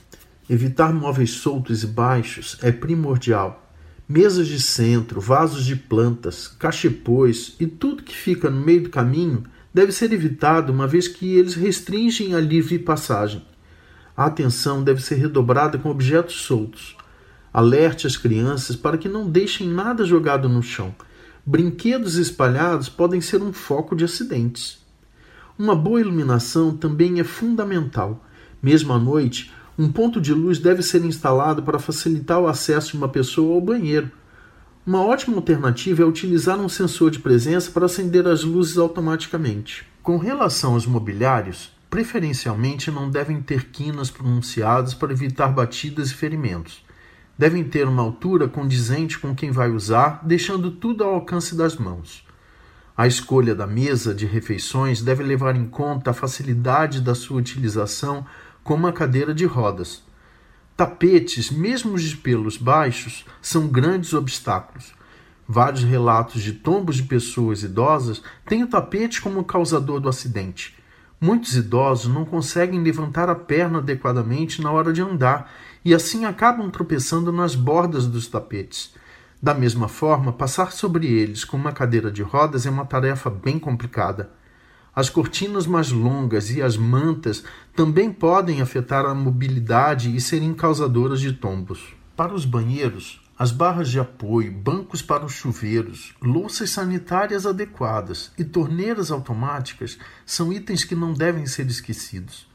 Evitar 0.48 0.94
móveis 0.94 1.32
soltos 1.32 1.82
e 1.82 1.88
baixos 1.88 2.56
é 2.62 2.72
primordial. 2.72 3.68
Mesas 4.08 4.48
de 4.48 4.62
centro, 4.62 5.20
vasos 5.20 5.66
de 5.66 5.76
plantas, 5.76 6.48
cachepôs 6.48 7.56
e 7.60 7.66
tudo 7.66 8.04
que 8.04 8.16
fica 8.16 8.48
no 8.48 8.64
meio 8.64 8.84
do 8.84 8.90
caminho 8.92 9.44
deve 9.74 9.92
ser 9.92 10.14
evitado 10.14 10.72
uma 10.72 10.86
vez 10.86 11.08
que 11.08 11.36
eles 11.36 11.56
restringem 11.56 12.36
a 12.36 12.40
livre 12.40 12.78
passagem. 12.78 13.44
A 14.16 14.26
atenção 14.26 14.84
deve 14.84 15.02
ser 15.02 15.16
redobrada 15.16 15.80
com 15.80 15.90
objetos 15.90 16.36
soltos. 16.36 16.95
Alerte 17.58 18.06
as 18.06 18.18
crianças 18.18 18.76
para 18.76 18.98
que 18.98 19.08
não 19.08 19.30
deixem 19.30 19.66
nada 19.70 20.04
jogado 20.04 20.50
no 20.50 20.62
chão. 20.62 20.94
Brinquedos 21.46 22.18
espalhados 22.18 22.90
podem 22.90 23.22
ser 23.22 23.42
um 23.42 23.54
foco 23.54 23.96
de 23.96 24.04
acidentes. 24.04 24.86
Uma 25.58 25.74
boa 25.74 26.02
iluminação 26.02 26.76
também 26.76 27.18
é 27.22 27.24
fundamental. 27.24 28.26
Mesmo 28.62 28.92
à 28.92 29.00
noite, 29.00 29.54
um 29.80 29.90
ponto 29.90 30.20
de 30.20 30.34
luz 30.34 30.60
deve 30.60 30.84
ser 30.84 31.06
instalado 31.06 31.64
para 31.64 31.80
facilitar 31.80 32.42
o 32.42 32.48
acesso 32.48 32.92
de 32.92 32.98
uma 32.98 33.08
pessoa 33.08 33.56
ao 33.56 33.62
banheiro. 33.62 34.12
Uma 34.86 35.06
ótima 35.06 35.38
alternativa 35.38 36.04
é 36.04 36.06
utilizar 36.06 36.60
um 36.60 36.68
sensor 36.68 37.10
de 37.10 37.20
presença 37.20 37.72
para 37.72 37.86
acender 37.86 38.28
as 38.28 38.44
luzes 38.44 38.78
automaticamente. 38.78 39.86
Com 40.04 40.18
relação 40.18 40.74
aos 40.74 40.86
mobiliários, 40.86 41.72
preferencialmente 41.90 42.92
não 42.92 43.10
devem 43.10 43.42
ter 43.42 43.70
quinas 43.70 44.12
pronunciadas 44.12 44.94
para 44.94 45.14
evitar 45.14 45.48
batidas 45.54 46.12
e 46.12 46.14
ferimentos 46.14 46.84
devem 47.38 47.64
ter 47.64 47.88
uma 47.88 48.02
altura 48.02 48.48
condizente 48.48 49.20
com 49.20 49.36
quem 49.36 49.52
vai 49.52 49.70
usar, 49.70 50.22
deixando 50.24 50.72
tudo 50.72 51.04
ao 51.04 51.16
alcance 51.16 51.56
das 51.56 51.76
mãos. 51.76 52.26
A 52.98 53.06
escolha 53.06 53.54
da 53.54 53.68
mesa 53.68 54.16
de 54.16 54.26
refeições 54.26 55.02
deve 55.02 55.22
levar 55.22 55.56
em 55.56 55.66
conta 55.66 56.12
a 56.12 56.14
facilidade 56.14 57.02
da 57.02 57.14
sua 57.14 57.38
utilização 57.38 58.26
como 58.64 58.86
uma 58.86 58.94
cadeira 58.94 59.34
de 59.34 59.46
rodas. 59.46 60.02
Tapetes, 60.78 61.52
mesmo 61.52 61.98
de 61.98 62.16
pelos 62.16 62.58
baixos, 62.58 63.26
são 63.42 63.68
grandes 63.68 64.14
obstáculos. 64.14 64.94
Vários 65.48 65.84
relatos 65.84 66.42
de 66.42 66.54
tombos 66.54 66.96
de 66.96 67.04
pessoas 67.04 67.64
idosas 67.64 68.22
têm 68.46 68.64
o 68.64 68.68
tapete 68.68 69.22
como 69.22 69.44
causador 69.44 70.00
do 70.00 70.10
acidente. 70.10 70.76
Muitos 71.20 71.56
idosos 71.56 72.14
não 72.14 72.26
conseguem 72.26 72.82
levantar 72.82 73.30
a 73.30 73.36
perna 73.36 73.80
adequadamente 73.80 74.62
na 74.62 74.72
hora 74.72 74.92
de 74.92 75.02
andar 75.02 75.52
e 75.86 75.94
assim 75.94 76.26
acabam 76.26 76.72
tropeçando 76.72 77.32
nas 77.32 77.54
bordas 77.54 78.08
dos 78.08 78.28
tapetes. 78.28 78.92
Da 79.42 79.54
mesma 79.54 79.88
forma, 79.88 80.34
passar 80.34 80.72
sobre 80.72 81.06
eles 81.06 81.46
com 81.46 81.56
uma 81.56 81.72
cadeira 81.72 82.12
de 82.12 82.24
rodas 82.24 82.66
é 82.66 82.70
uma 82.72 82.86
tarefa 82.86 83.30
bem 83.30 83.60
complicada. 83.60 84.32
As 84.96 85.10
cortinas 85.10 85.68
mais 85.68 85.92
longas 85.92 86.50
e 86.50 86.60
as 86.62 86.76
mantas 86.76 87.44
também 87.76 88.12
podem 88.12 88.62
afetar 88.62 89.06
a 89.06 89.14
mobilidade 89.14 90.16
e 90.16 90.20
serem 90.20 90.56
causadoras 90.56 91.20
de 91.20 91.34
tombos. 91.34 91.94
Para 92.16 92.34
os 92.34 92.46
banheiros, 92.46 93.22
as 93.38 93.52
barras 93.52 93.90
de 93.90 94.00
apoio, 94.00 94.52
bancos 94.52 95.02
para 95.02 95.26
os 95.26 95.34
chuveiros, 95.34 96.16
louças 96.22 96.72
sanitárias 96.72 97.46
adequadas 97.46 98.32
e 98.40 98.44
torneiras 98.44 99.12
automáticas 99.12 100.00
são 100.26 100.52
itens 100.52 100.84
que 100.84 100.96
não 100.96 101.14
devem 101.14 101.46
ser 101.46 101.68
esquecidos. 101.68 102.48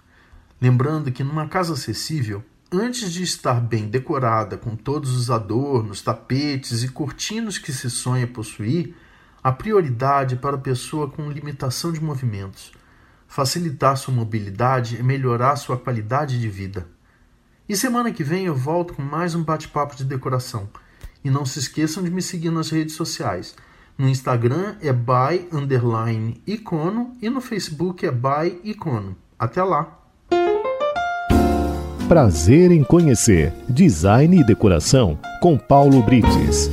Lembrando 0.60 1.12
que 1.12 1.22
numa 1.22 1.46
casa 1.46 1.74
acessível, 1.74 2.42
antes 2.72 3.12
de 3.12 3.22
estar 3.22 3.60
bem 3.60 3.88
decorada 3.88 4.56
com 4.56 4.76
todos 4.76 5.16
os 5.16 5.30
adornos, 5.30 6.02
tapetes 6.02 6.82
e 6.82 6.88
cortinos 6.88 7.58
que 7.58 7.72
se 7.72 7.90
sonha 7.90 8.26
possuir, 8.26 8.94
a 9.42 9.50
prioridade 9.50 10.34
é 10.34 10.38
para 10.38 10.56
a 10.56 10.60
pessoa 10.60 11.10
com 11.10 11.30
limitação 11.30 11.92
de 11.92 12.00
movimentos. 12.00 12.72
Facilitar 13.26 13.96
sua 13.96 14.14
mobilidade 14.14 14.96
e 14.96 15.02
melhorar 15.02 15.56
sua 15.56 15.76
qualidade 15.76 16.38
de 16.38 16.48
vida. 16.48 16.86
E 17.68 17.76
semana 17.76 18.12
que 18.12 18.22
vem 18.22 18.46
eu 18.46 18.54
volto 18.54 18.94
com 18.94 19.02
mais 19.02 19.34
um 19.34 19.42
bate-papo 19.42 19.96
de 19.96 20.04
decoração. 20.04 20.68
E 21.24 21.30
não 21.30 21.44
se 21.44 21.58
esqueçam 21.58 22.02
de 22.02 22.10
me 22.10 22.22
seguir 22.22 22.50
nas 22.50 22.70
redes 22.70 22.94
sociais. 22.94 23.54
No 23.96 24.08
Instagram 24.08 24.76
é 24.80 24.92
by 24.92 25.48
underline 25.52 26.42
icono 26.46 27.16
e 27.20 27.28
no 27.28 27.40
Facebook 27.40 28.04
é 28.06 28.10
by 28.10 28.60
icono. 28.64 29.16
Até 29.38 29.62
lá! 29.62 29.99
Prazer 32.10 32.72
em 32.72 32.82
conhecer 32.82 33.52
Design 33.68 34.40
e 34.40 34.44
Decoração 34.44 35.16
com 35.40 35.56
Paulo 35.56 36.02
Brites. 36.02 36.68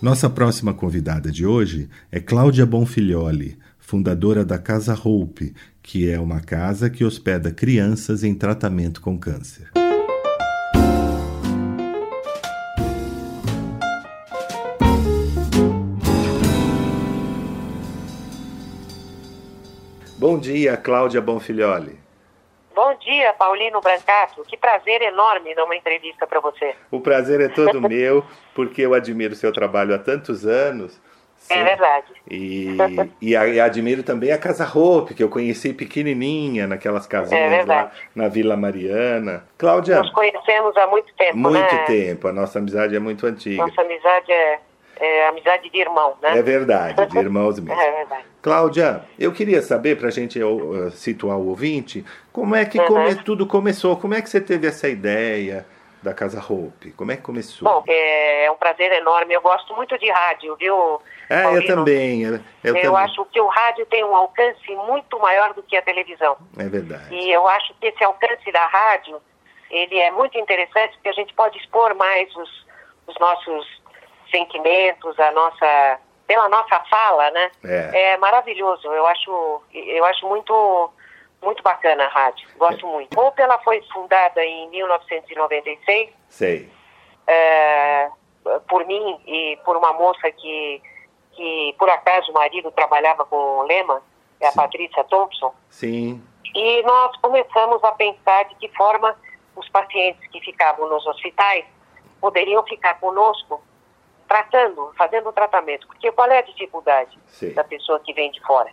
Nossa 0.00 0.30
próxima 0.30 0.72
convidada 0.72 1.30
de 1.30 1.44
hoje 1.44 1.90
é 2.10 2.18
Cláudia 2.18 2.64
Bonfilioli, 2.64 3.58
fundadora 3.78 4.42
da 4.42 4.56
Casa 4.58 4.94
Hope, 4.94 5.52
que 5.82 6.08
é 6.08 6.18
uma 6.18 6.40
casa 6.40 6.88
que 6.88 7.04
hospeda 7.04 7.50
crianças 7.50 8.24
em 8.24 8.34
tratamento 8.34 9.02
com 9.02 9.18
câncer. 9.18 9.68
Bom 20.28 20.38
dia, 20.38 20.76
Cláudia 20.76 21.22
Bonfilioli. 21.22 21.98
Bom 22.74 22.94
dia, 22.96 23.32
Paulino 23.32 23.80
Brancato. 23.80 24.42
Que 24.46 24.58
prazer 24.58 25.00
enorme 25.00 25.54
dar 25.54 25.64
uma 25.64 25.74
entrevista 25.74 26.26
para 26.26 26.38
você. 26.38 26.74
O 26.90 27.00
prazer 27.00 27.40
é 27.40 27.48
todo 27.48 27.80
meu, 27.88 28.22
porque 28.54 28.82
eu 28.82 28.92
admiro 28.92 29.34
seu 29.34 29.50
trabalho 29.54 29.94
há 29.94 29.98
tantos 29.98 30.44
anos. 30.44 31.00
Sim. 31.38 31.54
É 31.54 31.64
verdade. 31.64 32.12
E, 32.30 32.76
e, 33.22 33.30
e, 33.30 33.58
admiro 33.58 34.02
também 34.02 34.30
a 34.30 34.36
Casa 34.36 34.66
Roupe, 34.66 35.14
que 35.14 35.22
eu 35.22 35.30
conheci 35.30 35.72
pequenininha 35.72 36.66
naquelas 36.66 37.06
casinhas 37.06 37.50
é 37.50 37.64
lá 37.64 37.90
na 38.14 38.28
Vila 38.28 38.54
Mariana. 38.54 39.44
Cláudia. 39.56 40.00
Nos 40.00 40.12
conhecemos 40.12 40.76
há 40.76 40.86
muito 40.88 41.10
tempo, 41.14 41.38
Muito 41.38 41.74
né? 41.74 41.84
tempo. 41.86 42.28
A 42.28 42.34
nossa 42.34 42.58
amizade 42.58 42.94
é 42.94 42.98
muito 42.98 43.26
antiga. 43.26 43.64
Nossa 43.64 43.80
amizade 43.80 44.30
é, 44.30 44.60
é 45.00 45.28
amizade 45.28 45.70
de 45.70 45.78
irmão, 45.78 46.16
né? 46.22 46.38
É 46.38 46.42
verdade, 46.42 47.06
de 47.06 47.18
irmãos 47.18 47.58
mesmo. 47.60 47.80
é 47.80 47.92
verdade. 47.92 48.24
Cláudia, 48.42 49.04
eu 49.18 49.32
queria 49.32 49.60
saber, 49.62 49.96
para 49.98 50.08
a 50.08 50.12
gente 50.12 50.42
uh, 50.42 50.90
situar 50.90 51.36
o 51.36 51.48
ouvinte, 51.48 52.04
como 52.32 52.54
é 52.54 52.64
que 52.64 52.78
uhum. 52.78 52.86
come, 52.86 53.14
tudo 53.16 53.46
começou? 53.46 53.96
Como 53.96 54.14
é 54.14 54.22
que 54.22 54.30
você 54.30 54.40
teve 54.40 54.66
essa 54.66 54.88
ideia? 54.88 55.66
da 56.02 56.14
Casa 56.14 56.40
Hope? 56.40 56.92
Como 56.92 57.12
é 57.12 57.16
que 57.16 57.22
começou? 57.22 57.68
Bom, 57.68 57.84
é, 57.86 58.44
é 58.44 58.50
um 58.50 58.56
prazer 58.56 58.92
enorme. 58.92 59.34
Eu 59.34 59.40
gosto 59.40 59.74
muito 59.74 59.98
de 59.98 60.10
rádio, 60.10 60.56
viu? 60.56 61.00
É, 61.28 61.56
eu 61.56 61.66
também. 61.66 62.22
Eu, 62.22 62.34
eu, 62.34 62.76
eu 62.76 62.82
também. 62.82 63.04
acho 63.04 63.24
que 63.26 63.40
o 63.40 63.46
rádio 63.46 63.86
tem 63.86 64.04
um 64.04 64.14
alcance 64.14 64.74
muito 64.86 65.18
maior 65.18 65.52
do 65.54 65.62
que 65.62 65.76
a 65.76 65.82
televisão. 65.82 66.36
É 66.56 66.68
verdade. 66.68 67.14
E 67.14 67.30
eu 67.30 67.46
acho 67.48 67.74
que 67.80 67.86
esse 67.86 68.02
alcance 68.02 68.50
da 68.52 68.66
rádio, 68.66 69.20
ele 69.70 69.98
é 69.98 70.10
muito 70.10 70.38
interessante 70.38 70.94
porque 70.94 71.08
a 71.08 71.12
gente 71.12 71.34
pode 71.34 71.58
expor 71.58 71.94
mais 71.94 72.34
os, 72.36 72.66
os 73.06 73.18
nossos 73.18 73.77
sentimentos, 74.30 75.18
a 75.18 75.30
nossa 75.32 76.00
pela 76.26 76.48
nossa 76.48 76.78
fala, 76.90 77.30
né? 77.30 77.50
É. 77.64 78.12
é 78.12 78.16
maravilhoso. 78.18 78.86
Eu 78.86 79.06
acho 79.06 79.62
eu 79.72 80.04
acho 80.04 80.26
muito 80.28 80.90
muito 81.40 81.62
bacana 81.62 82.04
a 82.04 82.08
rádio, 82.08 82.48
gosto 82.56 82.86
é. 82.86 82.90
muito. 82.90 83.18
Ou 83.18 83.32
ela 83.36 83.58
foi 83.60 83.80
fundada 83.92 84.44
em 84.44 84.68
1996. 84.70 86.10
Sei. 86.28 86.68
É, 87.26 88.10
por 88.68 88.84
mim 88.86 89.20
e 89.26 89.58
por 89.64 89.76
uma 89.76 89.92
moça 89.92 90.30
que, 90.32 90.82
que 91.32 91.74
por 91.78 91.88
acaso 91.88 92.30
o 92.30 92.34
marido 92.34 92.70
trabalhava 92.72 93.24
com 93.24 93.36
o 93.36 93.62
Lema, 93.62 94.02
é 94.40 94.48
a 94.48 94.52
Patrícia 94.52 95.04
Thompson. 95.04 95.54
Sim. 95.68 96.22
E 96.54 96.82
nós 96.82 97.16
começamos 97.18 97.82
a 97.84 97.92
pensar 97.92 98.44
de 98.44 98.54
que 98.56 98.68
forma 98.76 99.14
os 99.54 99.68
pacientes 99.68 100.26
que 100.30 100.40
ficavam 100.40 100.88
nos 100.88 101.06
hospitais 101.06 101.64
poderiam 102.20 102.64
ficar 102.64 102.98
conosco 102.98 103.62
tratando, 104.28 104.92
fazendo 104.96 105.28
o 105.30 105.32
tratamento. 105.32 105.86
Porque 105.86 106.12
qual 106.12 106.30
é 106.30 106.38
a 106.38 106.42
dificuldade 106.42 107.18
Sim. 107.26 107.54
da 107.54 107.64
pessoa 107.64 107.98
que 108.00 108.12
vem 108.12 108.30
de 108.30 108.40
fora? 108.42 108.70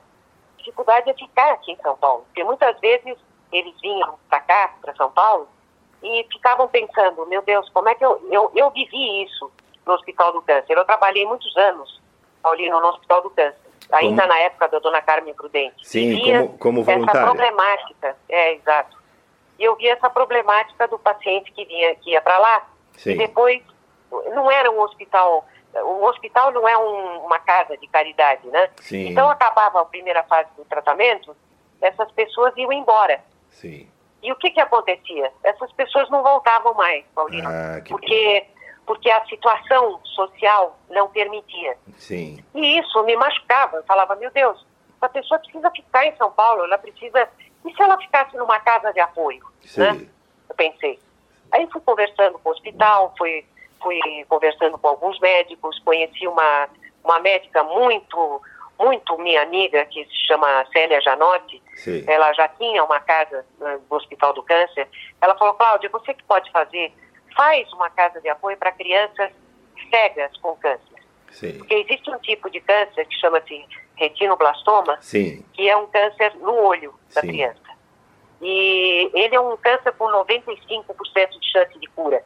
dificuldade 0.65 1.09
é 1.09 1.13
ficar 1.13 1.51
aqui 1.53 1.71
em 1.71 1.77
São 1.77 1.95
Paulo, 1.95 2.23
porque 2.25 2.43
muitas 2.43 2.77
vezes 2.79 3.15
eles 3.51 3.73
vinham 3.79 4.17
para 4.27 4.39
cá, 4.39 4.73
para 4.81 4.95
São 4.95 5.11
Paulo, 5.11 5.47
e 6.01 6.25
ficavam 6.31 6.67
pensando, 6.67 7.25
meu 7.27 7.41
Deus, 7.43 7.69
como 7.69 7.87
é 7.87 7.95
que 7.95 8.03
eu, 8.03 8.27
eu, 8.31 8.51
eu 8.55 8.71
vivi 8.71 9.23
isso 9.23 9.51
no 9.85 9.93
Hospital 9.93 10.33
do 10.33 10.41
Câncer? 10.41 10.75
Eu 10.75 10.85
trabalhei 10.85 11.25
muitos 11.25 11.55
anos, 11.55 12.01
Paulino, 12.41 12.79
no 12.79 12.87
Hospital 12.87 13.21
do 13.21 13.29
Câncer, 13.29 13.59
ainda 13.91 14.23
como? 14.23 14.33
na 14.33 14.39
época 14.39 14.67
da 14.67 14.79
dona 14.79 15.01
Carmen 15.01 15.33
Prudente. 15.33 15.87
Sim, 15.87 16.19
como, 16.19 16.57
como 16.57 16.83
voluntária. 16.83 17.19
Essa 17.19 17.31
problemática, 17.31 18.17
é, 18.27 18.53
exato. 18.55 18.97
E 19.57 19.63
eu 19.63 19.75
vi 19.75 19.87
essa 19.87 20.09
problemática 20.09 20.87
do 20.87 20.99
paciente 20.99 21.51
que 21.51 21.63
vinha, 21.65 21.95
que 21.95 22.11
ia 22.11 22.21
para 22.21 22.37
lá, 22.37 22.67
Sim. 22.97 23.11
e 23.11 23.17
depois 23.17 23.61
não 24.33 24.49
era 24.49 24.71
um 24.71 24.79
hospital 24.81 25.45
o 25.83 26.05
hospital 26.05 26.51
não 26.51 26.67
é 26.67 26.77
um, 26.77 27.25
uma 27.25 27.39
casa 27.39 27.75
de 27.77 27.87
caridade, 27.87 28.47
né? 28.47 28.69
Sim. 28.77 29.09
Então 29.09 29.29
acabava 29.29 29.81
a 29.81 29.85
primeira 29.85 30.23
fase 30.23 30.49
do 30.55 30.63
tratamento, 30.65 31.35
essas 31.81 32.09
pessoas 32.11 32.55
iam 32.55 32.71
embora. 32.71 33.21
Sim. 33.49 33.89
E 34.23 34.31
o 34.31 34.35
que 34.35 34.51
que 34.51 34.59
acontecia? 34.61 35.31
Essas 35.43 35.71
pessoas 35.73 36.09
não 36.09 36.23
voltavam 36.23 36.73
mais, 36.73 37.03
Paulino, 37.13 37.47
ah, 37.49 37.81
porque 37.87 38.47
porque 38.85 39.09
a 39.09 39.25
situação 39.25 39.99
social 40.03 40.77
não 40.89 41.09
permitia. 41.09 41.75
Sim. 41.97 42.37
E 42.53 42.79
isso 42.79 43.03
me 43.03 43.15
machucava. 43.15 43.77
Eu 43.77 43.83
falava, 43.83 44.15
meu 44.15 44.29
Deus, 44.29 44.63
essa 44.97 45.09
pessoa 45.09 45.39
precisa 45.39 45.71
ficar 45.71 46.05
em 46.05 46.15
São 46.17 46.31
Paulo, 46.31 46.63
ela 46.63 46.77
precisa. 46.77 47.27
E 47.65 47.73
se 47.73 47.81
ela 47.81 47.97
ficasse 47.97 48.37
numa 48.37 48.59
casa 48.59 48.93
de 48.93 48.99
apoio? 48.99 49.43
Sim. 49.63 49.81
Né? 49.81 50.07
Eu 50.47 50.55
pensei. 50.55 50.99
Aí 51.51 51.67
fui 51.71 51.81
conversando 51.81 52.37
com 52.37 52.49
o 52.49 52.51
hospital, 52.51 53.13
fui 53.17 53.43
fui 53.81 53.99
conversando 54.27 54.77
com 54.77 54.87
alguns 54.87 55.19
médicos, 55.19 55.79
conheci 55.79 56.27
uma, 56.27 56.69
uma 57.03 57.19
médica 57.19 57.63
muito, 57.63 58.41
muito 58.79 59.17
minha 59.17 59.41
amiga, 59.41 59.85
que 59.85 60.03
se 60.05 60.27
chama 60.27 60.65
Célia 60.71 61.01
Janotti. 61.01 61.61
Sim. 61.75 62.03
Ela 62.07 62.33
já 62.33 62.47
tinha 62.47 62.83
uma 62.83 62.99
casa 62.99 63.45
né, 63.59 63.79
no 63.89 63.97
Hospital 63.97 64.33
do 64.33 64.43
Câncer. 64.43 64.87
Ela 65.21 65.35
falou, 65.37 65.53
Cláudia, 65.53 65.89
você 65.89 66.13
que 66.13 66.23
pode 66.23 66.51
fazer, 66.51 66.93
faz 67.35 67.71
uma 67.73 67.89
casa 67.89 68.19
de 68.21 68.29
apoio 68.29 68.57
para 68.57 68.71
crianças 68.71 69.31
cegas 69.89 70.35
com 70.37 70.55
câncer. 70.55 70.95
Sim. 71.31 71.57
Porque 71.57 71.73
existe 71.73 72.09
um 72.09 72.17
tipo 72.19 72.49
de 72.49 72.61
câncer 72.61 73.05
que 73.05 73.15
chama-se 73.19 73.65
retinoblastoma, 73.95 74.97
Sim. 75.01 75.43
que 75.53 75.69
é 75.69 75.75
um 75.75 75.85
câncer 75.87 76.33
no 76.35 76.53
olho 76.53 76.93
da 77.13 77.21
criança. 77.21 77.59
E 78.41 79.09
ele 79.13 79.35
é 79.35 79.39
um 79.39 79.55
câncer 79.57 79.91
com 79.93 80.05
95% 80.05 81.39
de 81.39 81.51
chance 81.51 81.79
de 81.79 81.87
cura. 81.87 82.23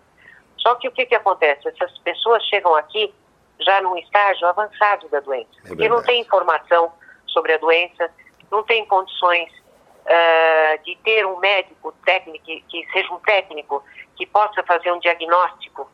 Só 0.59 0.75
que 0.75 0.87
o 0.87 0.91
que, 0.91 1.05
que 1.05 1.15
acontece? 1.15 1.67
Essas 1.67 1.97
pessoas 1.99 2.43
chegam 2.45 2.75
aqui 2.75 3.13
já 3.59 3.81
num 3.81 3.97
estágio 3.97 4.47
avançado 4.47 5.09
da 5.09 5.19
doença, 5.19 5.49
é 5.65 5.67
porque 5.67 5.89
não 5.89 6.01
tem 6.01 6.21
informação 6.21 6.91
sobre 7.27 7.53
a 7.53 7.57
doença, 7.57 8.09
não 8.49 8.63
tem 8.63 8.85
condições 8.85 9.49
uh, 9.51 10.83
de 10.83 10.95
ter 11.03 11.25
um 11.25 11.37
médico 11.37 11.91
técnico, 12.05 12.45
que 12.45 12.87
seja 12.91 13.13
um 13.13 13.19
técnico, 13.19 13.83
que 14.15 14.25
possa 14.25 14.63
fazer 14.63 14.91
um 14.91 14.99
diagnóstico 14.99 15.89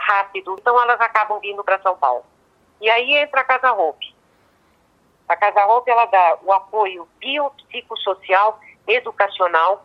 rápido. 0.00 0.56
Então 0.60 0.80
elas 0.80 1.00
acabam 1.00 1.40
vindo 1.40 1.64
para 1.64 1.80
São 1.80 1.96
Paulo. 1.96 2.24
E 2.80 2.88
aí 2.88 3.14
entra 3.16 3.40
a 3.40 3.44
Casa 3.44 3.72
Hope. 3.72 4.14
A 5.28 5.36
Casa 5.36 5.66
Hope 5.66 5.90
ela 5.90 6.06
dá 6.06 6.38
o 6.42 6.52
apoio 6.52 7.08
biopsicossocial, 7.18 8.60
educacional 8.86 9.84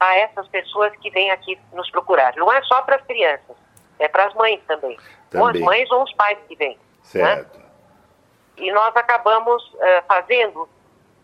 a 0.00 0.16
essas 0.16 0.46
pessoas 0.48 0.92
que 0.96 1.10
vêm 1.10 1.30
aqui 1.30 1.58
nos 1.72 1.90
procurar. 1.90 2.34
Não 2.36 2.52
é 2.52 2.62
só 2.62 2.82
para 2.82 2.96
as 2.96 3.02
crianças, 3.02 3.56
é 3.98 4.08
para 4.08 4.26
as 4.26 4.34
mães 4.34 4.60
também. 4.66 4.96
também. 5.30 5.42
Ou 5.42 5.48
as 5.48 5.60
mães 5.60 5.90
ou 5.90 6.02
os 6.02 6.12
pais 6.14 6.38
que 6.46 6.56
vêm. 6.56 6.78
Certo. 7.02 7.58
Né? 7.58 7.64
E 8.58 8.72
nós 8.72 8.94
acabamos 8.96 9.62
uh, 9.74 10.02
fazendo 10.06 10.68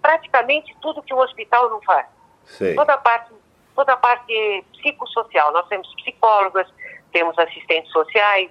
praticamente 0.01 0.77
tudo 0.81 1.03
que 1.03 1.15
o 1.15 1.19
hospital 1.19 1.71
não 1.71 1.81
faz. 1.83 2.07
Sei. 2.45 2.75
Toda 2.75 2.95
a 2.95 2.99
parte, 2.99 3.33
toda 3.75 3.93
a 3.93 3.97
parte 3.97 4.65
psicossocial. 4.73 5.53
Nós 5.53 5.67
temos 5.69 5.93
psicólogas, 5.97 6.69
temos 7.13 7.39
assistentes 7.39 7.91
sociais, 7.91 8.51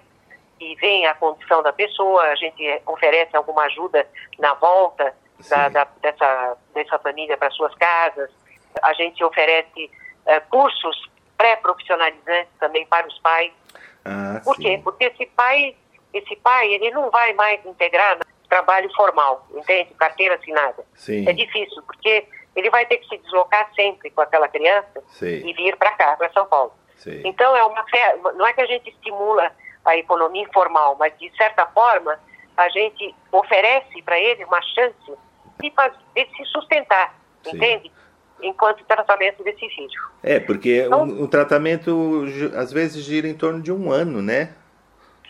que 0.58 0.76
veem 0.76 1.06
a 1.06 1.14
condição 1.14 1.62
da 1.62 1.74
pessoa, 1.74 2.24
a 2.24 2.36
gente 2.36 2.82
oferece 2.86 3.36
alguma 3.36 3.64
ajuda 3.64 4.08
na 4.40 4.54
volta 4.56 5.14
da, 5.50 5.70
da, 5.70 5.88
dessa, 6.02 6.58
dessa 6.74 7.00
família 7.00 7.38
para 7.38 7.52
suas 7.52 7.74
casas. 7.76 8.30
A 8.82 8.94
gente 8.94 9.24
oferece 9.24 9.92
uh, 10.26 10.50
cursos 10.50 11.10
pré-profissionalizantes 11.38 12.54
também 12.60 12.86
para 12.88 13.08
os 13.08 13.18
pais. 13.20 13.52
Ah, 14.06 14.42
Por 14.44 14.56
sim. 14.56 14.64
quê? 14.64 14.82
Porque 14.84 15.06
esse 15.06 15.26
pai, 15.28 15.76
esse 16.14 16.36
pai, 16.38 16.74
ele 16.74 16.92
não 16.92 17.10
vai 17.10 17.34
mais 17.34 17.66
integrar 17.66 18.20
trabalho 18.50 18.94
formal, 18.94 19.48
entende? 19.56 19.94
Carteira 19.96 20.36
assinada. 20.36 20.86
Sim. 20.94 21.28
É 21.28 21.34
difícil, 21.34 21.82
porque 21.84 22.28
ele 22.56 22.70
vai 22.70 22.86
ter 22.86 22.98
que 22.98 23.08
se 23.08 23.18
deslocar 23.18 23.68
sempre 23.74 24.12
com 24.12 24.22
aquela 24.22 24.48
criança 24.48 25.02
Sim. 25.08 25.42
e 25.48 25.54
vir 25.54 25.76
para 25.76 25.92
cá, 25.94 26.16
para 26.16 26.32
São 26.32 26.46
Paulo. 26.46 26.72
Sim. 26.98 27.22
Então 27.26 27.56
é 27.56 27.64
uma 27.64 27.84
fé, 27.90 28.16
não 28.36 28.46
é 28.46 28.54
que 28.54 28.62
a 28.62 28.66
gente 28.68 28.90
estimula 28.90 29.52
a 29.84 29.98
economia 29.98 30.44
informal, 30.44 30.96
mas 31.00 31.18
de 31.18 31.36
certa 31.36 31.66
forma 31.68 32.20
a 32.56 32.70
gente 32.70 33.14
oferece 33.32 34.02
para 34.04 34.20
ele 34.20 34.46
uma 34.46 34.62
chance 34.62 35.14
de, 35.60 35.72
fazer, 35.72 35.98
de 36.16 36.28
se 36.38 36.46
sustentar, 36.46 37.16
entende? 37.46 37.92
Enquanto 38.44 38.84
tratamento 38.86 39.44
desse 39.44 39.68
filho. 39.70 40.02
É, 40.22 40.40
porque 40.40 40.84
Então- 40.86 41.08
o, 41.08 41.24
o 41.24 41.28
tratamento 41.28 42.26
às 42.56 42.72
vezes 42.72 43.04
gira 43.04 43.28
em 43.28 43.34
torno 43.36 43.62
de 43.62 43.72
um 43.72 43.92
ano, 43.92 44.22
né? 44.22 44.54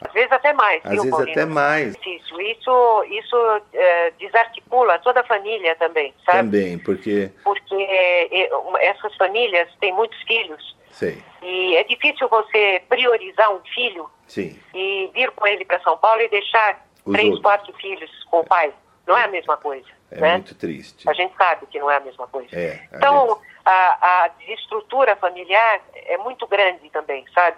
Às 0.01 0.11
vezes 0.11 0.31
até 0.33 0.51
mais. 0.51 0.81
Às 0.83 0.91
viu, 0.91 1.03
vezes 1.03 1.11
Paulino? 1.11 1.31
até 1.31 1.45
mais 1.45 1.95
Isso, 2.05 2.41
isso, 2.41 3.03
isso 3.09 3.61
eh, 3.73 4.11
desarticula 4.19 4.99
toda 4.99 5.21
a 5.21 5.23
família 5.23 5.75
também, 5.77 6.13
sabe? 6.25 6.37
também, 6.39 6.77
porque 6.77 7.31
Porque 7.43 8.49
uma- 8.65 8.81
essas 8.81 9.15
famílias 9.15 9.69
têm 9.79 9.93
muitos 9.93 10.21
filhos 10.23 10.75
sei, 10.91 11.23
e 11.41 11.75
é 11.77 11.83
difícil 11.85 12.27
você 12.27 12.81
priorizar 12.89 13.49
um 13.53 13.59
filho 13.73 14.09
sim, 14.27 14.59
e 14.73 15.09
vir 15.13 15.31
com 15.31 15.47
ele 15.47 15.63
para 15.63 15.79
São 15.81 15.97
Paulo 15.97 16.21
e 16.21 16.27
deixar 16.27 16.85
Os 17.05 17.13
três, 17.13 17.27
outros. 17.29 17.41
quatro 17.43 17.73
filhos 17.77 18.11
com 18.29 18.39
o 18.41 18.43
pai. 18.45 18.73
Não 19.07 19.17
é 19.17 19.23
a 19.23 19.27
mesma 19.29 19.55
coisa. 19.57 19.87
É 20.13 20.21
né? 20.21 20.33
muito 20.33 20.53
triste. 20.55 21.09
A 21.09 21.13
gente 21.13 21.35
sabe 21.35 21.65
que 21.65 21.79
não 21.79 21.89
é 21.89 21.97
a 21.97 21.99
mesma 21.99 22.27
coisa. 22.27 22.49
É, 22.55 22.87
a 22.91 22.97
então, 22.97 23.27
gente... 23.27 23.39
a, 23.65 24.23
a 24.23 24.27
desestrutura 24.39 25.15
familiar 25.15 25.81
é 25.93 26.17
muito 26.17 26.45
grande 26.47 26.87
também, 26.91 27.25
sabe? 27.33 27.57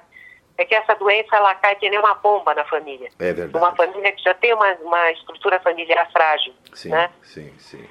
É 0.57 0.63
que 0.63 0.73
essa 0.73 0.95
doença 0.95 1.35
ela 1.35 1.53
cai 1.55 1.75
que 1.75 1.89
nem 1.89 1.99
uma 1.99 2.15
bomba 2.15 2.55
na 2.55 2.63
família. 2.63 3.09
É 3.19 3.33
verdade. 3.33 3.57
Uma 3.57 3.75
família 3.75 4.09
que 4.13 4.23
já 4.23 4.33
tem 4.33 4.53
uma, 4.53 4.71
uma 4.75 5.11
estrutura 5.11 5.59
familiar 5.59 6.09
frágil. 6.13 6.53
Sim, 6.73 6.89
né? 6.89 7.09
sim, 7.21 7.53
sim. 7.57 7.85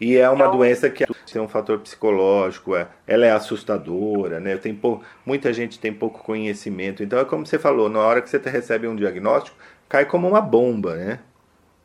E 0.00 0.16
é 0.16 0.28
uma 0.28 0.44
então, 0.44 0.56
doença 0.56 0.88
que 0.90 1.04
tem 1.32 1.42
um 1.42 1.48
fator 1.48 1.78
psicológico, 1.80 2.76
é, 2.76 2.86
ela 3.06 3.26
é 3.26 3.32
assustadora, 3.32 4.38
né? 4.38 4.56
Tem 4.56 4.74
pou, 4.74 5.02
muita 5.26 5.52
gente 5.52 5.78
tem 5.78 5.92
pouco 5.92 6.22
conhecimento. 6.22 7.02
Então 7.02 7.18
é 7.18 7.24
como 7.24 7.44
você 7.44 7.58
falou, 7.58 7.88
na 7.88 8.00
hora 8.00 8.22
que 8.22 8.28
você 8.28 8.38
recebe 8.38 8.86
um 8.86 8.94
diagnóstico, 8.94 9.56
cai 9.88 10.04
como 10.04 10.28
uma 10.28 10.40
bomba, 10.40 10.94
né? 10.94 11.20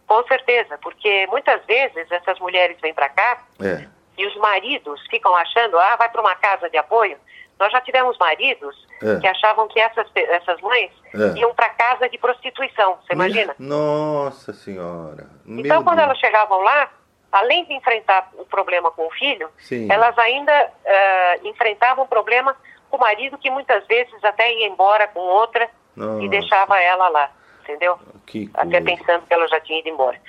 Com 0.09 0.23
certeza, 0.23 0.75
porque 0.81 1.27
muitas 1.27 1.63
vezes 1.67 2.11
essas 2.11 2.39
mulheres 2.39 2.75
vêm 2.81 2.95
para 2.95 3.09
cá 3.09 3.43
é. 3.61 3.85
e 4.17 4.25
os 4.25 4.35
maridos 4.37 4.99
ficam 5.07 5.35
achando, 5.35 5.77
ah, 5.77 5.95
vai 5.97 6.09
para 6.09 6.19
uma 6.19 6.33
casa 6.33 6.67
de 6.67 6.77
apoio. 6.77 7.15
Nós 7.59 7.71
já 7.71 7.79
tivemos 7.79 8.17
maridos 8.17 8.75
é. 9.03 9.19
que 9.19 9.27
achavam 9.27 9.67
que 9.67 9.79
essas, 9.79 10.07
essas 10.15 10.59
mães 10.61 10.89
é. 11.13 11.37
iam 11.37 11.53
para 11.53 11.69
casa 11.69 12.09
de 12.09 12.17
prostituição, 12.17 12.97
você 13.03 13.13
imagina? 13.13 13.55
Nossa 13.59 14.51
Senhora! 14.51 15.27
Meu 15.45 15.63
então, 15.63 15.83
quando 15.83 15.97
Deus. 15.97 16.07
elas 16.07 16.17
chegavam 16.17 16.59
lá, 16.59 16.89
além 17.31 17.65
de 17.65 17.73
enfrentar 17.75 18.31
o 18.33 18.45
problema 18.45 18.89
com 18.89 19.05
o 19.05 19.11
filho, 19.11 19.47
Sim. 19.59 19.91
elas 19.91 20.17
ainda 20.17 20.71
uh, 20.71 21.47
enfrentavam 21.47 22.05
o 22.05 22.07
problema 22.07 22.57
com 22.89 22.97
o 22.97 22.99
marido, 22.99 23.37
que 23.37 23.51
muitas 23.51 23.85
vezes 23.85 24.23
até 24.23 24.51
ia 24.51 24.69
embora 24.69 25.07
com 25.07 25.19
outra 25.19 25.69
Nossa. 25.95 26.23
e 26.23 26.29
deixava 26.29 26.81
ela 26.81 27.09
lá 27.09 27.31
entendeu? 27.69 27.99
Que 28.25 28.49
Até 28.53 28.81
pensando 28.81 29.25
que 29.27 29.33
ela 29.33 29.47
já 29.47 29.59
tinha 29.61 29.79
ido 29.79 29.89
embora. 29.89 30.19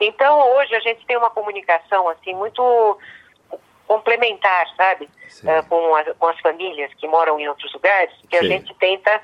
Então, 0.00 0.56
hoje 0.56 0.74
a 0.74 0.80
gente 0.80 1.06
tem 1.06 1.16
uma 1.16 1.30
comunicação, 1.30 2.08
assim, 2.08 2.34
muito 2.34 2.98
complementar, 3.86 4.66
sabe? 4.76 5.08
Uh, 5.42 5.68
com, 5.68 5.94
a, 5.94 6.04
com 6.14 6.26
as 6.26 6.40
famílias 6.40 6.92
que 6.94 7.06
moram 7.06 7.38
em 7.38 7.48
outros 7.48 7.72
lugares, 7.72 8.12
que 8.28 8.38
Sim. 8.38 8.44
a 8.44 8.48
gente 8.48 8.74
tenta, 8.74 9.20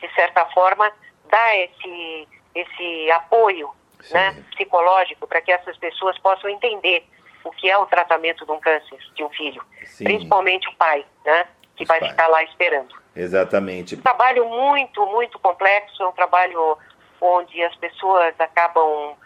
de 0.00 0.12
certa 0.14 0.46
forma, 0.46 0.90
dar 1.30 1.56
esse, 1.56 2.28
esse 2.54 3.10
apoio 3.10 3.70
né, 4.10 4.42
psicológico 4.52 5.26
para 5.26 5.40
que 5.40 5.52
essas 5.52 5.76
pessoas 5.76 6.18
possam 6.18 6.50
entender 6.50 7.04
o 7.44 7.50
que 7.50 7.70
é 7.70 7.76
o 7.76 7.86
tratamento 7.86 8.44
de 8.46 8.52
um 8.52 8.60
câncer 8.60 8.98
de 9.14 9.24
um 9.24 9.28
filho. 9.30 9.62
Sim. 9.84 10.04
Principalmente 10.04 10.68
o 10.68 10.74
pai, 10.74 11.04
né? 11.24 11.46
Que 11.76 11.82
Os 11.82 11.88
vai 11.88 12.00
pai. 12.00 12.10
ficar 12.10 12.28
lá 12.28 12.42
esperando. 12.44 12.94
Exatamente. 13.14 13.96
Um 13.96 14.00
trabalho 14.00 14.48
muito, 14.48 15.04
muito 15.06 15.38
complexo, 15.38 16.02
é 16.02 16.08
um 16.08 16.12
trabalho 16.12 16.78
onde 17.22 17.62
as 17.62 17.74
pessoas 17.76 18.34
acabam 18.40 19.16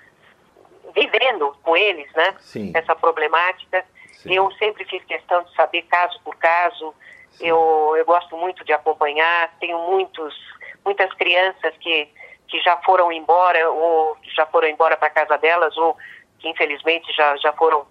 vivendo 0.95 1.57
com 1.63 1.77
eles, 1.77 2.13
né? 2.13 2.35
Sim. 2.39 2.73
Essa 2.75 2.95
problemática. 2.95 3.85
Sim. 4.13 4.35
Eu 4.35 4.51
sempre 4.53 4.85
fiz 4.85 5.03
questão 5.05 5.43
de 5.43 5.55
saber 5.55 5.83
caso 5.83 6.21
por 6.23 6.37
caso. 6.37 6.95
Eu, 7.41 7.95
eu 7.97 8.05
gosto 8.05 8.37
muito 8.37 8.65
de 8.65 8.73
acompanhar. 8.73 9.55
Tenho 9.59 9.79
muitos, 9.79 10.35
muitas 10.85 11.13
crianças 11.15 11.75
que, 11.79 12.09
que 12.49 12.61
já 12.61 12.77
foram 12.79 13.11
embora 13.11 13.71
ou 13.71 14.17
já 14.35 14.47
foram 14.47 14.69
embora 14.69 14.97
para 14.97 15.11
casa 15.11 15.39
delas 15.39 15.77
ou 15.77 15.97
que 16.39 16.49
infelizmente 16.49 17.11
já, 17.15 17.37
já 17.39 17.53
foram 17.55 17.87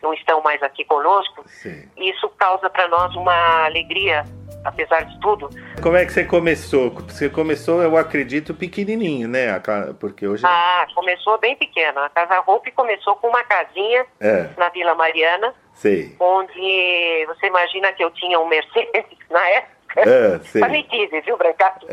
não 0.00 0.14
estão 0.14 0.40
mais 0.42 0.62
aqui 0.62 0.84
conosco. 0.84 1.42
Sim. 1.48 1.90
Isso 1.96 2.28
causa 2.30 2.70
para 2.70 2.86
nós 2.86 3.14
uma 3.16 3.64
alegria 3.64 4.24
apesar 4.64 5.04
de 5.04 5.18
tudo. 5.20 5.48
Como 5.82 5.96
é 5.96 6.04
que 6.04 6.12
você 6.12 6.24
começou? 6.24 6.90
Você 6.90 7.28
começou, 7.28 7.82
eu 7.82 7.96
acredito, 7.96 8.54
pequenininho, 8.54 9.28
né? 9.28 9.60
Porque 9.98 10.26
hoje. 10.26 10.44
Ah, 10.46 10.86
começou 10.94 11.38
bem 11.38 11.56
pequena. 11.56 12.04
A 12.04 12.10
Casa 12.10 12.40
Roupe 12.40 12.70
começou 12.72 13.16
com 13.16 13.28
uma 13.28 13.44
casinha 13.44 14.06
é. 14.20 14.48
na 14.56 14.68
Vila 14.68 14.94
Mariana. 14.94 15.54
Sei. 15.74 16.16
Onde 16.18 17.24
você 17.26 17.46
imagina 17.46 17.92
que 17.92 18.02
eu 18.02 18.10
tinha 18.10 18.38
um 18.40 18.48
Mercedes 18.48 19.04
na 19.30 19.48
época. 19.50 19.78
É, 19.96 20.38
sei. 20.40 20.60
Falei 20.60 20.82
tive, 20.84 21.20
viu, 21.22 21.36
Brancato? 21.36 21.86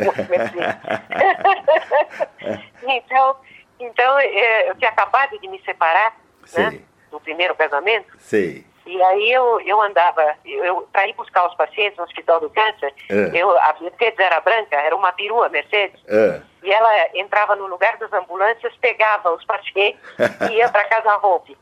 então, 2.83 3.35
então, 3.79 4.19
é, 4.19 4.69
eu 4.69 4.75
tinha 4.75 4.89
acabado 4.89 5.39
de 5.39 5.47
me 5.47 5.61
separar, 5.63 6.15
né? 6.55 6.79
Do 7.11 7.19
primeiro 7.19 7.55
casamento. 7.55 8.07
Sei. 8.19 8.65
E 8.85 9.01
aí 9.01 9.31
eu, 9.31 9.59
eu 9.61 9.81
andava, 9.81 10.35
eu, 10.45 10.87
para 10.91 11.07
ir 11.07 11.13
buscar 11.13 11.47
os 11.47 11.55
pacientes 11.55 11.97
no 11.97 12.03
Hospital 12.03 12.39
do 12.39 12.49
Câncer, 12.51 12.93
é. 13.09 13.31
eu, 13.33 13.49
a 13.49 13.75
Mercedes 13.81 14.19
era 14.19 14.39
branca, 14.41 14.75
era 14.75 14.95
uma 14.95 15.11
perua 15.11 15.49
Mercedes, 15.49 15.99
é. 16.07 16.39
e 16.61 16.71
ela 16.71 16.89
entrava 17.15 17.55
no 17.55 17.65
lugar 17.65 17.97
das 17.97 18.13
ambulâncias, 18.13 18.75
pegava 18.77 19.33
os 19.33 19.43
pacientes 19.43 19.99
e 20.51 20.55
ia 20.55 20.69
para 20.69 20.85
casa 20.85 21.17
Hope. 21.17 21.57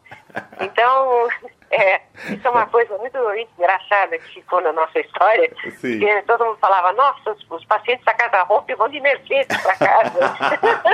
Então, 0.59 1.29
é, 1.73 2.01
isso 2.29 2.47
é 2.47 2.49
uma 2.49 2.67
coisa 2.67 2.95
muito, 2.97 3.17
engraçada 3.57 4.17
que 4.19 4.35
ficou 4.35 4.61
na 4.61 4.71
nossa 4.71 4.99
história. 4.99 5.51
Sim. 5.79 5.99
Que 5.99 6.21
todo 6.23 6.45
mundo 6.45 6.57
falava, 6.59 6.91
nossa, 6.93 7.31
os, 7.31 7.45
os 7.49 7.65
pacientes 7.65 8.05
da 8.05 8.13
Casa 8.13 8.43
Roupa 8.43 8.75
vão 8.75 8.89
de 8.89 8.99
Mercedes 8.99 9.57
para 9.61 9.75
casa. 9.75 10.19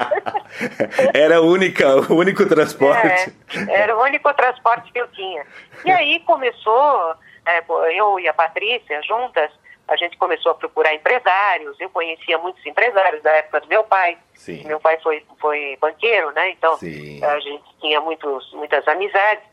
era 1.13 1.41
única, 1.41 1.95
o 2.11 2.15
único 2.15 2.45
transporte. 2.47 3.33
É, 3.67 3.81
era 3.81 3.97
o 3.97 4.01
único 4.01 4.33
transporte 4.33 4.91
que 4.91 4.99
eu 4.99 5.07
tinha. 5.09 5.45
E 5.83 5.91
aí 5.91 6.19
começou, 6.21 7.15
é, 7.45 7.63
eu 7.97 8.19
e 8.19 8.27
a 8.27 8.33
Patrícia 8.33 9.01
juntas, 9.03 9.51
a 9.89 9.95
gente 9.97 10.17
começou 10.17 10.51
a 10.51 10.55
procurar 10.55 10.93
empresários. 10.93 11.79
Eu 11.79 11.89
conhecia 11.89 12.37
muitos 12.37 12.63
empresários 12.65 13.21
da 13.23 13.31
época 13.31 13.61
do 13.61 13.67
meu 13.67 13.83
pai. 13.83 14.17
Sim. 14.35 14.63
Meu 14.65 14.79
pai 14.79 14.97
foi, 15.01 15.25
foi 15.39 15.77
banqueiro, 15.81 16.31
né? 16.31 16.51
Então 16.51 16.77
Sim. 16.77 17.23
a 17.23 17.39
gente 17.39 17.63
tinha 17.81 17.99
muitos, 17.99 18.53
muitas 18.53 18.87
amizades. 18.87 19.43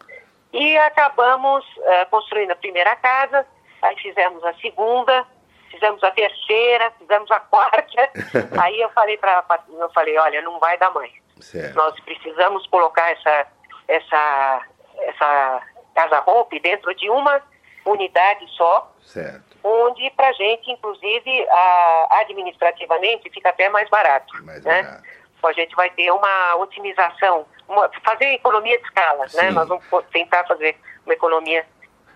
E 0.56 0.78
acabamos 0.78 1.64
uh, 1.76 2.10
construindo 2.10 2.52
a 2.52 2.56
primeira 2.56 2.96
casa, 2.96 3.46
aí 3.82 3.96
fizemos 3.98 4.42
a 4.42 4.54
segunda, 4.54 5.26
fizemos 5.70 6.02
a 6.02 6.10
terceira, 6.10 6.90
fizemos 6.98 7.30
a 7.30 7.40
quarta. 7.40 8.10
aí 8.60 8.80
eu 8.80 8.88
falei 8.90 9.18
para 9.18 9.44
eu 9.68 9.90
falei, 9.90 10.16
olha, 10.18 10.40
não 10.40 10.58
vai 10.58 10.78
dar 10.78 10.90
mais. 10.92 11.12
Certo. 11.40 11.74
Nós 11.74 11.98
precisamos 12.00 12.66
colocar 12.68 13.10
essa 13.10 13.46
essa 13.86 14.62
essa 14.98 15.62
casa 15.94 16.20
roupa 16.20 16.58
dentro 16.58 16.94
de 16.94 17.10
uma 17.10 17.42
unidade 17.84 18.46
só. 18.56 18.92
Certo. 19.02 19.56
Onde 19.62 20.10
para 20.10 20.32
gente, 20.32 20.70
inclusive, 20.70 21.48
a, 21.48 22.18
administrativamente 22.20 23.28
fica 23.30 23.50
até 23.50 23.68
mais 23.68 23.88
barato. 23.90 24.32
Mais 24.44 24.64
né? 24.64 24.82
barato. 24.82 25.04
Então, 25.46 25.48
a 25.48 25.52
gente 25.52 25.74
vai 25.76 25.90
ter 25.90 26.10
uma 26.10 26.56
otimização, 26.56 27.46
uma, 27.68 27.88
fazer 28.04 28.26
economia 28.34 28.76
de 28.78 28.84
escala, 28.84 29.22
né? 29.22 29.28
Sim. 29.28 29.36
né? 29.36 29.50
Nós 29.50 29.68
vamos 29.68 29.84
tentar 30.12 30.44
fazer 30.44 30.76
uma 31.04 31.14
economia 31.14 31.64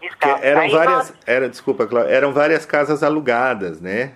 de 0.01 0.07
escala. 0.07 0.39
Que 0.39 0.47
eram 0.47 0.61
Aí 0.61 0.71
várias, 0.71 1.11
nós... 1.11 1.15
era, 1.27 1.49
desculpa, 1.49 1.89
eram 2.09 2.33
várias 2.33 2.67
casas 2.67 3.03
alugadas, 3.03 3.81
né? 3.81 4.15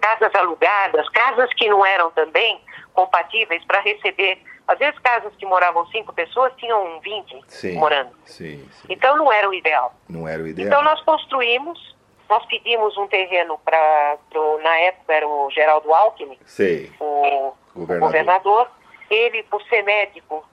Casas 0.00 0.32
alugadas, 0.34 1.08
casas 1.08 1.52
que 1.54 1.68
não 1.68 1.84
eram 1.84 2.10
também 2.12 2.60
compatíveis 2.92 3.64
para 3.64 3.80
receber. 3.80 4.40
Às 4.68 4.78
vezes 4.78 4.98
casas 5.00 5.34
que 5.36 5.44
moravam 5.44 5.84
cinco 5.88 6.12
pessoas 6.12 6.52
tinham 6.56 7.00
20 7.00 7.44
sim, 7.48 7.72
morando. 7.74 8.10
Sim, 8.24 8.66
sim. 8.70 8.86
Então 8.88 9.16
não 9.16 9.32
era 9.32 9.48
o 9.48 9.54
ideal. 9.54 9.94
Não 10.08 10.28
era 10.28 10.42
o 10.42 10.46
ideal. 10.46 10.68
Então 10.68 10.82
nós 10.82 11.00
construímos, 11.02 11.96
nós 12.28 12.44
pedimos 12.46 12.96
um 12.96 13.08
terreno 13.08 13.58
para, 13.64 14.16
na 14.62 14.76
época 14.78 15.12
era 15.12 15.26
o 15.26 15.50
Geraldo 15.50 15.92
Alckmin, 15.92 16.38
Sei. 16.46 16.92
o 17.00 17.52
governador. 17.74 18.08
governador. 18.08 18.70
Ele, 19.10 19.42
por 19.44 19.62
ser 19.64 19.82
médico, 19.82 20.44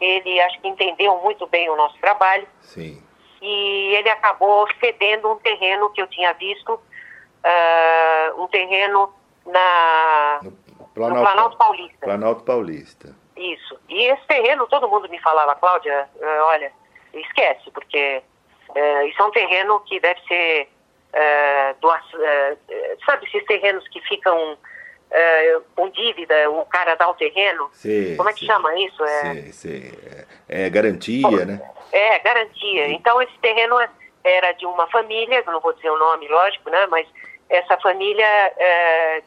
ele 0.00 0.40
acho 0.40 0.60
que 0.60 0.68
entendeu 0.68 1.16
muito 1.18 1.46
bem 1.46 1.68
o 1.70 1.76
nosso 1.76 1.98
trabalho. 1.98 2.46
Sim. 2.60 3.02
E 3.42 3.94
ele 3.96 4.08
acabou 4.08 4.66
cedendo 4.80 5.30
um 5.30 5.36
terreno 5.36 5.90
que 5.90 6.00
eu 6.00 6.06
tinha 6.06 6.32
visto, 6.34 6.72
uh, 6.74 8.42
um 8.42 8.48
terreno 8.48 9.12
na, 9.46 10.40
no 10.42 10.52
Planalto, 10.94 11.18
no 11.18 11.26
Planalto 11.26 11.56
Paulista. 11.58 11.98
Planalto 12.00 12.44
Paulista. 12.44 13.16
Isso. 13.36 13.78
E 13.88 14.04
esse 14.04 14.26
terreno, 14.26 14.66
todo 14.68 14.88
mundo 14.88 15.08
me 15.08 15.20
falava, 15.20 15.54
Cláudia, 15.56 16.08
uh, 16.16 16.42
olha, 16.44 16.72
esquece, 17.12 17.70
porque 17.70 18.22
uh, 18.70 19.06
isso 19.06 19.20
é 19.20 19.24
um 19.24 19.30
terreno 19.30 19.80
que 19.80 20.00
deve 20.00 20.20
ser 20.22 20.68
uh, 21.12 21.80
doação, 21.80 22.20
sabe 23.04 23.26
esses 23.26 23.44
terrenos 23.44 23.86
que 23.88 24.00
ficam 24.02 24.56
com 25.74 25.88
dívida, 25.90 26.50
o 26.50 26.64
cara 26.66 26.94
dá 26.94 27.08
o 27.08 27.14
terreno? 27.14 27.68
Sim, 27.72 28.16
Como 28.16 28.28
é 28.28 28.32
que 28.32 28.40
sim. 28.40 28.46
chama 28.46 28.76
isso? 28.78 29.04
É, 29.04 29.34
sim. 29.52 29.92
É, 30.48 30.66
é 30.66 30.70
garantia, 30.70 31.44
né? 31.44 31.60
É, 31.92 32.18
garantia. 32.18 32.88
Então 32.88 33.20
esse 33.22 33.38
terreno 33.38 33.76
era 34.24 34.52
de 34.52 34.66
uma 34.66 34.86
família, 34.88 35.42
não 35.46 35.60
vou 35.60 35.72
dizer 35.72 35.90
o 35.90 35.98
nome, 35.98 36.26
lógico, 36.28 36.70
né? 36.70 36.86
Mas 36.86 37.06
essa 37.48 37.78
família 37.78 38.26
é, 38.56 39.22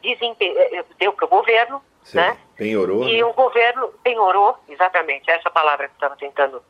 deu 0.98 1.14
para 1.14 1.26
o 1.26 1.30
governo, 1.30 1.82
Sim, 2.04 2.18
né? 2.18 2.38
Penhorou. 2.56 3.08
E 3.08 3.18
né? 3.18 3.24
o 3.24 3.34
governo 3.34 3.90
penhorou, 4.04 4.58
exatamente, 4.68 5.30
essa 5.30 5.50
palavra 5.50 5.88
que 5.88 5.94
eu 5.94 5.96
estava 5.96 6.16
tentando. 6.18 6.62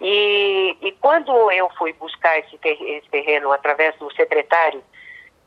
E, 0.00 0.76
e 0.80 0.92
quando 0.92 1.50
eu 1.52 1.68
fui 1.76 1.92
buscar 1.92 2.38
esse 2.38 2.56
terreno 3.10 3.52
através 3.52 3.94
do 3.96 4.10
secretário 4.14 4.82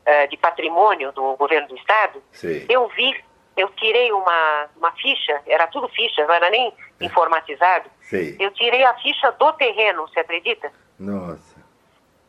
uh, 0.06 0.28
de 0.28 0.36
patrimônio 0.36 1.12
do 1.12 1.36
governo 1.36 1.68
do 1.68 1.76
estado, 1.76 2.22
Sim. 2.32 2.66
eu 2.68 2.88
vi 2.88 3.14
eu 3.56 3.68
tirei 3.70 4.10
uma, 4.12 4.68
uma 4.76 4.92
ficha, 4.92 5.40
era 5.46 5.66
tudo 5.68 5.88
ficha, 5.88 6.26
não 6.26 6.34
era 6.34 6.50
nem 6.50 6.74
é. 7.00 7.04
informatizado. 7.04 7.88
Sei. 8.02 8.36
Eu 8.38 8.50
tirei 8.50 8.82
a 8.84 8.94
ficha 8.94 9.30
do 9.32 9.52
terreno, 9.52 10.08
você 10.08 10.20
acredita? 10.20 10.72
Nossa. 10.98 11.62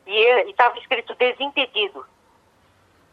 E 0.05 0.49
estava 0.49 0.77
escrito 0.77 1.15
desimpedido. 1.15 2.05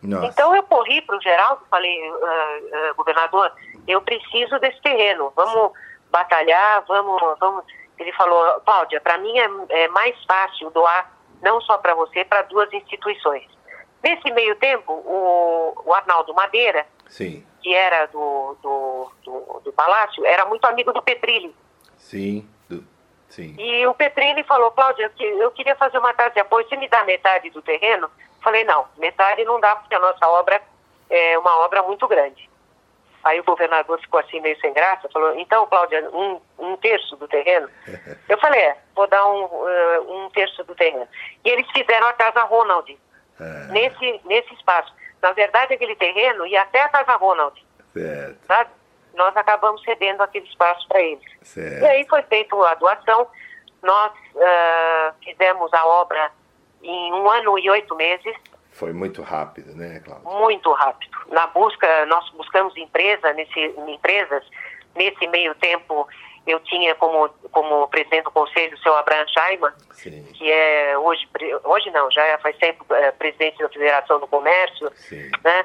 Nossa. 0.02 0.26
Então 0.26 0.54
eu 0.54 0.62
corri 0.64 1.00
para 1.02 1.16
o 1.16 1.22
Geraldo, 1.22 1.62
falei, 1.70 1.96
uh, 2.10 2.14
uh, 2.14 2.94
governador, 2.96 3.52
eu 3.86 4.00
preciso 4.02 4.58
desse 4.58 4.80
terreno, 4.82 5.32
vamos 5.34 5.72
batalhar, 6.10 6.84
vamos, 6.86 7.20
vamos. 7.38 7.64
Ele 7.98 8.12
falou, 8.12 8.60
Cláudia, 8.60 9.00
para 9.00 9.16
mim 9.18 9.38
é, 9.38 9.48
é, 9.68 9.88
mais 9.88 10.14
fácil 10.24 10.70
doar 10.70 11.10
não 11.40 11.60
só 11.60 11.78
para 11.78 11.94
você, 11.94 12.24
para 12.24 12.42
duas 12.42 12.72
instituições. 12.72 13.48
Nesse 14.02 14.30
meio 14.32 14.56
tempo, 14.56 14.92
o, 14.92 15.82
o 15.84 15.94
Arnaldo 15.94 16.34
Madeira, 16.34 16.86
Sim. 17.08 17.46
que 17.62 17.72
era 17.72 18.06
do, 18.06 18.56
do, 18.60 19.12
do, 19.24 19.60
do, 19.64 19.72
Palácio, 19.72 20.26
era 20.26 20.44
muito 20.46 20.64
amigo 20.64 20.92
do 20.92 21.02
Petrilli. 21.02 21.54
Sim, 21.96 22.48
sim. 23.28 23.54
E 23.58 23.86
o 23.86 23.94
Petrilli 23.94 24.42
falou, 24.42 24.72
Cláudia, 24.72 25.10
eu, 25.20 25.38
eu 25.42 25.50
queria 25.52 25.76
fazer 25.76 25.98
uma 25.98 26.12
casa 26.12 26.34
de 26.34 26.40
apoio, 26.40 26.68
você 26.68 26.76
me 26.76 26.88
dá 26.88 27.04
metade 27.04 27.48
do 27.50 27.62
terreno? 27.62 28.10
Falei, 28.42 28.64
não, 28.64 28.86
metade 28.98 29.44
não 29.44 29.60
dá, 29.60 29.76
porque 29.76 29.94
a 29.94 30.00
nossa 30.00 30.28
obra 30.28 30.60
é 31.08 31.38
uma 31.38 31.64
obra 31.64 31.82
muito 31.82 32.08
grande. 32.08 32.50
Aí 33.22 33.38
o 33.38 33.44
governador 33.44 34.00
ficou 34.00 34.18
assim 34.18 34.40
meio 34.40 34.58
sem 34.60 34.72
graça, 34.72 35.08
falou, 35.12 35.38
então, 35.38 35.64
Cláudia, 35.66 36.10
um, 36.10 36.40
um 36.58 36.76
terço 36.76 37.14
do 37.16 37.28
terreno? 37.28 37.68
Eu 38.28 38.36
falei, 38.38 38.60
é, 38.60 38.76
vou 38.96 39.06
dar 39.06 39.24
um, 39.28 39.44
uh, 39.44 40.24
um 40.24 40.30
terço 40.30 40.64
do 40.64 40.74
terreno. 40.74 41.06
E 41.44 41.48
eles 41.48 41.70
fizeram 41.70 42.08
a 42.08 42.12
Casa 42.14 42.42
Ronald, 42.42 42.98
é. 43.40 43.72
nesse, 43.72 44.20
nesse 44.24 44.52
espaço. 44.54 44.92
Na 45.20 45.32
verdade, 45.32 45.74
aquele 45.74 45.94
terreno 45.96 46.46
ia 46.46 46.62
até 46.62 46.82
a 46.82 46.88
Casa 46.88 47.16
Ronald. 47.16 47.64
Certo. 47.92 48.46
Sabe? 48.46 48.70
Nós 49.14 49.36
acabamos 49.36 49.82
cedendo 49.82 50.22
aquele 50.22 50.46
espaço 50.46 50.86
para 50.88 51.00
eles. 51.00 51.24
Certo. 51.42 51.82
E 51.82 51.86
aí 51.86 52.06
foi 52.08 52.22
feita 52.22 52.56
a 52.56 52.74
doação, 52.74 53.28
nós 53.82 54.12
uh, 54.34 55.14
fizemos 55.22 55.72
a 55.72 55.86
obra 55.86 56.30
em 56.82 57.12
um 57.12 57.30
ano 57.30 57.58
e 57.58 57.68
oito 57.70 57.94
meses. 57.94 58.34
Foi 58.70 58.92
muito 58.92 59.22
rápido, 59.22 59.74
né, 59.74 60.00
Cláudia? 60.00 60.30
Muito 60.30 60.72
rápido. 60.72 61.16
Na 61.28 61.46
busca, 61.48 62.06
nós 62.06 62.28
buscamos 62.30 62.76
empresa 62.76 63.32
nesse, 63.32 63.60
empresas. 63.88 64.44
Nesse 64.94 65.26
meio 65.28 65.54
tempo, 65.54 66.06
eu 66.46 66.58
tinha 66.60 66.94
como, 66.96 67.28
como 67.50 67.88
presidente 67.88 68.24
do 68.24 68.30
conselho 68.30 68.74
o 68.74 68.78
seu 68.80 68.94
Abraham 68.96 69.26
Schaiman, 69.28 69.72
Sim. 69.92 70.24
que 70.32 70.50
é 70.50 70.98
hoje, 70.98 71.28
hoje 71.64 71.90
não, 71.90 72.10
já 72.10 72.38
faz 72.38 72.56
tempo 72.58 72.84
é, 72.94 73.10
presidente 73.12 73.58
da 73.58 73.68
Federação 73.68 74.18
do 74.18 74.26
Comércio, 74.26 74.90
Sim. 74.96 75.30
né? 75.44 75.64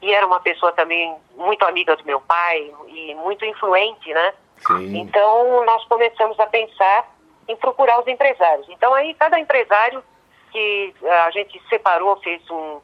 E 0.00 0.12
era 0.12 0.26
uma 0.26 0.40
pessoa 0.40 0.72
também 0.72 1.14
muito 1.34 1.64
amiga 1.64 1.96
do 1.96 2.04
meu 2.04 2.20
pai 2.20 2.70
e 2.88 3.14
muito 3.14 3.44
influente, 3.44 4.12
né? 4.12 4.34
Sim. 4.58 4.98
Então, 4.98 5.64
nós 5.64 5.84
começamos 5.86 6.38
a 6.38 6.46
pensar 6.46 7.10
em 7.48 7.56
procurar 7.56 8.00
os 8.00 8.06
empresários. 8.06 8.66
Então, 8.70 8.92
aí, 8.94 9.14
cada 9.14 9.38
empresário 9.38 10.02
que 10.50 10.94
a 11.26 11.30
gente 11.30 11.60
separou, 11.68 12.16
fez 12.20 12.42
um, 12.50 12.80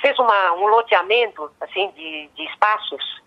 fez 0.00 0.18
uma, 0.18 0.52
um 0.54 0.66
loteamento 0.66 1.50
assim, 1.60 1.90
de, 1.90 2.28
de 2.34 2.44
espaços 2.44 3.22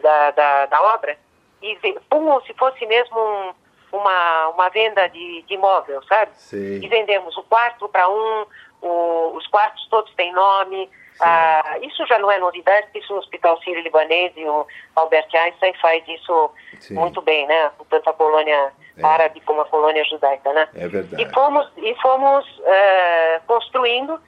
da, 0.00 0.30
da, 0.30 0.66
da, 0.66 0.82
obra 0.94 1.18
e 1.62 1.76
como 2.08 2.40
se 2.42 2.54
fosse 2.54 2.84
mesmo 2.86 3.18
um, 3.18 3.52
uma, 3.92 4.48
uma 4.48 4.68
venda 4.70 5.08
de, 5.08 5.42
de 5.42 5.54
imóvel, 5.54 6.02
sabe? 6.04 6.32
Sim. 6.34 6.80
E 6.82 6.88
vendemos 6.88 7.36
o 7.36 7.42
quarto 7.44 7.88
para 7.88 8.08
um, 8.08 8.46
o, 8.82 9.36
os 9.36 9.46
quartos 9.48 9.86
todos 9.88 10.12
têm 10.14 10.32
nome. 10.32 10.88
Ah, 11.22 11.78
isso 11.82 12.06
já 12.06 12.18
não 12.18 12.30
é 12.30 12.38
novidade, 12.38 12.86
porque 12.86 13.00
isso 13.00 13.12
no 13.12 13.18
Hospital 13.18 13.60
Sírio-Libanês 13.60 14.32
e 14.36 14.44
o 14.46 14.66
Albert 14.96 15.28
Einstein 15.34 15.74
faz 15.74 16.02
isso 16.08 16.50
Sim. 16.78 16.94
muito 16.94 17.20
bem, 17.20 17.46
né? 17.46 17.70
Tanto 17.90 18.08
a 18.08 18.14
colônia 18.14 18.72
é. 18.96 19.04
árabe 19.04 19.40
como 19.42 19.60
a 19.60 19.66
colônia 19.66 20.02
judaica, 20.04 20.50
né? 20.54 20.66
É 20.74 20.88
verdade. 20.88 21.22
E 21.22 21.28
fomos, 21.34 21.70
e 21.76 21.94
fomos 21.96 22.46
uh, 22.60 23.42
construindo 23.46 24.18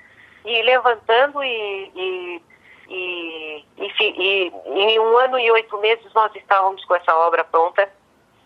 e 0.45 0.63
levantando 0.63 1.43
e, 1.43 1.93
e, 1.95 2.43
e, 2.93 3.65
e, 3.79 4.53
em 4.67 4.99
um 5.01 5.17
ano 5.19 5.39
e 5.39 5.51
oito 5.51 5.79
meses 5.79 6.13
nós 6.13 6.35
estávamos 6.35 6.85
com 6.85 6.95
essa 6.95 7.15
obra 7.17 7.43
pronta. 7.45 7.89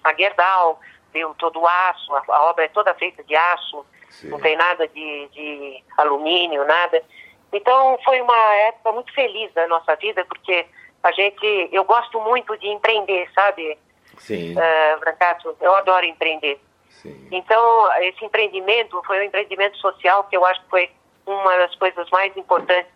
A 0.05 0.14
Gerdau 0.14 0.80
deu 1.12 1.34
todo 1.34 1.61
o 1.61 1.66
aço, 1.66 2.14
a, 2.14 2.22
a 2.28 2.44
obra 2.51 2.64
é 2.64 2.68
toda 2.68 2.94
feita 2.94 3.24
de 3.24 3.34
aço, 3.34 3.84
Sim. 4.11 4.28
não 4.28 4.40
tem 4.40 4.57
nada 4.57 4.86
de, 4.88 5.28
de 5.32 5.84
alumínio, 5.97 6.64
nada. 6.64 7.03
Então 7.53 7.99
foi 8.05 8.20
uma 8.20 8.55
época 8.68 8.92
muito 8.92 9.12
feliz 9.12 9.53
da 9.53 9.66
nossa 9.66 9.97
vida, 9.97 10.24
porque 10.24 10.66
a 11.03 11.12
gente, 11.12 11.68
eu 11.72 11.84
gosto 11.84 12.20
muito 12.20 12.57
de 12.59 12.68
empreender, 12.68 13.28
sabe? 13.34 13.78
Sim. 14.18 14.55
Uh, 14.55 15.01
Brancato, 15.01 15.57
eu 15.61 15.74
adoro 15.74 16.07
empreender. 16.07 16.61
Sim. 16.88 17.28
Então, 17.30 18.03
esse 18.03 18.24
empreendimento 18.24 19.03
foi 19.07 19.20
um 19.20 19.22
empreendimento 19.22 19.76
social 19.78 20.24
que 20.24 20.36
eu 20.36 20.44
acho 20.44 20.61
que 20.62 20.70
foi 20.70 20.90
uma 21.26 21.57
das 21.59 21.74
coisas 21.76 22.09
mais 22.11 22.36
importantes 22.36 22.95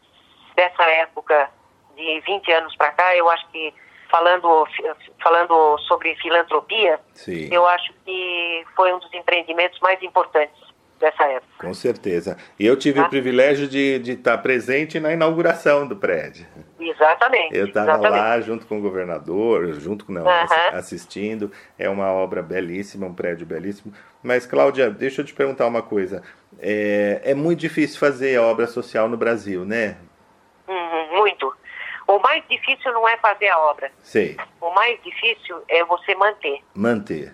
dessa 0.61 0.83
época 0.83 1.49
de 1.97 2.21
20 2.21 2.53
anos 2.53 2.77
para 2.77 2.93
cá. 2.93 3.17
Eu 3.17 3.31
acho 3.31 3.49
que, 3.51 3.73
falando, 4.11 4.67
falando 5.23 5.79
sobre 5.89 6.15
filantropia, 6.17 7.01
Sim. 7.15 7.49
eu 7.51 7.67
acho 7.67 7.93
que 8.05 8.65
foi 8.77 8.93
um 8.93 8.99
dos 8.99 9.13
empreendimentos 9.15 9.81
mais 9.81 10.03
importantes 10.03 10.61
dessa 10.99 11.25
época. 11.25 11.67
Com 11.67 11.73
certeza. 11.73 12.37
E 12.59 12.67
eu 12.67 12.77
tive 12.77 13.01
ah. 13.01 13.05
o 13.05 13.09
privilégio 13.09 13.67
de, 13.67 13.99
de 14.01 14.13
estar 14.13 14.37
presente 14.39 15.01
na 15.01 15.15
inauguração 15.15 15.89
do 15.89 15.97
prédio. 15.97 16.47
Exatamente. 16.79 17.57
Eu 17.57 17.69
estava 17.69 17.97
lá 17.97 18.39
junto 18.43 18.67
com 18.67 18.79
o 18.79 18.83
governador, 18.83 19.73
junto 19.81 20.05
com 20.05 20.13
não, 20.13 20.29
assistindo. 20.73 21.51
É 21.79 21.89
uma 21.89 22.13
obra 22.13 22.43
belíssima, 22.43 23.07
um 23.07 23.15
prédio 23.15 23.47
belíssimo. 23.47 23.95
Mas, 24.23 24.45
Cláudia, 24.45 24.91
deixa 24.91 25.23
eu 25.23 25.25
te 25.25 25.33
perguntar 25.33 25.67
uma 25.67 25.81
coisa. 25.81 26.23
É, 26.59 27.23
é 27.25 27.35
muito 27.35 27.61
difícil 27.61 27.99
fazer 27.99 28.39
obra 28.39 28.67
social 28.67 29.09
no 29.09 29.17
Brasil, 29.17 29.65
né? 29.65 29.97
O 32.11 32.19
mais 32.19 32.43
difícil 32.49 32.93
não 32.93 33.07
é 33.07 33.17
fazer 33.19 33.49
a 33.49 33.59
obra. 33.59 33.93
Sei. 34.03 34.37
O 34.61 34.71
mais 34.71 35.01
difícil 35.01 35.63
é 35.69 35.85
você 35.85 36.13
manter. 36.17 36.61
Manter. 36.75 37.33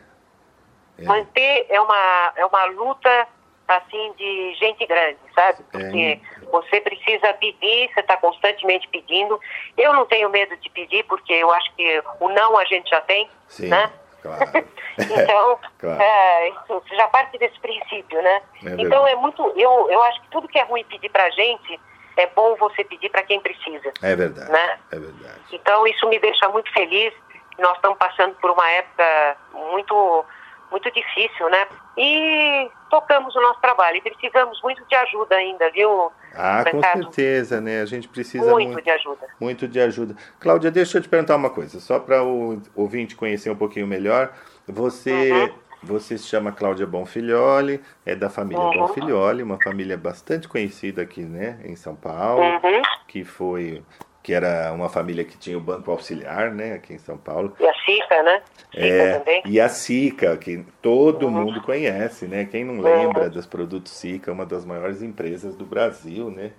É. 0.98 1.04
Manter 1.04 1.66
é 1.70 1.80
uma, 1.80 2.32
é 2.36 2.44
uma 2.44 2.64
luta 2.66 3.28
assim 3.66 4.12
de 4.18 4.54
gente 4.60 4.84
grande, 4.86 5.18
sabe? 5.34 5.60
É. 5.60 5.78
Porque 5.78 6.20
é. 6.20 6.46
você 6.50 6.80
precisa 6.82 7.32
pedir, 7.34 7.90
você 7.92 8.00
está 8.00 8.18
constantemente 8.18 8.86
pedindo. 8.88 9.40
Eu 9.78 9.94
não 9.94 10.04
tenho 10.04 10.28
medo 10.28 10.54
de 10.58 10.68
pedir, 10.68 11.04
porque 11.04 11.32
eu 11.32 11.50
acho 11.52 11.74
que 11.74 12.02
o 12.20 12.28
não 12.28 12.58
a 12.58 12.64
gente 12.66 12.90
já 12.90 13.00
tem, 13.00 13.30
Sim, 13.48 13.68
né? 13.68 13.90
Claro. 14.20 14.44
então, 14.98 15.58
claro. 15.78 16.02
É, 16.02 16.48
isso 16.50 16.82
já 16.92 17.08
parte 17.08 17.38
desse 17.38 17.58
princípio, 17.60 18.20
né? 18.20 18.42
É 18.62 18.74
então 18.78 19.06
é 19.06 19.14
muito, 19.16 19.42
eu, 19.56 19.90
eu 19.90 20.02
acho 20.02 20.20
que 20.20 20.28
tudo 20.28 20.48
que 20.48 20.58
é 20.58 20.64
ruim 20.64 20.84
pedir 20.84 21.08
pra 21.08 21.30
gente, 21.30 21.80
é 22.16 22.26
bom 22.28 22.56
você 22.56 22.82
pedir 22.84 23.10
para 23.10 23.22
quem 23.22 23.40
precisa. 23.40 23.92
É 24.02 24.16
verdade. 24.16 24.50
Né? 24.50 24.78
É 24.90 24.98
verdade. 24.98 25.40
Então 25.52 25.86
isso 25.86 26.08
me 26.08 26.18
deixa 26.18 26.48
muito 26.48 26.72
feliz. 26.72 27.12
Nós 27.58 27.76
estamos 27.76 27.98
passando 27.98 28.34
por 28.36 28.50
uma 28.50 28.70
época 28.70 29.36
muito 29.52 30.24
muito 30.70 30.90
difícil, 30.90 31.48
né? 31.48 31.66
E 31.96 32.68
tocamos 32.90 33.34
o 33.36 33.40
nosso 33.40 33.60
trabalho 33.60 33.96
e 33.96 34.00
precisamos 34.00 34.60
muito 34.62 34.84
de 34.84 34.94
ajuda 34.96 35.36
ainda, 35.36 35.70
viu? 35.70 36.10
Ah, 36.34 36.64
com 36.70 36.82
certeza, 36.82 37.60
né? 37.60 37.80
A 37.80 37.86
gente 37.86 38.08
precisa 38.08 38.50
muito, 38.50 38.72
muito, 38.72 38.84
de 38.84 38.90
ajuda. 38.90 39.26
Muito 39.40 39.68
de 39.68 39.80
ajuda. 39.80 40.16
Cláudia, 40.40 40.70
deixa 40.70 40.98
eu 40.98 41.02
te 41.02 41.08
perguntar 41.08 41.36
uma 41.36 41.50
coisa, 41.50 41.80
só 41.80 41.98
para 41.98 42.22
o 42.22 42.60
ouvinte 42.74 43.14
conhecer 43.14 43.48
um 43.50 43.56
pouquinho 43.56 43.86
melhor. 43.86 44.32
Você, 44.66 45.32
uhum. 45.32 45.54
Você 45.86 46.18
se 46.18 46.24
chama 46.24 46.52
Cláudia 46.52 46.86
Bonfilholi, 46.86 47.80
é 48.04 48.14
da 48.14 48.28
família 48.28 48.62
uhum. 48.62 48.78
Bonfilholi, 48.78 49.42
uma 49.42 49.58
família 49.62 49.96
bastante 49.96 50.48
conhecida 50.48 51.02
aqui, 51.02 51.22
né, 51.22 51.58
em 51.64 51.76
São 51.76 51.94
Paulo, 51.94 52.42
uhum. 52.42 52.82
que 53.06 53.24
foi 53.24 53.82
que 54.22 54.34
era 54.34 54.72
uma 54.72 54.88
família 54.88 55.24
que 55.24 55.38
tinha 55.38 55.56
o 55.56 55.60
Banco 55.60 55.88
Auxiliar, 55.88 56.50
né, 56.50 56.72
aqui 56.72 56.92
em 56.92 56.98
São 56.98 57.16
Paulo. 57.16 57.54
E 57.60 57.64
a 57.64 57.72
SICA, 57.72 58.22
né? 58.24 58.42
É, 58.74 59.18
também. 59.20 59.42
E 59.46 59.60
a 59.60 59.68
SICA, 59.68 60.36
que 60.36 60.66
todo 60.82 61.26
uhum. 61.26 61.30
mundo 61.30 61.62
conhece, 61.62 62.26
né? 62.26 62.44
Quem 62.44 62.64
não 62.64 62.80
lembra 62.80 63.26
uhum. 63.26 63.30
dos 63.30 63.46
produtos 63.46 63.92
SICA, 63.92 64.32
uma 64.32 64.44
das 64.44 64.64
maiores 64.64 65.00
empresas 65.00 65.54
do 65.54 65.64
Brasil, 65.64 66.28
né? 66.28 66.50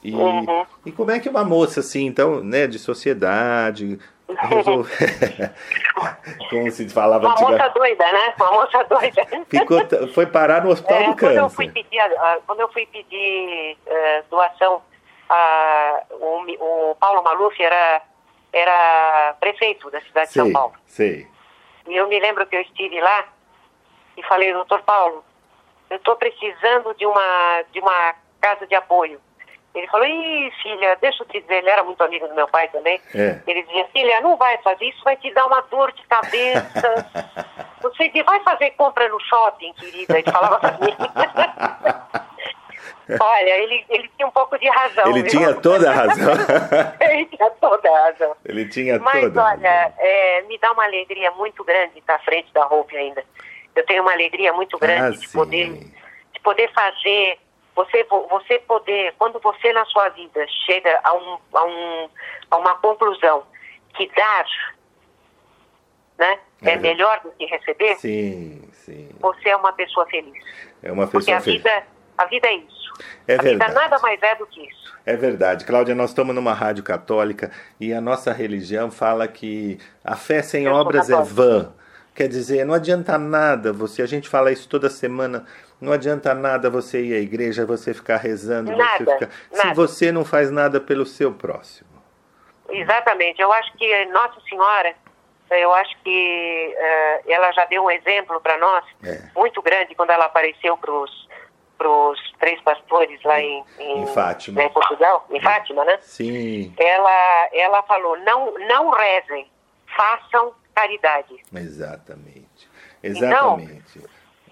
E, 0.00 0.14
uhum. 0.14 0.64
e 0.86 0.92
como 0.92 1.10
é 1.10 1.18
que 1.18 1.28
uma 1.28 1.44
moça 1.44 1.80
assim, 1.80 2.06
então, 2.06 2.40
né, 2.40 2.68
de 2.68 2.78
sociedade, 2.78 3.98
resolve... 4.36 4.90
como 6.50 6.70
se 6.70 6.88
falava 6.88 7.26
Uma 7.26 7.34
moça 7.34 7.68
doida, 7.68 8.12
né? 8.12 8.34
Uma 8.36 8.52
moça 8.52 8.84
doida. 8.84 9.26
Ficou, 9.48 9.80
foi 10.14 10.26
parar 10.26 10.64
no 10.64 10.70
hospital 10.70 10.98
é, 10.98 11.06
do 11.06 11.16
câncer. 11.16 11.34
Quando 11.34 11.44
eu 11.44 11.50
fui 11.50 11.68
pedir, 11.70 12.00
quando 12.46 12.60
eu 12.60 12.72
fui 12.72 12.86
pedir 12.86 13.76
uh, 13.86 14.24
doação 14.30 14.82
a, 15.28 16.02
o, 16.10 16.90
o, 16.90 16.94
Paulo 16.96 17.22
Maluf 17.22 17.62
era, 17.62 18.02
era 18.52 19.36
prefeito 19.40 19.90
da 19.90 20.00
cidade 20.00 20.32
sei, 20.32 20.42
de 20.42 20.48
São 20.48 20.52
Paulo. 20.52 20.74
Sei. 20.86 21.26
E 21.86 21.96
eu 21.96 22.08
me 22.08 22.18
lembro 22.18 22.46
que 22.46 22.56
eu 22.56 22.62
estive 22.62 23.00
lá 23.00 23.24
e 24.16 24.22
falei, 24.24 24.52
doutor 24.52 24.82
Paulo, 24.82 25.24
eu 25.90 25.96
estou 25.96 26.16
precisando 26.16 26.94
de 26.94 27.06
uma, 27.06 27.62
de 27.72 27.80
uma 27.80 28.14
casa 28.40 28.66
de 28.66 28.74
apoio. 28.74 29.20
Ele 29.74 29.86
falou, 29.88 30.06
ih, 30.06 30.50
filha, 30.62 30.96
deixa 31.00 31.22
eu 31.22 31.28
te 31.28 31.40
dizer, 31.40 31.56
ele 31.56 31.70
era 31.70 31.84
muito 31.84 32.02
amigo 32.02 32.26
do 32.26 32.34
meu 32.34 32.48
pai 32.48 32.68
também. 32.68 33.00
É. 33.14 33.40
Ele 33.46 33.62
dizia, 33.62 33.86
filha, 33.92 34.20
não 34.20 34.36
vai 34.36 34.58
fazer 34.58 34.86
isso, 34.86 35.04
vai 35.04 35.16
te 35.16 35.32
dar 35.32 35.46
uma 35.46 35.60
dor 35.62 35.92
de 35.92 36.02
cabeça. 36.06 37.06
Você 37.82 38.10
vai 38.24 38.40
fazer 38.40 38.70
compra 38.72 39.08
no 39.08 39.20
shopping, 39.20 39.72
querida. 39.74 40.18
Ele 40.18 40.30
falava 40.30 40.58
pra 40.58 40.78
mim. 40.78 40.96
Olha, 43.20 43.50
ele, 43.62 43.84
ele 43.88 44.10
tinha 44.16 44.28
um 44.28 44.30
pouco 44.30 44.58
de 44.58 44.68
razão. 44.68 45.06
Ele 45.06 45.22
viu? 45.22 45.30
tinha 45.30 45.54
toda 45.54 45.90
a 45.90 45.94
razão. 45.94 46.34
ele 47.00 47.24
tinha 47.24 47.50
toda 47.52 47.88
a 47.88 48.04
razão. 48.04 48.36
Ele 48.44 48.68
tinha 48.68 48.98
Mas, 48.98 49.22
toda 49.22 49.44
olha, 49.44 49.92
é, 49.98 50.42
me 50.42 50.58
dá 50.58 50.72
uma 50.72 50.84
alegria 50.84 51.30
muito 51.30 51.64
grande 51.64 51.98
estar 51.98 52.16
à 52.16 52.18
frente 52.18 52.52
da 52.52 52.66
Hope 52.66 52.94
ainda. 52.94 53.24
Eu 53.74 53.86
tenho 53.86 54.02
uma 54.02 54.12
alegria 54.12 54.52
muito 54.52 54.76
grande 54.78 55.16
ah, 55.16 55.20
de, 55.20 55.28
poder, 55.28 55.72
de 55.72 56.40
poder 56.42 56.70
fazer, 56.72 57.38
você, 57.78 58.04
você 58.28 58.58
poder, 58.58 59.14
quando 59.18 59.38
você 59.38 59.72
na 59.72 59.84
sua 59.84 60.08
vida 60.08 60.44
chega 60.66 60.98
a, 61.04 61.14
um, 61.14 61.38
a, 61.54 61.64
um, 61.64 62.08
a 62.50 62.56
uma 62.56 62.74
conclusão 62.76 63.44
que 63.94 64.10
dar 64.16 64.46
né, 66.18 66.40
é, 66.62 66.72
é 66.72 66.76
melhor 66.76 67.20
do 67.20 67.30
que 67.30 67.46
receber, 67.46 67.94
sim, 67.96 68.68
sim. 68.72 69.08
você 69.20 69.50
é 69.50 69.56
uma 69.56 69.72
pessoa 69.72 70.04
feliz. 70.06 70.44
É 70.82 70.90
uma 70.90 71.06
pessoa 71.06 71.20
Porque 71.20 71.32
a 71.32 71.40
feliz. 71.40 71.62
Vida, 71.62 71.86
a 72.16 72.24
vida 72.24 72.48
é 72.48 72.54
isso. 72.54 72.92
É 73.28 73.34
a 73.36 73.42
verdade. 73.42 73.70
vida 73.70 73.80
nada 73.80 73.98
mais 74.00 74.20
é 74.20 74.34
do 74.34 74.46
que 74.48 74.60
isso. 74.66 74.98
É 75.06 75.16
verdade. 75.16 75.64
Cláudia, 75.64 75.94
nós 75.94 76.10
estamos 76.10 76.34
numa 76.34 76.52
rádio 76.52 76.82
católica 76.82 77.52
e 77.78 77.92
a 77.92 78.00
nossa 78.00 78.32
religião 78.32 78.90
fala 78.90 79.28
que 79.28 79.78
a 80.02 80.16
fé 80.16 80.42
sem 80.42 80.64
Eu 80.64 80.72
obras 80.72 81.08
é 81.08 81.22
vã. 81.22 81.72
Quer 82.12 82.26
dizer, 82.26 82.64
não 82.64 82.74
adianta 82.74 83.16
nada 83.16 83.72
você, 83.72 84.02
a 84.02 84.06
gente 84.06 84.28
fala 84.28 84.50
isso 84.50 84.68
toda 84.68 84.90
semana, 84.90 85.46
não 85.80 85.92
adianta 85.92 86.34
nada 86.34 86.68
você 86.68 87.02
ir 87.02 87.14
à 87.14 87.18
igreja, 87.18 87.64
você 87.64 87.94
ficar 87.94 88.16
rezando, 88.16 88.76
nada, 88.76 89.04
você 89.04 89.14
ficar, 89.14 89.30
nada. 89.52 89.68
se 89.68 89.74
você 89.74 90.12
não 90.12 90.24
faz 90.24 90.50
nada 90.50 90.80
pelo 90.80 91.06
seu 91.06 91.32
próximo. 91.32 91.88
Exatamente. 92.68 93.40
Eu 93.40 93.52
acho 93.52 93.72
que 93.76 94.04
Nossa 94.06 94.40
Senhora, 94.48 94.94
eu 95.50 95.72
acho 95.74 95.96
que 96.02 96.76
uh, 96.76 97.30
ela 97.30 97.52
já 97.52 97.64
deu 97.66 97.84
um 97.84 97.90
exemplo 97.90 98.40
para 98.40 98.58
nós 98.58 98.84
é. 99.02 99.22
muito 99.34 99.62
grande 99.62 99.94
quando 99.94 100.10
ela 100.10 100.26
apareceu 100.26 100.76
para 100.76 100.92
os 100.92 101.28
para 101.78 101.88
os 101.88 102.18
três 102.40 102.60
pastores 102.62 103.22
lá 103.22 103.40
em, 103.40 103.64
em, 103.78 104.02
em 104.02 104.06
Fátima, 104.08 104.64
em 104.64 104.68
Portugal, 104.68 105.24
em 105.30 105.40
Fátima, 105.40 105.84
né? 105.84 105.96
Sim. 106.02 106.74
Ela, 106.76 107.48
ela 107.52 107.82
falou: 107.84 108.18
não, 108.18 108.52
não 108.66 108.90
rezem, 108.90 109.48
façam 109.96 110.52
caridade. 110.74 111.36
Exatamente. 111.54 112.68
Exatamente. 113.00 113.98
Então, 113.98 114.10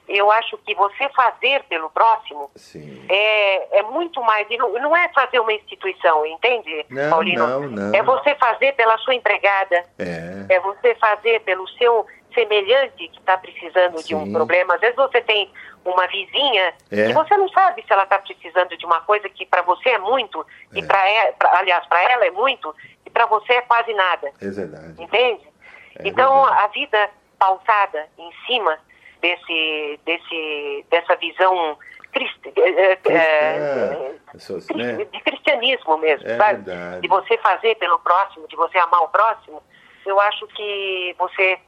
eu 0.08 0.30
acho 0.30 0.56
que 0.58 0.74
você 0.74 1.08
fazer 1.10 1.62
pelo 1.64 1.90
próximo 1.90 2.50
Sim. 2.56 3.04
É, 3.08 3.78
é 3.78 3.82
muito 3.82 4.20
mais. 4.22 4.46
Não, 4.50 4.72
não 4.74 4.96
é 4.96 5.08
fazer 5.08 5.40
uma 5.40 5.52
instituição, 5.52 6.24
entende, 6.26 6.86
não, 6.88 7.10
Paulino? 7.10 7.46
Não, 7.46 7.60
não. 7.68 7.94
É 7.94 8.02
você 8.02 8.34
fazer 8.36 8.72
pela 8.74 8.96
sua 8.98 9.14
empregada. 9.14 9.84
É. 9.98 10.54
É 10.54 10.60
você 10.60 10.94
fazer 10.96 11.40
pelo 11.40 11.66
seu 11.70 12.06
semelhante 12.34 13.08
que 13.08 13.18
está 13.18 13.36
precisando 13.38 13.98
Sim. 13.98 14.06
de 14.08 14.14
um 14.14 14.32
problema. 14.32 14.74
Às 14.74 14.80
vezes 14.80 14.96
você 14.96 15.20
tem 15.22 15.50
uma 15.84 16.06
vizinha 16.06 16.74
É. 16.92 17.08
e 17.08 17.12
você 17.12 17.36
não 17.36 17.48
sabe 17.48 17.82
se 17.82 17.92
ela 17.92 18.02
está 18.02 18.18
precisando 18.18 18.76
de 18.76 18.84
uma 18.84 19.00
coisa 19.00 19.28
que 19.28 19.46
para 19.46 19.62
você 19.62 19.90
é 19.90 19.98
muito 19.98 20.44
e 20.74 20.80
É. 20.80 20.86
para 20.86 21.08
ela, 21.08 21.34
aliás, 21.52 21.86
para 21.86 22.02
ela 22.12 22.26
é 22.26 22.30
muito 22.30 22.74
e 23.04 23.10
para 23.10 23.26
você 23.26 23.54
é 23.54 23.62
quase 23.62 23.92
nada. 23.94 24.30
É 24.40 24.50
verdade. 24.50 25.02
Entende? 25.02 25.48
É 25.98 26.08
então 26.08 26.42
verdade. 26.44 26.64
a 26.64 26.66
vida 26.68 27.10
pautada 27.38 28.06
em 28.18 28.30
cima 28.46 28.78
desse, 29.26 30.00
desse, 30.04 30.84
dessa 30.90 31.16
visão 31.16 31.76
crist- 32.12 32.46
né? 34.74 35.04
de 35.04 35.20
cristianismo 35.20 35.98
mesmo, 35.98 36.26
É 36.26 36.36
sabe? 36.36 36.62
verdade. 36.64 37.00
De 37.02 37.08
você 37.08 37.36
fazer 37.38 37.74
pelo 37.76 37.98
próximo, 37.98 38.46
de 38.48 38.56
você 38.56 38.78
amar 38.78 39.02
o 39.02 39.08
próximo, 39.08 39.62
eu 40.04 40.20
acho 40.20 40.46
que 40.48 41.14
você 41.18 41.58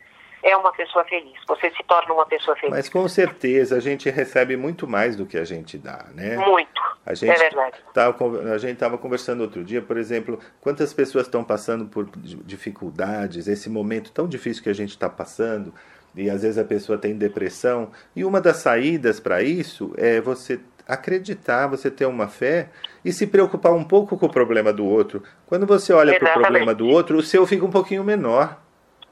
é 0.43 0.57
uma 0.57 0.73
pessoa 0.73 1.05
feliz. 1.05 1.35
Você 1.49 1.71
se 1.71 1.83
torna 1.85 2.15
uma 2.15 2.25
pessoa 2.27 2.57
feliz. 2.57 2.71
Mas 2.71 2.89
com 2.89 3.07
certeza 3.09 3.77
a 3.77 3.81
gente 3.81 4.09
recebe 4.09 4.57
muito 4.57 4.87
mais 4.87 5.17
do 5.17 5.27
que 5.27 5.37
a 5.37 5.45
gente 5.45 5.77
dá, 5.77 6.07
né? 6.15 6.37
Muito. 6.37 6.81
A 7.05 7.15
gente 7.15 7.31
é 7.33 7.39
verdade. 7.39 7.79
Tava, 7.93 8.53
a 8.55 8.59
gente 8.59 8.75
estava 8.75 8.97
conversando 8.99 9.41
outro 9.41 9.65
dia, 9.65 9.83
por 9.83 9.97
exemplo, 9.97 10.39
quantas 10.61 10.93
pessoas 10.93 11.27
estão 11.27 11.43
passando 11.43 11.87
por 11.87 12.05
di- 12.17 12.37
dificuldades, 12.45 13.49
esse 13.49 13.69
momento 13.69 14.13
tão 14.13 14.29
difícil 14.29 14.63
que 14.63 14.69
a 14.69 14.75
gente 14.75 14.91
está 14.91 15.09
passando, 15.09 15.75
e 16.19 16.29
às 16.31 16.43
vezes 16.43 16.59
a 16.59 16.65
pessoa 16.65 16.99
tem 16.99 17.17
depressão, 17.17 17.91
e 18.15 18.25
uma 18.25 18.41
das 18.41 18.57
saídas 18.59 19.21
para 19.21 19.43
isso 19.43 19.95
é 19.97 20.21
você 20.21 20.59
acreditar, 20.87 21.67
você 21.67 21.91
ter 21.91 22.07
uma 22.07 22.29
fé 22.29 22.69
e 23.05 23.13
se 23.13 23.27
preocupar 23.27 23.73
um 23.73 23.85
pouco 23.85 24.19
com 24.19 24.27
o 24.27 24.33
problema 24.33 24.73
do 24.73 24.85
outro. 24.87 25.23
Quando 25.47 25.67
você 25.67 25.93
olha 25.93 26.19
para 26.19 26.31
o 26.31 26.41
problema 26.43 26.75
do 26.75 26.89
outro, 26.89 27.19
o 27.19 27.23
seu 27.23 27.47
fica 27.47 27.65
um 27.65 27.71
pouquinho 27.71 28.03
menor. 28.03 28.57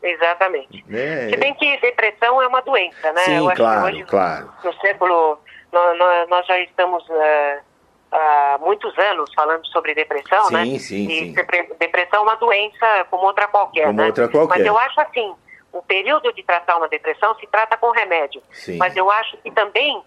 Exatamente. 0.03 0.85
Né? 0.89 1.29
Se 1.31 1.37
bem 1.37 1.55
que 1.55 1.81
depressão 1.81 2.41
é 2.41 2.47
uma 2.47 2.61
doença, 2.63 3.13
né? 3.13 3.21
Sim, 3.23 3.51
claro, 3.55 3.87
hoje, 3.87 4.05
claro. 4.05 4.51
no 4.65 4.73
século, 4.81 5.39
nós, 5.73 5.99
nós- 6.29 6.47
já 6.47 6.59
estamos 6.61 7.05
eh, 7.11 7.61
há 8.13 8.59
muitos 8.61 8.97
anos 8.99 9.33
falando 9.35 9.67
sobre 9.67 9.95
depressão, 9.95 10.45
Sim, 10.47 10.55
né? 10.55 10.79
sim, 10.79 11.09
e 11.09 11.19
sim. 11.19 11.33
depre- 11.33 11.71
depressão 11.79 12.21
é 12.21 12.23
uma 12.23 12.37
doença 12.37 13.05
como 13.11 13.25
outra 13.27 13.49
qualquer, 13.49 13.87
Como 13.87 14.01
né? 14.01 14.07
outra 14.07 14.29
qualquer. 14.29 14.59
Mas 14.59 14.67
eu 14.67 14.79
acho 14.79 15.01
assim, 15.01 15.35
o 15.79 15.83
período 15.83 16.33
de 16.33 16.43
tratar 16.43 16.77
uma 16.77 16.89
depressão 16.89 17.35
se 17.37 17.47
trata 17.47 17.77
com 17.77 17.91
remédio. 17.91 18.43
Sim. 18.53 18.77
Mas 18.79 18.97
eu 18.97 19.11
acho 19.11 19.37
que 19.39 19.51
também, 19.51 20.03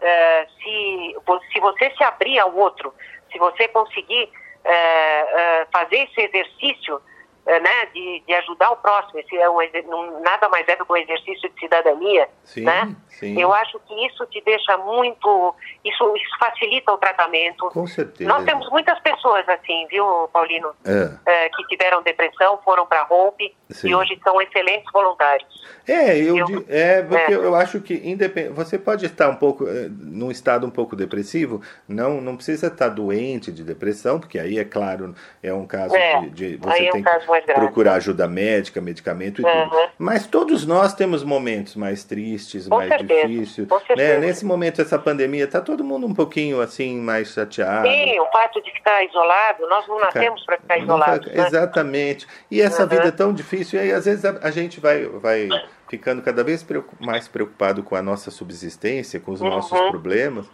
eh, 0.00 0.46
se, 0.62 1.16
se 1.52 1.60
você 1.60 1.90
se 1.96 2.04
abrir 2.04 2.38
ao 2.38 2.54
outro, 2.54 2.94
se 3.30 3.38
você 3.38 3.68
conseguir 3.68 4.30
eh, 4.64 4.70
eh, 4.70 5.66
fazer 5.72 6.08
esse 6.08 6.20
exercício 6.20 7.00
né, 7.46 7.86
de, 7.94 8.22
de 8.26 8.34
ajudar 8.34 8.70
o 8.72 8.76
próximo, 8.76 9.20
esse 9.20 9.36
é 9.36 9.48
um, 9.48 9.58
não- 9.88 10.20
nada 10.20 10.48
mais 10.48 10.66
é 10.68 10.76
do 10.76 10.84
que 10.84 10.92
um 10.92 10.96
exercício 10.96 11.48
de 11.48 11.60
cidadania, 11.60 12.28
Sim, 12.44 12.62
né? 12.64 12.94
sim. 13.08 13.40
Eu 13.40 13.52
acho 13.52 13.78
que 13.86 14.06
isso 14.06 14.26
te 14.26 14.42
deixa 14.44 14.76
muito, 14.78 15.54
isso, 15.84 16.16
isso 16.16 16.38
facilita 16.38 16.92
o 16.92 16.98
tratamento. 16.98 17.68
Com 17.70 17.86
certeza. 17.86 18.28
Nós 18.28 18.44
temos 18.44 18.68
muitas 18.70 18.98
pessoas 19.00 19.48
assim, 19.48 19.86
viu, 19.88 20.28
Paulino, 20.32 20.72
É. 20.84 21.10
eh, 21.24 21.48
que 21.50 21.64
tiveram 21.68 22.02
depressão, 22.02 22.58
foram 22.64 22.84
para 22.84 23.02
a 23.02 23.06
Hope 23.14 23.54
Sim. 23.70 23.88
e 23.90 23.94
hoje 23.94 24.18
são 24.24 24.40
excelentes 24.42 24.90
voluntários. 24.92 25.48
É, 25.88 26.18
eu, 26.18 26.36
é 26.68 27.02
porque 27.02 27.32
é. 27.32 27.36
eu 27.36 27.54
acho 27.54 27.80
que 27.80 27.94
independ... 27.94 28.48
você 28.50 28.76
pode 28.78 29.06
estar 29.06 29.28
um 29.28 29.36
pouco 29.36 29.68
eh, 29.68 29.88
num 29.88 30.30
estado 30.32 30.66
um 30.66 30.70
pouco 30.70 30.96
depressivo, 30.96 31.62
não 31.88 32.20
não 32.20 32.34
precisa 32.34 32.66
estar 32.66 32.88
doente 32.88 33.52
de 33.52 33.62
depressão, 33.62 34.18
porque 34.18 34.38
aí 34.38 34.58
é 34.58 34.64
claro 34.64 35.14
é 35.42 35.52
um 35.52 35.66
caso 35.66 35.94
É, 35.94 36.20
de, 36.22 36.30
de- 36.30 36.56
você 36.56 36.86
é 36.86 36.88
um 36.88 36.92
tem 36.92 37.02
caso 37.02 37.32
mais 37.36 37.44
grave. 37.46 37.60
procurar 37.60 37.94
ajuda 37.94 38.26
médica, 38.26 38.80
medicamento 38.80 39.40
e 39.40 39.44
Uhum. 39.44 39.68
tudo. 39.68 39.76
Mas 39.98 40.26
todos 40.26 40.66
nós 40.66 40.94
temos 40.94 41.22
momentos 41.22 41.76
mais 41.76 42.04
tristes, 42.04 42.66
Com 42.68 42.76
mais 42.76 42.88
certeza, 42.88 43.28
difíceis. 43.28 43.68
Né? 43.96 44.18
Nesse 44.18 44.44
momento 44.44 44.80
essa 44.80 44.98
pandemia 44.98 45.46
tá 45.46 45.60
todo 45.60 45.84
mundo 45.84 46.06
um 46.06 46.14
pouquinho 46.14 46.60
assim 46.60 46.98
mais 47.00 47.28
chateado. 47.32 47.88
Sim, 47.88 48.18
o 48.20 48.26
fato 48.32 48.62
de 48.62 48.70
ficar 48.72 49.04
isolado, 49.04 49.68
nós 49.68 49.86
não 49.86 50.00
nascemos 50.00 50.44
para 50.44 50.56
ficar 50.58 50.78
isolados. 50.78 51.26
né? 51.32 51.46
Exatamente. 51.46 52.26
E 52.50 52.60
essa 52.62 52.82
Uhum. 52.84 52.88
vida 52.88 53.08
é 53.08 53.12
tão 53.12 53.32
difícil, 53.32 53.78
e 53.78 53.82
aí 53.82 53.92
às 53.92 54.04
vezes 54.04 54.24
a, 54.24 54.38
a 54.42 54.50
gente 54.50 54.80
vai, 54.80 55.04
vai 55.06 55.48
ficando 55.88 56.22
cada 56.22 56.42
vez 56.42 56.64
mais 57.00 57.28
preocupado 57.28 57.82
com 57.82 57.94
a 57.94 58.02
nossa 58.02 58.30
subsistência, 58.30 59.20
com 59.20 59.32
os 59.32 59.40
nossos 59.40 59.78
Uhum. 59.78 59.90
problemas, 59.90 60.46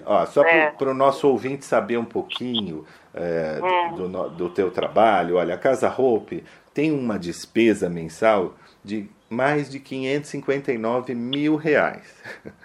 Ó, 0.06 0.26
só 0.26 0.44
é. 0.44 0.72
para 0.72 0.90
o 0.90 0.94
nosso 0.94 1.28
ouvinte 1.28 1.64
saber 1.64 1.98
um 1.98 2.06
pouquinho 2.06 2.86
é, 3.14 3.60
hum. 3.64 3.96
do, 3.96 4.30
do 4.30 4.50
teu 4.50 4.72
trabalho, 4.72 5.36
olha, 5.36 5.54
a 5.54 5.58
Casa 5.58 5.94
Hope 5.96 6.44
tem 6.74 6.92
uma 6.92 7.20
despesa 7.20 7.88
mensal 7.90 8.56
de 8.84 9.10
mais 9.30 9.70
de 9.70 9.80
559 9.80 11.16
mil 11.16 11.56
reais. 11.56 12.16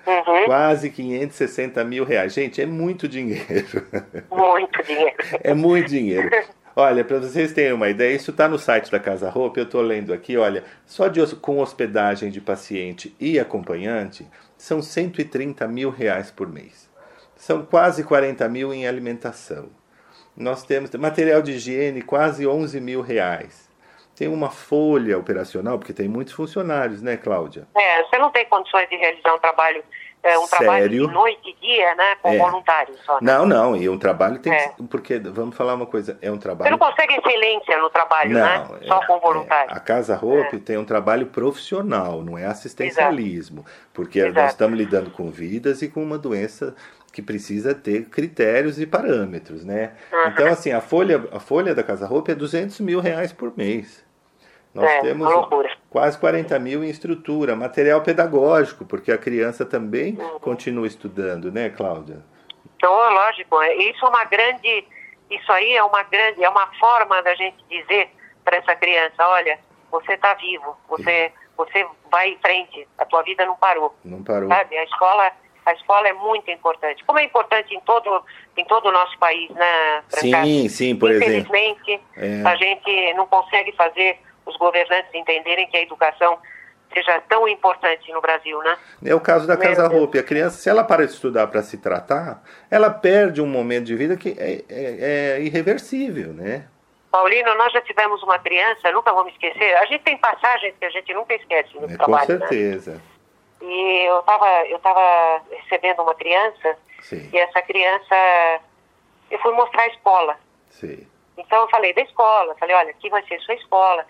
Uhum. 0.07 0.45
Quase 0.45 0.91
560 0.91 1.83
mil 1.85 2.05
reais. 2.05 2.33
Gente, 2.33 2.61
é 2.61 2.67
muito 2.67 3.09
dinheiro. 3.09 3.87
Muito 4.31 4.83
dinheiro. 4.83 5.17
é 5.43 5.55
muito 5.55 5.89
dinheiro. 5.89 6.31
Olha, 6.77 7.05
para 7.05 7.19
vocês 7.19 7.53
terem 7.53 7.73
uma 7.73 7.89
ideia, 7.89 8.15
isso 8.15 8.31
está 8.31 8.49
no 8.49 8.59
site 8.59 8.91
da 8.91 9.01
Casa 9.01 9.29
Roupa, 9.29 9.59
eu 9.59 9.65
estou 9.65 9.83
lendo 9.83 10.13
aqui, 10.13 10.37
olha, 10.37 10.63
só 10.87 11.09
de, 11.09 11.25
com 11.37 11.59
hospedagem 11.59 12.31
de 12.31 12.41
paciente 12.41 13.15
e 13.19 13.41
acompanhante, 13.41 14.27
são 14.61 14.83
130 14.83 15.67
mil 15.67 15.89
reais 15.91 16.31
por 16.31 16.47
mês. 16.47 16.91
São 17.35 17.65
quase 17.65 18.05
40 18.05 18.47
mil 18.49 18.75
em 18.75 18.87
alimentação. 18.87 19.71
Nós 20.37 20.63
temos 20.65 20.91
material 20.95 21.41
de 21.41 21.53
higiene, 21.53 22.03
quase 22.03 22.47
11 22.47 22.79
mil 22.81 23.01
reais 23.01 23.71
tem 24.21 24.29
uma 24.29 24.51
folha 24.51 25.19
operacional, 25.19 25.79
porque 25.79 25.95
tem 25.95 26.07
muitos 26.07 26.35
funcionários, 26.35 27.01
né, 27.01 27.17
Cláudia? 27.17 27.67
É, 27.75 28.03
você 28.03 28.19
não 28.19 28.31
tem 28.31 28.45
condições 28.45 28.87
de 28.91 28.97
realizar 28.97 29.35
um 29.35 29.39
trabalho, 29.39 29.83
é, 30.23 30.39
um 30.39 30.47
Sério? 30.47 30.49
trabalho 30.67 30.89
de 30.89 31.07
noite 31.13 31.41
e 31.49 31.67
dia, 31.67 31.95
né, 31.95 32.17
com 32.23 32.29
É. 32.31 32.39
voluntários 32.39 32.99
só. 33.05 33.15
né? 33.15 33.19
Não, 33.23 33.47
não, 33.47 33.77
e 33.77 33.89
um 33.89 33.99
trabalho 33.99 34.39
tem 34.39 34.53
É. 34.53 34.69
que, 34.69 34.83
porque 34.85 35.19
vamos 35.19 35.57
falar 35.57 35.75
uma 35.75 35.87
coisa, 35.87 36.19
é 36.21 36.31
um 36.31 36.35
Você 36.35 36.41
trabalho 36.41 36.71
não 36.73 36.79
consegue 36.79 37.15
excelência 37.15 37.79
no 37.81 37.89
trabalho, 37.91 38.35
né? 38.35 38.67
é- 38.83 38.87
Só 38.87 39.05
com 39.07 39.17
é, 39.17 39.21
voluntários. 39.21 39.77
a 39.77 39.81
Casa 39.81 40.15
Roupe 40.17 40.59
tem 40.59 40.77
um 40.77 40.85
trabalho 40.85 41.27
profissional, 41.27 42.23
não 42.23 42.37
é 42.37 42.45
assistencialismo, 42.47 43.65
porque 43.93 44.19
Exato. 44.21 44.35
nós 44.35 44.51
estamos 44.53 44.79
lidando 44.79 45.11
com 45.11 45.31
vidas 45.31 45.83
e 45.83 45.89
com 45.89 46.03
uma 46.03 46.19
doença 46.19 46.75
que 47.13 47.21
precisa 47.21 47.75
ter 47.75 48.05
critérios 48.09 48.79
e 48.81 48.87
parâmetros, 48.87 49.65
né? 49.65 49.93
Uhum. 50.13 50.29
Então, 50.29 50.47
assim, 50.47 50.71
a 50.71 50.81
folha, 50.81 51.25
a 51.33 51.41
folha 51.41 51.75
da 51.75 51.83
Casa 51.83 52.07
Roupe 52.07 52.31
é 52.31 52.35
200 52.35 52.79
mil 52.81 53.01
reais 53.01 53.33
por 53.33 53.53
mês. 53.57 54.05
Nós 54.75 54.89
É, 54.89 55.01
temos 55.01 55.29
quase 55.89 56.19
40 56.19 56.59
mil 56.59 56.85
em 56.85 56.89
estrutura, 56.89 57.57
material 57.57 58.03
pedagógico, 58.03 58.85
porque 58.85 59.11
a 59.11 59.19
criança 59.19 59.65
também 59.67 60.17
Uhum. 60.17 60.39
continua 60.39 60.87
estudando, 60.87 61.51
né, 61.51 61.71
Cláudia? 61.71 62.19
Então, 62.77 62.93
lógico, 63.13 63.61
é- 63.63 63.75
isso 63.77 64.05
é 64.05 64.09
uma 64.09 64.25
grande, 64.25 64.85
isso 65.29 65.53
aí 65.53 65.73
é 65.73 65.83
uma 65.83 66.03
grande, 66.05 66.43
é 66.43 66.49
uma 66.49 66.67
forma 66.79 67.21
da 67.23 67.35
gente 67.35 67.57
dizer 67.69 68.11
para 68.45 68.57
essa 68.59 68.75
criança, 68.77 69.15
olha, 69.27 69.59
você 69.91 70.13
está 70.13 70.35
vivo, 70.35 70.77
você, 70.89 71.33
você 71.57 71.85
vai 72.11 72.31
em 72.31 72.39
frente, 72.39 72.87
a 72.97 73.05
tua 73.05 73.23
vida 73.23 73.45
não 73.45 73.57
parou, 73.57 73.95
Não 74.05 74.23
parou. 74.23 74.49
sabe? 74.49 74.79
A 74.79 74.85
escola, 74.85 75.33
a 75.67 75.73
escola 75.75 76.09
é 76.09 76.13
muito 76.13 76.49
importante, 76.51 77.05
como 77.05 77.19
é 77.19 77.25
importante 77.25 77.75
em 77.75 77.81
todo, 77.81 78.25
em 78.57 78.65
todo 78.65 78.87
o 78.89 78.93
nosso 78.93 79.19
país, 79.19 79.51
né? 79.51 80.03
Sim, 80.09 80.69
sim, 80.69 80.97
por 80.97 81.11
exemplo. 81.11 81.35
Infelizmente, 81.57 82.01
É. 82.17 82.43
a 82.47 82.55
gente 82.55 83.15
não 83.15 83.27
consegue 83.27 83.73
fazer 83.73 84.19
os 84.51 84.57
governantes 84.57 85.13
entenderem 85.15 85.67
que 85.69 85.77
a 85.77 85.83
educação 85.83 86.39
seja 86.93 87.21
tão 87.29 87.47
importante 87.49 88.11
no 88.13 88.21
Brasil, 88.21 88.59
né? 88.63 88.77
É 89.05 89.15
o 89.15 89.21
caso 89.21 89.47
da 89.47 89.57
Meu 89.57 89.63
Casa. 89.69 89.87
Roupa. 89.87 90.19
A 90.19 90.23
criança, 90.25 90.57
se 90.59 90.69
ela 90.69 90.83
para 90.85 91.07
de 91.07 91.13
estudar 91.13 91.47
para 91.47 91.63
se 91.63 91.79
tratar, 91.79 92.43
ela 92.71 92.91
perde 92.91 93.41
um 93.41 93.47
momento 93.47 93.85
de 93.85 93.95
vida 93.95 94.17
que 94.17 94.31
é, 94.39 94.65
é- 94.69 95.37
é 95.39 95.41
irreversível, 95.41 96.33
né? 96.33 96.67
Paulino, 97.13 97.55
nós 97.57 97.73
já 97.73 97.81
tivemos 97.81 98.23
uma 98.23 98.39
criança, 98.39 98.91
nunca 98.93 99.13
me 99.25 99.31
esquecer. 99.31 99.75
A 99.79 99.85
gente 99.87 100.03
tem 100.03 100.17
passagens 100.19 100.75
que 100.79 100.85
a 100.85 100.91
gente 100.91 101.13
nunca 101.15 101.35
esquece 101.35 101.75
no 101.75 101.85
É, 101.87 101.89
com 101.89 101.97
trabalho. 101.97 102.17
né? 102.17 102.39
certeza. 102.39 103.03
E 103.63 104.07
eu 104.09 104.21
estava 104.21 104.47
eu 104.67 104.79
tava 104.79 105.43
recebendo 105.51 106.03
uma 106.03 106.15
criança, 106.15 106.77
Sim, 107.03 107.29
e 107.33 107.39
essa 107.39 107.61
criança, 107.63 108.15
eu 109.31 109.39
fui 109.41 109.53
mostrar 109.53 109.83
a 109.83 109.87
escola. 109.89 110.37
sim. 110.71 111.07
Então 111.39 111.63
eu 111.63 111.69
falei 111.71 111.93
da 111.95 112.03
escola, 112.03 112.55
falei, 112.57 112.75
olha, 112.77 112.91
aqui 112.91 113.09
vai 113.09 113.23
ser 113.27 113.41
sua 113.41 113.55
escola. 113.55 114.05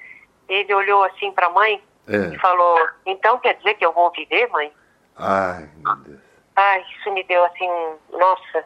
Ele 0.51 0.75
olhou 0.75 1.05
assim 1.05 1.31
para 1.33 1.47
a 1.47 1.51
mãe 1.51 1.81
e 2.09 2.35
É. 2.35 2.39
falou, 2.41 2.77
então 3.07 3.39
quer 3.39 3.55
dizer 3.55 3.75
que 3.75 3.87
eu 3.87 3.93
vou 3.93 4.11
viver, 4.11 4.49
mãe? 4.49 4.73
Ai, 5.17 5.69
meu 5.77 5.97
Deus. 5.97 6.21
Ai, 6.57 6.85
isso 6.99 7.11
me 7.13 7.23
deu 7.25 7.45
assim, 7.45 7.69
nossa. 8.13 8.65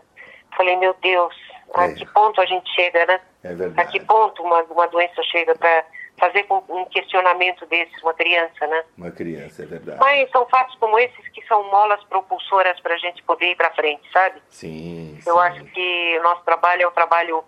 Falei, 0.56 0.76
meu 0.76 0.94
Deus, 1.02 1.34
a 1.74 1.84
É. 1.84 1.92
que 1.92 2.06
ponto 2.06 2.40
a 2.40 2.46
gente 2.46 2.68
chega, 2.74 3.04
né? 3.06 3.20
É 3.42 3.48
A 3.48 3.50
que 3.50 3.56
verdade. 3.56 4.00
ponto 4.00 4.42
uma, 4.42 4.62
uma 4.62 4.86
doença 4.88 5.22
chega 5.24 5.54
para 5.56 5.84
fazer 6.16 6.44
com 6.44 6.62
um 6.68 6.84
questionamento 6.86 7.66
desses, 7.66 8.00
uma 8.02 8.14
criança, 8.14 8.66
né? 8.68 8.84
Uma 8.96 9.10
criança, 9.10 9.64
é 9.64 9.66
verdade. 9.66 9.98
Mas 10.00 10.30
são 10.30 10.46
fatos 10.46 10.74
como 10.76 10.98
esses 10.98 11.28
que 11.28 11.44
são 11.46 11.62
molas 11.64 12.02
propulsoras 12.04 12.78
para 12.80 12.94
a 12.94 12.98
gente 12.98 13.22
poder 13.24 13.50
ir 13.50 13.56
para 13.56 13.70
frente, 13.72 14.08
sabe? 14.12 14.40
Sim, 14.48 15.18
Eu 15.26 15.34
sim. 15.34 15.40
acho 15.40 15.64
que 15.66 16.18
o 16.18 16.22
nosso 16.22 16.42
trabalho 16.44 16.82
é 16.82 16.88
um 16.88 16.92
trabalho 16.92 17.44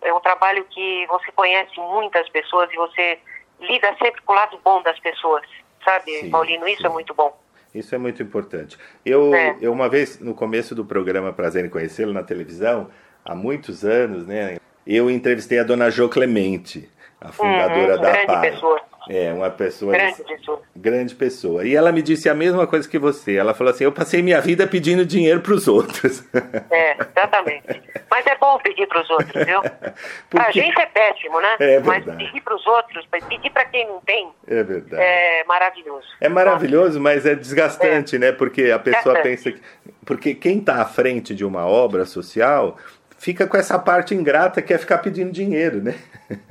é 0.00 0.12
um 0.14 0.20
trabalho 0.20 0.64
que 0.66 1.06
você 1.06 1.32
conhece 1.32 1.76
muitas 1.80 2.28
pessoas 2.28 2.70
e 2.72 2.76
você 2.76 3.18
lida 3.64 3.88
sempre 4.02 4.20
com 4.22 4.32
o 4.32 4.36
lado 4.36 4.58
bom 4.64 4.82
das 4.82 4.98
pessoas, 5.00 5.42
sabe, 5.84 6.10
Sim, 6.20 6.30
Paulino? 6.30 6.66
Isso 6.68 6.82
sim. 6.82 6.86
é 6.86 6.90
muito 6.90 7.14
bom. 7.14 7.36
Isso 7.74 7.94
é 7.94 7.98
muito 7.98 8.22
importante. 8.22 8.78
Eu, 9.04 9.34
É. 9.34 9.56
eu 9.60 9.72
uma 9.72 9.88
vez, 9.88 10.20
no 10.20 10.34
começo 10.34 10.74
do 10.74 10.84
programa 10.84 11.32
Prazer 11.32 11.64
em 11.64 11.68
Conhecê-lo, 11.68 12.12
na 12.12 12.22
televisão, 12.22 12.88
há 13.24 13.34
muitos 13.34 13.84
anos, 13.84 14.26
né? 14.26 14.56
Eu 14.86 15.10
entrevistei 15.10 15.58
a 15.58 15.64
dona 15.64 15.90
Jo 15.90 16.08
Clemente, 16.08 16.88
a 17.20 17.32
fundadora 17.32 17.96
Uhum, 17.96 18.00
da 18.00 18.12
grande 18.24 18.50
pessoa. 18.50 18.80
É, 19.08 19.32
uma 19.32 19.50
pessoa... 19.50 19.92
Grande 19.92 20.22
pessoa. 20.24 20.62
grande 20.74 21.14
pessoa. 21.14 21.64
E 21.66 21.74
ela 21.76 21.92
me 21.92 22.00
disse 22.02 22.28
a 22.28 22.34
mesma 22.34 22.66
coisa 22.66 22.88
que 22.88 22.98
você. 22.98 23.34
Ela 23.36 23.52
falou 23.54 23.72
assim: 23.72 23.84
Eu 23.84 23.92
passei 23.92 24.22
minha 24.22 24.40
vida 24.40 24.66
pedindo 24.66 25.04
dinheiro 25.04 25.40
para 25.40 25.52
os 25.54 25.68
outros. 25.68 26.24
É, 26.70 26.96
exatamente. 27.00 27.82
Mas 28.10 28.26
é 28.26 28.36
bom 28.36 28.58
pedir 28.58 28.86
para 28.86 29.02
os 29.02 29.10
outros, 29.10 29.44
viu? 29.44 29.60
Pra 29.60 29.92
Porque- 30.46 30.60
gente 30.62 30.80
é 30.80 30.86
péssimo, 30.86 31.40
né? 31.40 31.56
É 31.60 31.80
Mas 31.80 32.04
verdade. 32.04 32.24
pedir 32.26 32.40
para 32.42 32.54
os 32.56 32.66
outros, 32.66 33.06
pedir 33.28 33.50
para 33.50 33.64
quem 33.66 33.86
não 33.88 34.00
tem, 34.00 34.28
É 34.46 34.62
verdade. 34.62 35.02
é 35.02 35.44
maravilhoso. 35.44 36.06
É 36.20 36.28
maravilhoso, 36.28 37.00
mas 37.00 37.26
é 37.26 37.34
desgastante, 37.34 38.18
né? 38.18 38.32
Porque 38.32 38.70
a 38.70 38.78
pessoa 38.78 39.20
pensa 39.20 39.52
que. 39.52 39.60
Porque 40.06 40.34
quem 40.34 40.58
está 40.58 40.82
à 40.82 40.84
frente 40.84 41.34
de 41.34 41.44
uma 41.44 41.66
obra 41.66 42.04
social 42.04 42.76
fica 43.24 43.46
com 43.46 43.56
essa 43.56 43.78
parte 43.78 44.14
ingrata 44.14 44.60
que 44.60 44.74
é 44.74 44.76
ficar 44.76 44.98
pedindo 44.98 45.32
dinheiro, 45.32 45.82
né? 45.82 45.94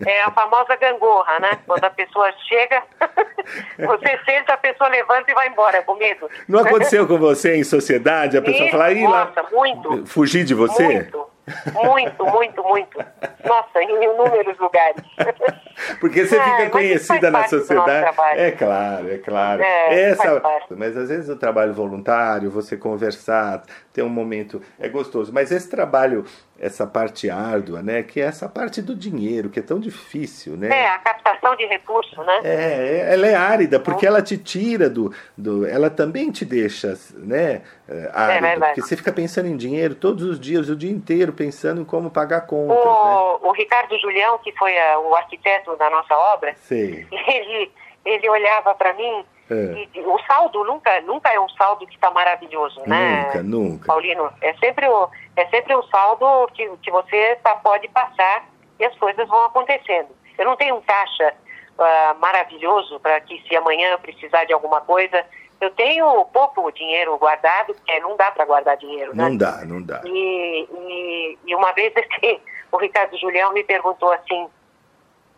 É 0.03 0.23
a 0.23 0.31
famosa 0.31 0.75
gangorra, 0.75 1.39
né? 1.39 1.59
Quando 1.67 1.83
a 1.83 1.89
pessoa 1.91 2.31
chega, 2.49 2.81
você 3.77 4.19
senta, 4.25 4.53
a 4.53 4.57
pessoa 4.57 4.89
levanta 4.89 5.29
e 5.29 5.35
vai 5.35 5.49
embora 5.49 5.83
com 5.83 5.93
medo. 5.95 6.27
Não 6.47 6.59
aconteceu 6.59 7.07
com 7.07 7.19
você 7.19 7.55
em 7.55 7.63
sociedade? 7.63 8.35
A 8.37 8.41
pessoa 8.41 8.63
Isso, 8.63 8.71
fala, 8.71 8.91
Ih, 8.91 9.03
lá, 9.03 9.25
nossa, 9.25 9.43
muito. 9.51 10.07
fugir 10.07 10.43
de 10.43 10.55
você? 10.55 10.83
Muito, 10.83 11.27
muito, 11.73 12.25
muito, 12.25 12.63
muito. 12.63 12.97
Nossa, 13.45 13.83
em 13.83 14.03
inúmeros 14.03 14.57
lugares. 14.57 15.03
Porque 15.99 16.25
você 16.25 16.37
É, 16.37 16.43
fica 16.43 16.69
conhecida 16.69 17.29
na 17.29 17.47
sociedade. 17.47 18.15
É 18.35 18.51
claro, 18.51 19.11
é 19.11 19.17
claro. 19.17 19.61
É, 19.61 20.03
Essa, 20.09 20.23
faz 20.23 20.41
parte. 20.41 20.73
mas 20.75 20.95
às 20.95 21.09
vezes 21.09 21.29
o 21.29 21.35
trabalho 21.35 21.73
voluntário, 21.73 22.49
você 22.49 22.77
conversar, 22.77 23.63
ter 23.91 24.03
um 24.03 24.09
momento 24.09 24.61
é 24.79 24.87
gostoso. 24.87 25.33
Mas 25.33 25.51
esse 25.51 25.69
trabalho, 25.69 26.25
essa 26.63 26.87
parte 26.87 27.29
árdua, 27.29 27.81
né, 27.81 28.01
que 28.03 28.21
é 28.21 28.25
essa 28.25 28.47
parte 28.47 28.81
do 28.81 28.95
dinheiro, 28.95 29.49
que 29.49 29.59
é 29.59 29.61
tão 29.61 29.79
difícil, 29.79 30.55
né? 30.55 30.69
É, 30.69 30.87
a 30.87 30.97
captação 30.99 31.55
de 31.55 31.65
recursos, 31.65 32.17
né? 32.25 32.39
É, 32.43 33.13
ela 33.13 33.27
é 33.27 33.35
árida, 33.35 33.79
porque 33.79 34.07
ela 34.07 34.21
te 34.21 34.37
tira 34.37 34.89
do, 34.89 35.13
do. 35.37 35.65
Ela 35.65 35.89
também 35.89 36.31
te 36.31 36.45
deixa, 36.45 36.97
né? 37.15 37.61
é, 37.87 38.09
Árida, 38.13 38.47
verdade. 38.47 38.59
porque 38.75 38.81
você 38.81 38.95
fica 38.95 39.11
pensando 39.11 39.47
em 39.47 39.57
dinheiro 39.57 39.93
todos 39.95 40.23
os 40.23 40.39
dias, 40.39 40.69
o 40.69 40.75
dia 40.75 40.91
inteiro, 40.91 41.33
pensando 41.33 41.81
em 41.81 41.85
como 41.85 42.09
pagar 42.09 42.41
contas, 42.41 42.77
né? 42.77 42.91
O, 43.41 43.49
o 43.49 43.51
Ricardo 43.51 43.97
Julião, 43.99 44.37
que 44.37 44.51
foi 44.53 44.77
a- 44.79 44.99
o 44.99 45.13
arquiteto 45.15 45.75
da 45.75 45.89
nossa 45.89 46.15
obra, 46.15 46.55
Sei. 46.63 47.05
ele, 47.11 47.71
ele 48.05 48.29
olhava 48.29 48.73
para 48.73 48.93
mim 48.93 49.25
É. 49.49 49.87
e 49.93 49.99
o 49.99 50.17
saldo 50.25 50.63
nunca, 50.63 51.01
nunca 51.01 51.29
é 51.33 51.39
um 51.39 51.49
saldo 51.49 51.85
que 51.85 51.95
está 51.95 52.09
maravilhoso, 52.11 52.81
né? 52.87 53.25
Nunca, 53.25 53.43
nunca. 53.43 53.85
Paulino, 53.87 54.31
é 54.41 54.53
sempre, 54.53 54.87
o, 54.87 55.09
é 55.35 55.45
sempre 55.47 55.75
um 55.75 55.83
saldo 55.83 56.25
que, 56.53 56.69
que 56.81 56.89
você 56.89 57.35
tá, 57.43 57.55
pode 57.57 57.87
passar 57.89 58.45
e 58.79 58.85
as 58.85 58.95
coisas 58.97 59.27
vão 59.27 59.45
acontecendo. 59.45 60.09
Eu 60.37 60.45
não 60.45 60.55
tenho 60.55 60.75
um 60.75 60.81
caixa 60.81 61.33
ah, 61.77 62.15
maravilhoso 62.19 62.99
para 62.99 63.19
que 63.21 63.41
se 63.47 63.55
amanhã 63.55 63.89
eu 63.89 63.99
precisar 63.99 64.45
de 64.45 64.53
alguma 64.53 64.81
coisa, 64.81 65.25
eu 65.59 65.69
tenho 65.71 66.25
pouco 66.25 66.71
dinheiro 66.71 67.17
guardado, 67.17 67.73
porque 67.73 67.99
não 67.99 68.15
dá 68.15 68.31
para 68.31 68.45
guardar 68.45 68.77
dinheiro, 68.77 69.15
né? 69.15 69.23
Não 69.23 69.37
dá, 69.37 69.65
não 69.65 69.81
dá. 69.81 70.01
E, 70.05 70.67
e, 70.71 71.37
e 71.45 71.55
uma 71.55 71.71
vez 71.73 71.93
assim, 71.97 72.39
o 72.71 72.77
Ricardo 72.77 73.17
Julião 73.17 73.53
me 73.53 73.63
perguntou 73.63 74.11
assim, 74.11 74.47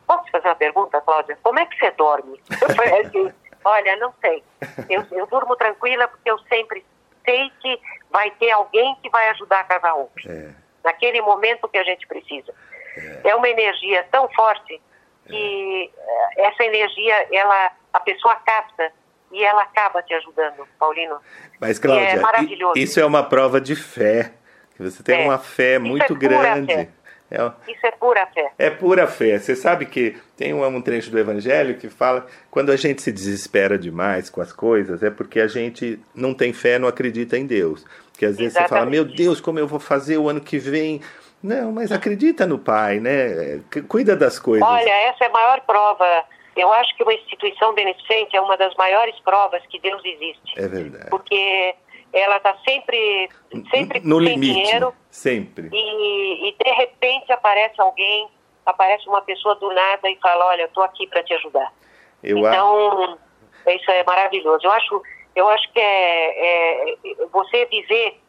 posso 0.05 0.29
fazer 0.31 0.47
uma 0.47 0.55
pergunta, 0.55 1.01
Cláudia? 1.01 1.37
Como 1.41 1.59
é 1.59 1.65
que 1.65 1.77
você 1.77 1.91
dorme? 1.91 2.39
Eu 2.61 2.75
falei 2.75 3.01
assim, 3.05 3.31
olha, 3.65 3.95
não 3.97 4.13
sei. 4.21 4.43
Eu, 4.89 5.05
eu 5.11 5.27
durmo 5.27 5.55
tranquila 5.55 6.07
porque 6.07 6.29
eu 6.29 6.37
sempre 6.47 6.85
sei 7.25 7.51
que 7.59 7.79
vai 8.11 8.31
ter 8.31 8.51
alguém 8.51 8.95
que 9.01 9.09
vai 9.09 9.29
ajudar 9.29 9.61
a 9.61 9.63
Casa 9.63 9.93
Hope. 9.93 10.29
É. 10.29 10.51
Naquele 10.83 11.21
momento 11.21 11.67
que 11.67 11.77
a 11.77 11.83
gente 11.83 12.07
precisa. 12.07 12.53
É, 12.95 13.29
é 13.29 13.35
uma 13.35 13.49
energia 13.49 14.05
tão 14.11 14.29
forte 14.29 14.79
que 15.27 15.91
é. 15.97 16.47
essa 16.47 16.63
energia, 16.63 17.27
ela, 17.31 17.71
a 17.91 17.99
pessoa 17.99 18.35
capta 18.35 18.91
e 19.31 19.43
ela 19.43 19.63
acaba 19.63 20.01
te 20.03 20.13
ajudando, 20.13 20.67
Paulino. 20.79 21.19
Mas, 21.59 21.79
Cláudia, 21.79 22.07
é 22.07 22.19
maravilhoso. 22.19 22.77
isso 22.77 22.99
é 22.99 23.05
uma 23.05 23.23
prova 23.23 23.59
de 23.59 23.75
fé. 23.75 24.31
Você 24.79 25.01
tem 25.03 25.23
é. 25.23 25.25
uma 25.25 25.39
fé 25.39 25.79
muito 25.79 26.13
é 26.13 26.15
grande. 26.15 26.73
Fé. 26.73 26.89
É, 27.29 27.37
Isso 27.71 27.85
é 27.85 27.91
pura 27.91 28.25
fé. 28.27 28.51
É 28.57 28.69
pura 28.69 29.07
fé. 29.07 29.39
Você 29.39 29.55
sabe 29.55 29.85
que 29.85 30.15
tem 30.37 30.53
um, 30.53 30.63
um 30.65 30.81
trecho 30.81 31.09
do 31.09 31.17
Evangelho 31.17 31.77
que 31.77 31.89
fala 31.89 32.25
quando 32.51 32.71
a 32.71 32.75
gente 32.75 33.01
se 33.01 33.11
desespera 33.11 33.77
demais 33.77 34.29
com 34.29 34.41
as 34.41 34.53
coisas 34.53 35.01
é 35.01 35.09
porque 35.09 35.39
a 35.39 35.47
gente 35.47 35.99
não 36.13 36.33
tem 36.33 36.53
fé, 36.53 36.77
não 36.77 36.87
acredita 36.87 37.37
em 37.37 37.45
Deus. 37.45 37.83
Porque 38.11 38.25
às 38.25 38.37
vezes 38.37 38.53
Exatamente. 38.53 38.69
você 38.69 38.75
fala, 38.75 38.89
meu 38.89 39.05
Deus, 39.05 39.41
como 39.41 39.59
eu 39.59 39.67
vou 39.67 39.79
fazer 39.79 40.17
o 40.17 40.29
ano 40.29 40.39
que 40.39 40.57
vem? 40.57 41.01
Não, 41.41 41.71
mas 41.71 41.91
acredita 41.91 42.45
no 42.45 42.57
Pai, 42.57 42.99
né? 42.99 43.61
Cuida 43.87 44.15
das 44.15 44.39
coisas. 44.39 44.67
Olha, 44.67 45.09
essa 45.09 45.25
é 45.25 45.27
a 45.27 45.31
maior 45.31 45.61
prova. 45.61 46.23
Eu 46.55 46.71
acho 46.73 46.95
que 46.95 47.03
uma 47.03 47.13
instituição 47.13 47.73
beneficente 47.73 48.35
é 48.35 48.41
uma 48.41 48.55
das 48.55 48.73
maiores 48.75 49.15
provas 49.19 49.61
que 49.67 49.79
Deus 49.79 50.01
existe. 50.05 50.53
É 50.57 50.67
verdade. 50.67 51.09
Porque 51.09 51.75
ela 52.13 52.37
está 52.37 52.55
sempre, 52.67 53.29
sempre 53.69 53.99
no 53.99 54.19
sem 54.19 54.27
limite, 54.29 54.53
dinheiro. 54.53 54.93
Sempre. 55.09 55.69
E, 55.71 56.49
e, 56.49 56.55
de 56.57 56.71
repente 56.71 57.31
aparece 57.31 57.79
alguém, 57.79 58.29
aparece 58.65 59.07
uma 59.07 59.21
pessoa 59.21 59.55
do 59.55 59.73
nada 59.73 60.09
e 60.09 60.17
fala, 60.17 60.45
olha, 60.47 60.63
estou 60.63 60.83
aqui 60.83 61.07
para 61.07 61.23
te 61.23 61.33
ajudar. 61.33 61.71
Eu 62.23 62.37
então, 62.37 63.03
acho... 63.03 63.71
isso 63.75 63.91
é 63.91 64.03
maravilhoso. 64.03 64.65
Eu 64.65 64.71
acho, 64.71 65.03
eu 65.35 65.49
acho 65.49 65.71
que 65.73 65.79
é, 65.79 66.91
é, 66.91 66.97
você 67.31 67.65
viver 67.65 68.19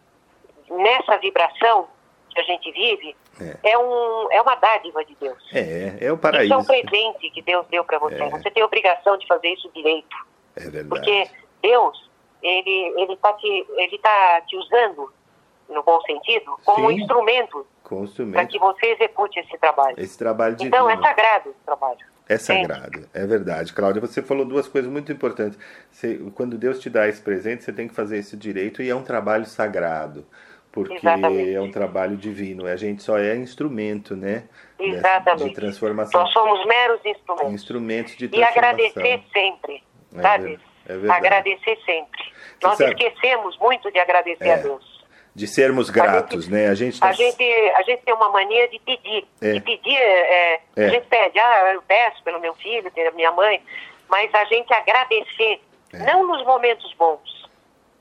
nessa 0.71 1.17
vibração 1.19 1.89
que 2.31 2.41
a 2.41 2.45
gente 2.45 2.71
vive 2.73 3.17
é. 3.41 3.71
é. 3.71 3.79
um, 3.79 4.33
é 4.33 4.43
uma 4.43 4.55
dádiva 4.57 5.05
de 5.05 5.15
Deus. 5.15 5.43
É, 5.55 6.07
é 6.07 6.13
o 6.13 6.19
paraíso. 6.19 6.47
Isso 6.47 6.55
é 6.55 6.57
um 6.57 6.83
presente 6.83 7.31
que 7.31 7.43
Deus 7.43 7.67
deu 7.69 7.85
para 7.85 7.99
você. 7.99 8.23
É. 8.23 8.31
Você 8.31 8.51
tem 8.51 8.63
a 8.63 8.67
obrigação 8.67 9.17
de 9.17 9.27
fazer 9.27 9.49
isso 9.49 9.71
direito. 9.75 10.17
É 10.57 10.69
verdade. 10.69 10.89
Porque 10.89 11.31
Deus 11.63 12.06
ele 12.47 13.01
ele 13.01 13.13
está 13.15 13.33
te 13.35 13.67
ele 13.77 13.99
tá 13.99 14.41
te 14.47 14.57
usando 14.57 15.13
no 15.69 15.83
bom 15.83 16.01
sentido 16.03 16.57
como 16.65 16.89
Sim, 16.91 17.01
instrumento, 17.01 17.67
instrumento. 18.03 18.33
para 18.33 18.47
que 18.47 18.59
você 18.59 18.87
execute 18.87 19.41
esse 19.41 19.59
trabalho. 19.59 19.97
Esse 19.99 20.17
trabalho 20.17 20.57
de 20.57 20.67
então 20.67 20.89
é 20.89 20.97
sagrado 20.97 21.51
esse 21.51 21.65
trabalho. 21.65 22.07
É 22.29 22.39
sagrado, 22.39 23.09
é 23.15 23.25
verdade. 23.25 23.73
Cláudia, 23.73 24.01
você 24.01 24.21
falou 24.21 24.45
duas 24.45 24.67
coisas 24.67 24.91
muito 24.91 25.13
importantes. 25.13 25.57
Você, 25.91 26.19
quando 26.35 26.59
Deus 26.59 26.81
te 26.81 26.91
dá 26.91 27.07
esse 27.07 27.21
presente, 27.21 27.63
você 27.63 27.73
tem 27.73 27.87
que 27.87 27.95
fazer 27.95 28.19
isso 28.19 28.37
direito 28.37 28.83
e 28.83 28.91
é 28.91 28.95
um 28.95 29.03
trabalho 29.03 29.47
sagrado, 29.47 30.27
porque 30.73 30.95
Exatamente. 30.95 31.55
é 31.55 31.61
um 31.61 31.71
trabalho 31.71 32.17
divino. 32.17 32.67
A 32.67 32.75
gente 32.75 33.01
só 33.03 33.17
é 33.17 33.37
instrumento, 33.37 34.17
né? 34.17 34.49
Exatamente. 34.77 35.51
De 35.51 35.55
transformação. 35.55 36.21
Nós 36.21 36.33
somos 36.33 36.67
meros 36.67 37.01
instrumentos. 37.05 37.53
Instrumentos 37.53 38.17
de 38.17 38.29
transformação. 38.29 38.63
E 38.63 38.73
agradecer 38.73 39.23
sempre, 39.33 39.85
é 40.17 40.23
sabe? 40.23 40.61
É 40.89 41.11
agradecer 41.11 41.79
sempre. 41.85 42.23
Você 42.25 42.67
Nós 42.67 42.79
sabe? 42.79 42.91
esquecemos 42.91 43.59
muito 43.59 43.91
de 43.91 43.99
agradecer 43.99 44.47
é. 44.47 44.55
a 44.55 44.57
Deus. 44.57 44.97
De 45.35 45.47
sermos 45.47 45.91
gratos, 45.91 46.39
a 46.39 46.41
gente, 46.41 46.51
né? 46.51 46.69
A 46.69 46.75
gente, 46.75 46.99
tá... 46.99 47.09
a, 47.09 47.13
gente, 47.13 47.45
a 47.45 47.83
gente 47.83 48.03
tem 48.03 48.15
uma 48.15 48.31
mania 48.31 48.69
de 48.69 48.79
pedir. 48.79 49.27
É. 49.43 49.53
De 49.53 49.61
pedir, 49.61 49.97
é, 49.97 50.61
é, 50.77 50.87
a 50.87 50.89
gente 50.89 51.07
pede, 51.09 51.39
ah, 51.39 51.73
eu 51.75 51.83
peço 51.83 52.23
pelo 52.25 52.41
meu 52.41 52.55
filho, 52.55 52.91
pela 52.91 53.11
minha 53.11 53.31
mãe, 53.33 53.63
mas 54.09 54.33
a 54.35 54.45
gente 54.47 54.73
agradecer, 54.73 55.61
é. 55.93 55.99
não 56.07 56.27
nos 56.27 56.43
momentos 56.47 56.91
bons, 56.95 57.51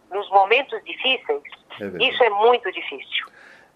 nos 0.10 0.30
momentos 0.30 0.82
difíceis, 0.86 1.44
é 1.82 2.06
isso 2.06 2.24
é 2.24 2.30
muito 2.30 2.72
difícil. 2.72 3.28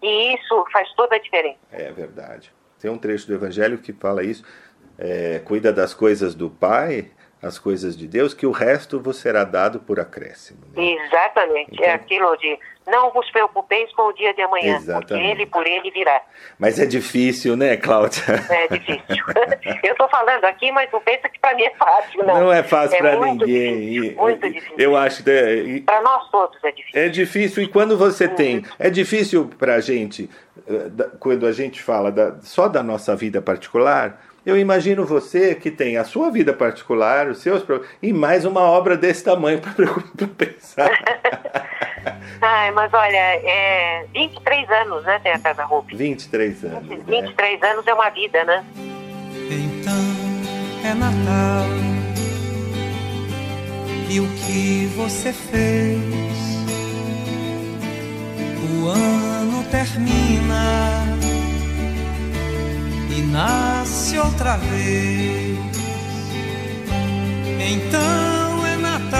E 0.01 0.35
isso 0.35 0.65
faz 0.71 0.89
toda 0.93 1.17
a 1.17 1.19
diferença. 1.19 1.59
É 1.73 1.91
verdade. 1.91 2.53
Tem 2.79 2.89
um 2.89 2.97
trecho 2.97 3.27
do 3.27 3.33
Evangelho 3.33 3.77
que 3.79 3.91
fala 3.91 4.23
isso. 4.23 4.43
É, 4.97 5.39
cuida 5.39 5.73
das 5.73 5.93
coisas 5.93 6.33
do 6.33 6.49
Pai 6.49 7.11
as 7.41 7.57
coisas 7.57 7.97
de 7.97 8.07
Deus, 8.07 8.33
que 8.33 8.45
o 8.45 8.51
resto 8.51 8.99
vos 8.99 9.17
será 9.17 9.43
dado 9.43 9.79
por 9.79 9.99
acréscimo. 9.99 10.59
Né? 10.75 10.97
Exatamente, 11.05 11.71
é 11.71 11.73
então, 11.73 11.85
é 11.85 11.93
aquilo 11.93 12.37
de 12.37 12.59
não 12.89 13.11
vos 13.11 13.29
preocupeis 13.31 13.91
com 13.93 14.09
o 14.09 14.13
dia 14.13 14.33
de 14.33 14.41
amanhã, 14.41 14.75
exatamente. 14.75 15.07
porque 15.07 15.23
ele 15.23 15.45
por 15.45 15.65
ele 15.65 15.91
virá. 15.91 16.21
Mas 16.57 16.79
é 16.79 16.85
difícil, 16.85 17.55
né, 17.55 17.77
Cláudia? 17.77 18.23
É 18.49 18.67
difícil. 18.67 19.23
eu 19.83 19.91
estou 19.91 20.09
falando 20.09 20.43
aqui, 20.45 20.71
mas 20.71 20.91
não 20.91 20.99
pensa 21.01 21.29
que 21.29 21.39
para 21.39 21.55
mim 21.55 21.63
é 21.63 21.75
fácil, 21.75 22.25
não. 22.25 22.39
Não 22.41 22.53
é 22.53 22.63
fácil 22.63 22.97
é 22.97 22.99
para 22.99 23.19
ninguém. 23.19 23.89
Difícil, 23.89 24.17
muito 24.17 24.49
difícil. 24.51 24.75
Eu 24.77 24.97
acho 24.97 25.23
que 25.23 25.29
é, 25.29 25.81
para 25.81 26.01
nós 26.01 26.29
todos 26.29 26.63
é 26.63 26.71
difícil. 26.71 27.01
É 27.01 27.09
difícil 27.09 27.63
e 27.63 27.67
quando 27.67 27.97
você 27.97 28.25
uhum. 28.25 28.35
tem, 28.35 28.65
é 28.77 28.89
difícil 28.89 29.49
para 29.57 29.75
a 29.75 29.79
gente 29.79 30.29
eh, 30.67 31.09
quando 31.19 31.45
a 31.45 31.51
gente 31.51 31.81
fala 31.81 32.11
da, 32.11 32.39
só 32.41 32.67
da 32.67 32.81
nossa 32.81 33.15
vida 33.15 33.41
particular 33.41 34.19
eu 34.45 34.57
imagino 34.57 35.05
você 35.05 35.55
que 35.55 35.69
tem 35.69 35.97
a 35.97 36.03
sua 36.03 36.31
vida 36.31 36.53
particular, 36.53 37.27
os 37.27 37.39
seus 37.39 37.63
e 38.01 38.13
mais 38.13 38.45
uma 38.45 38.61
obra 38.61 38.95
desse 38.97 39.23
tamanho 39.23 39.59
para 39.59 40.27
pensar. 40.37 40.89
Ai, 42.41 42.71
mas 42.71 42.93
olha, 42.93 43.17
é 43.17 44.05
23 44.13 44.69
anos, 44.69 45.03
né, 45.03 45.19
tem 45.19 45.33
a 45.33 45.39
Casa 45.39 45.63
Roupa. 45.65 45.89
23 45.93 46.63
anos. 46.63 47.05
23 47.05 47.59
né? 47.59 47.71
anos 47.71 47.85
é 47.85 47.93
uma 47.93 48.09
vida, 48.09 48.43
né? 48.45 48.65
Então 49.51 50.89
é 50.89 50.93
Natal. 50.93 51.65
E 54.09 54.19
o 54.19 54.27
que 54.27 54.87
você 54.95 55.33
fez? 55.33 55.99
O 58.71 58.87
ano 58.87 59.63
termina 59.69 61.03
e 63.19 63.21
nasce 63.21 64.17
outra 64.17 64.55
vez. 64.57 65.59
Então 67.59 68.65
é 68.65 68.77
Natal, 68.77 69.19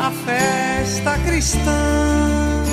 a 0.00 0.10
festa 0.24 1.18
cristã 1.18 2.64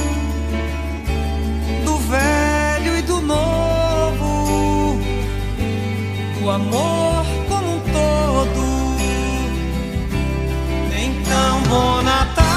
do 1.84 1.98
velho 1.98 2.98
e 2.98 3.02
do 3.02 3.22
novo, 3.22 4.98
do 6.40 6.50
amor 6.50 7.26
como 7.50 7.76
um 7.76 7.80
todo. 7.80 8.72
Então, 10.96 11.62
bom 11.64 12.02
Natal. 12.02 12.51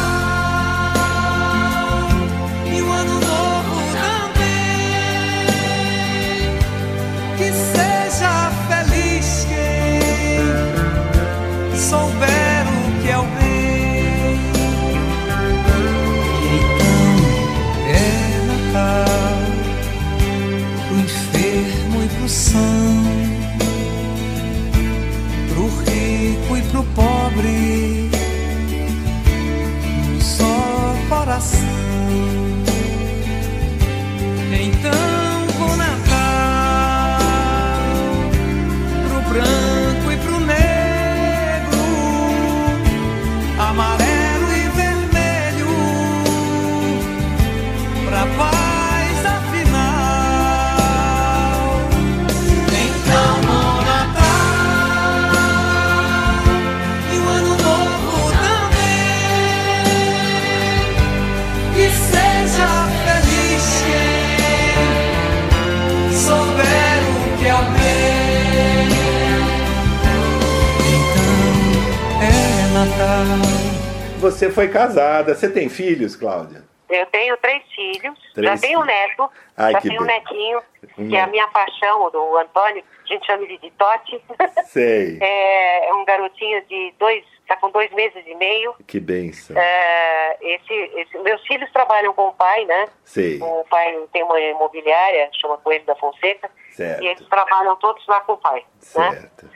Foi 74.55 74.69
casada. 74.69 75.35
Você 75.35 75.51
tem 75.51 75.69
filhos, 75.69 76.17
Cláudia? 76.17 76.63
Eu 76.89 77.07
tenho 77.07 77.37
três 77.39 77.63
filhos, 77.75 78.19
três 78.35 78.61
já 78.61 78.69
tenho 78.69 78.81
um 78.81 78.85
neto, 78.85 79.29
Ai, 79.57 79.73
já 79.73 79.81
tenho 79.81 80.03
um 80.03 80.05
netinho, 80.05 80.63
que 80.95 81.17
é 81.17 81.23
a 81.23 81.27
minha 81.27 81.49
paixão, 81.49 82.11
do 82.11 82.37
Antônio, 82.37 82.85
a 83.05 83.07
gente 83.07 83.27
chama 83.27 83.43
ele 83.43 83.59
de 83.59 83.71
Totti. 83.73 84.23
Sei. 84.67 85.19
é, 85.21 85.89
é 85.89 85.95
um 85.95 86.05
garotinho 86.05 86.63
de 86.67 86.95
dois, 86.99 87.25
está 87.41 87.57
com 87.57 87.71
dois 87.71 87.91
meses 87.93 88.23
e 88.27 88.35
meio. 88.35 88.75
Que 88.87 89.01
benção. 89.01 89.57
É, 89.59 90.37
esse, 90.41 90.75
esse, 90.97 91.19
meus 91.19 91.45
filhos 91.47 91.71
trabalham 91.73 92.13
com 92.13 92.29
o 92.29 92.35
pai, 92.35 92.65
né? 92.67 92.87
Sei. 93.03 93.41
O 93.41 93.65
pai 93.69 93.99
tem 94.13 94.23
uma 94.23 94.39
imobiliária, 94.39 95.31
chama 95.41 95.57
Coelho 95.59 95.85
da 95.87 95.97
Fonseca. 95.97 96.51
Certo. 96.71 97.03
E 97.03 97.07
eles 97.07 97.27
trabalham 97.29 97.77
todos 97.77 98.07
lá 98.07 98.21
com 98.21 98.35
o 98.35 98.39
pai. 98.39 98.65
Certo. 98.79 99.47
Né? 99.47 99.53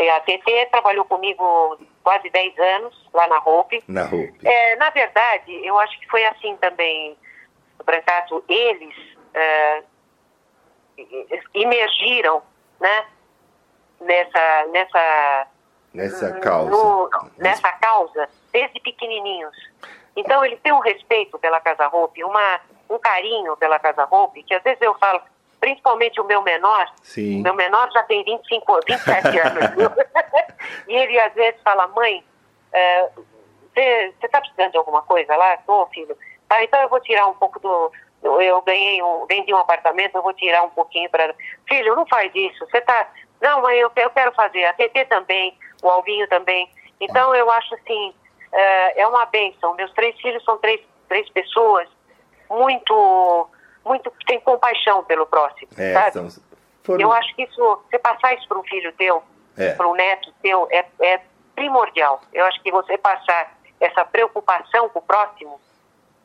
E 0.00 0.08
a 0.08 0.20
TT 0.20 0.68
trabalhou 0.70 1.04
comigo 1.04 1.78
quase 2.02 2.30
10 2.30 2.58
anos 2.58 3.08
lá 3.12 3.28
na 3.28 3.38
Hope. 3.38 3.84
Na 3.86 4.04
Hope. 4.04 4.38
É, 4.42 4.76
na 4.76 4.88
verdade, 4.88 5.52
eu 5.62 5.78
acho 5.78 6.00
que 6.00 6.08
foi 6.08 6.24
assim 6.24 6.56
também, 6.56 7.14
Brancato, 7.84 8.42
eles 8.48 8.94
é, 9.34 9.82
emergiram, 11.52 12.42
né, 12.80 13.06
nessa, 14.00 14.66
nessa, 14.72 15.46
nessa 15.92 16.32
causa, 16.40 16.70
no, 16.70 17.10
nessa 17.36 17.70
causa, 17.72 18.26
desde 18.50 18.80
pequenininhos. 18.80 19.54
Então, 20.16 20.42
eles 20.42 20.58
têm 20.62 20.72
um 20.72 20.80
respeito 20.80 21.38
pela 21.38 21.60
Casa 21.60 21.88
Hope, 21.88 22.24
uma, 22.24 22.60
um 22.88 22.98
carinho 22.98 23.54
pela 23.58 23.78
Casa 23.78 24.08
Hope, 24.10 24.42
que 24.44 24.54
às 24.54 24.62
vezes 24.62 24.80
eu 24.80 24.94
falo, 24.94 25.20
principalmente 25.60 26.20
o 26.20 26.24
meu 26.24 26.42
menor, 26.42 26.86
Sim. 27.02 27.42
meu 27.42 27.54
menor 27.54 27.90
já 27.92 28.02
tem 28.04 28.24
25, 28.24 28.80
27 28.86 29.28
anos, 29.38 29.70
viu? 29.76 29.90
e 30.88 30.96
ele 30.96 31.20
às 31.20 31.32
vezes 31.34 31.60
fala, 31.62 31.86
mãe, 31.88 32.24
você 33.74 34.08
uh, 34.08 34.24
está 34.24 34.40
precisando 34.40 34.72
de 34.72 34.78
alguma 34.78 35.02
coisa 35.02 35.36
lá? 35.36 35.56
Tô, 35.58 35.86
filho. 35.86 36.16
Tá, 36.48 36.64
então 36.64 36.80
eu 36.80 36.88
vou 36.88 37.00
tirar 37.00 37.26
um 37.26 37.34
pouco 37.34 37.60
do... 37.60 37.92
Eu 38.22 38.60
ganhei 38.62 39.02
um, 39.02 39.24
vendi 39.26 39.52
um 39.54 39.58
apartamento, 39.58 40.14
eu 40.14 40.22
vou 40.22 40.34
tirar 40.34 40.62
um 40.62 40.70
pouquinho 40.70 41.08
para... 41.08 41.34
Filho, 41.66 41.94
não 41.94 42.06
faz 42.06 42.30
isso, 42.34 42.66
você 42.66 42.80
tá... 42.80 43.08
Não, 43.40 43.62
mãe, 43.62 43.78
eu, 43.78 43.90
eu 43.96 44.10
quero 44.10 44.32
fazer. 44.32 44.64
A 44.66 44.74
TT 44.74 45.06
também, 45.06 45.56
o 45.82 45.88
Alvinho 45.88 46.28
também. 46.28 46.68
Então 47.00 47.34
eu 47.34 47.50
acho 47.50 47.74
assim, 47.74 48.10
uh, 48.10 48.92
é 48.94 49.06
uma 49.06 49.24
benção. 49.26 49.74
Meus 49.74 49.92
três 49.92 50.18
filhos 50.20 50.44
são 50.44 50.58
três, 50.58 50.80
três 51.08 51.28
pessoas 51.30 51.88
muito 52.50 53.48
muito 53.84 54.10
que 54.10 54.26
tem 54.26 54.40
compaixão 54.40 55.04
pelo 55.04 55.26
próximo, 55.26 55.68
é, 55.76 56.10
sabe? 56.10 56.28
Foram... 56.82 57.00
Eu 57.00 57.12
acho 57.12 57.34
que 57.34 57.42
isso, 57.42 57.82
você 57.90 57.98
passar 57.98 58.34
isso 58.34 58.48
para 58.48 58.58
um 58.58 58.64
filho 58.64 58.92
teu, 58.94 59.22
é. 59.56 59.72
para 59.74 59.88
um 59.88 59.94
neto 59.94 60.32
teu, 60.42 60.66
é, 60.70 60.84
é, 61.00 61.20
primordial. 61.54 62.20
Eu 62.32 62.44
acho 62.46 62.62
que 62.62 62.70
você 62.70 62.96
passar 62.98 63.58
essa 63.80 64.04
preocupação 64.04 64.88
com 64.88 64.98
o 64.98 65.02
próximo, 65.02 65.60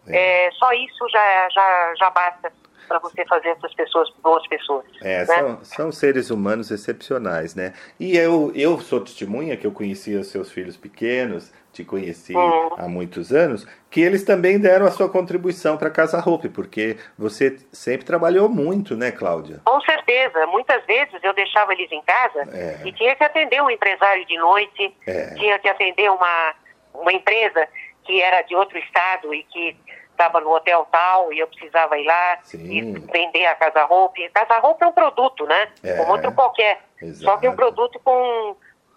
é. 0.07 0.49
só 0.51 0.71
isso 0.73 1.09
já, 1.09 1.49
já, 1.49 1.93
já 1.97 2.09
basta 2.09 2.51
para 2.87 2.99
você 2.99 3.25
fazer 3.25 3.49
essas 3.49 3.73
pessoas 3.73 4.09
boas 4.21 4.47
pessoas. 4.47 4.85
É, 5.01 5.19
né? 5.19 5.25
são, 5.25 5.63
são 5.63 5.91
seres 5.91 6.29
humanos 6.29 6.71
excepcionais, 6.71 7.55
né? 7.55 7.73
E 7.99 8.15
eu, 8.15 8.51
eu 8.55 8.79
sou 8.79 9.01
testemunha 9.01 9.57
que 9.57 9.65
eu 9.65 9.71
conhecia 9.71 10.23
seus 10.23 10.51
filhos 10.51 10.77
pequenos, 10.77 11.51
te 11.75 11.83
conheci 11.83 12.33
Uhum. 12.33 12.69
há 12.77 12.87
muitos 12.87 13.33
anos, 13.33 13.67
que 13.91 13.99
eles 13.99 14.23
também 14.23 14.57
deram 14.57 14.85
a 14.85 14.91
sua 14.91 15.09
contribuição 15.09 15.75
para 15.77 15.89
a 15.89 15.91
Casa 15.91 16.17
Roupe, 16.21 16.47
porque 16.47 16.95
você 17.17 17.57
sempre 17.73 18.05
trabalhou 18.05 18.47
muito, 18.47 18.95
né, 18.95 19.11
Cláudia? 19.11 19.59
Com 19.65 19.81
certeza. 19.81 20.47
Muitas 20.47 20.85
vezes 20.85 21.13
eu 21.21 21.33
deixava 21.33 21.73
eles 21.73 21.91
em 21.91 22.01
casa 22.01 22.49
É. 22.53 22.79
e 22.87 22.93
tinha 22.93 23.13
que 23.15 23.23
atender 23.25 23.61
um 23.61 23.69
empresário 23.69 24.25
de 24.25 24.37
noite, 24.37 24.95
É. 25.05 25.33
tinha 25.35 25.59
que 25.59 25.67
atender 25.67 26.09
uma, 26.09 26.53
uma 26.93 27.11
empresa 27.11 27.67
que 28.05 28.21
era 28.21 28.41
de 28.43 28.55
outro 28.55 28.77
estado 28.77 29.33
e 29.33 29.43
que 29.43 29.75
estava 30.11 30.39
no 30.39 30.49
hotel 30.55 30.87
tal 30.89 31.33
e 31.33 31.39
eu 31.39 31.47
precisava 31.47 31.97
ir 31.99 32.05
lá 32.05 32.39
Sim. 32.43 32.63
e 32.71 32.81
vender 33.11 33.47
a 33.47 33.55
Casa 33.55 33.83
Roupa. 33.83 34.15
Casa 34.33 34.59
Roupa 34.59 34.85
é 34.85 34.87
um 34.87 34.93
produto, 34.93 35.45
né? 35.45 35.67
É. 35.83 35.97
Como 35.97 36.13
outro 36.13 36.31
qualquer. 36.31 36.79
Só 37.15 37.35
que 37.35 37.45
é 37.47 37.49
um 37.49 37.53
Exato. 37.53 37.55
produto 37.57 37.99
com, 38.01 38.55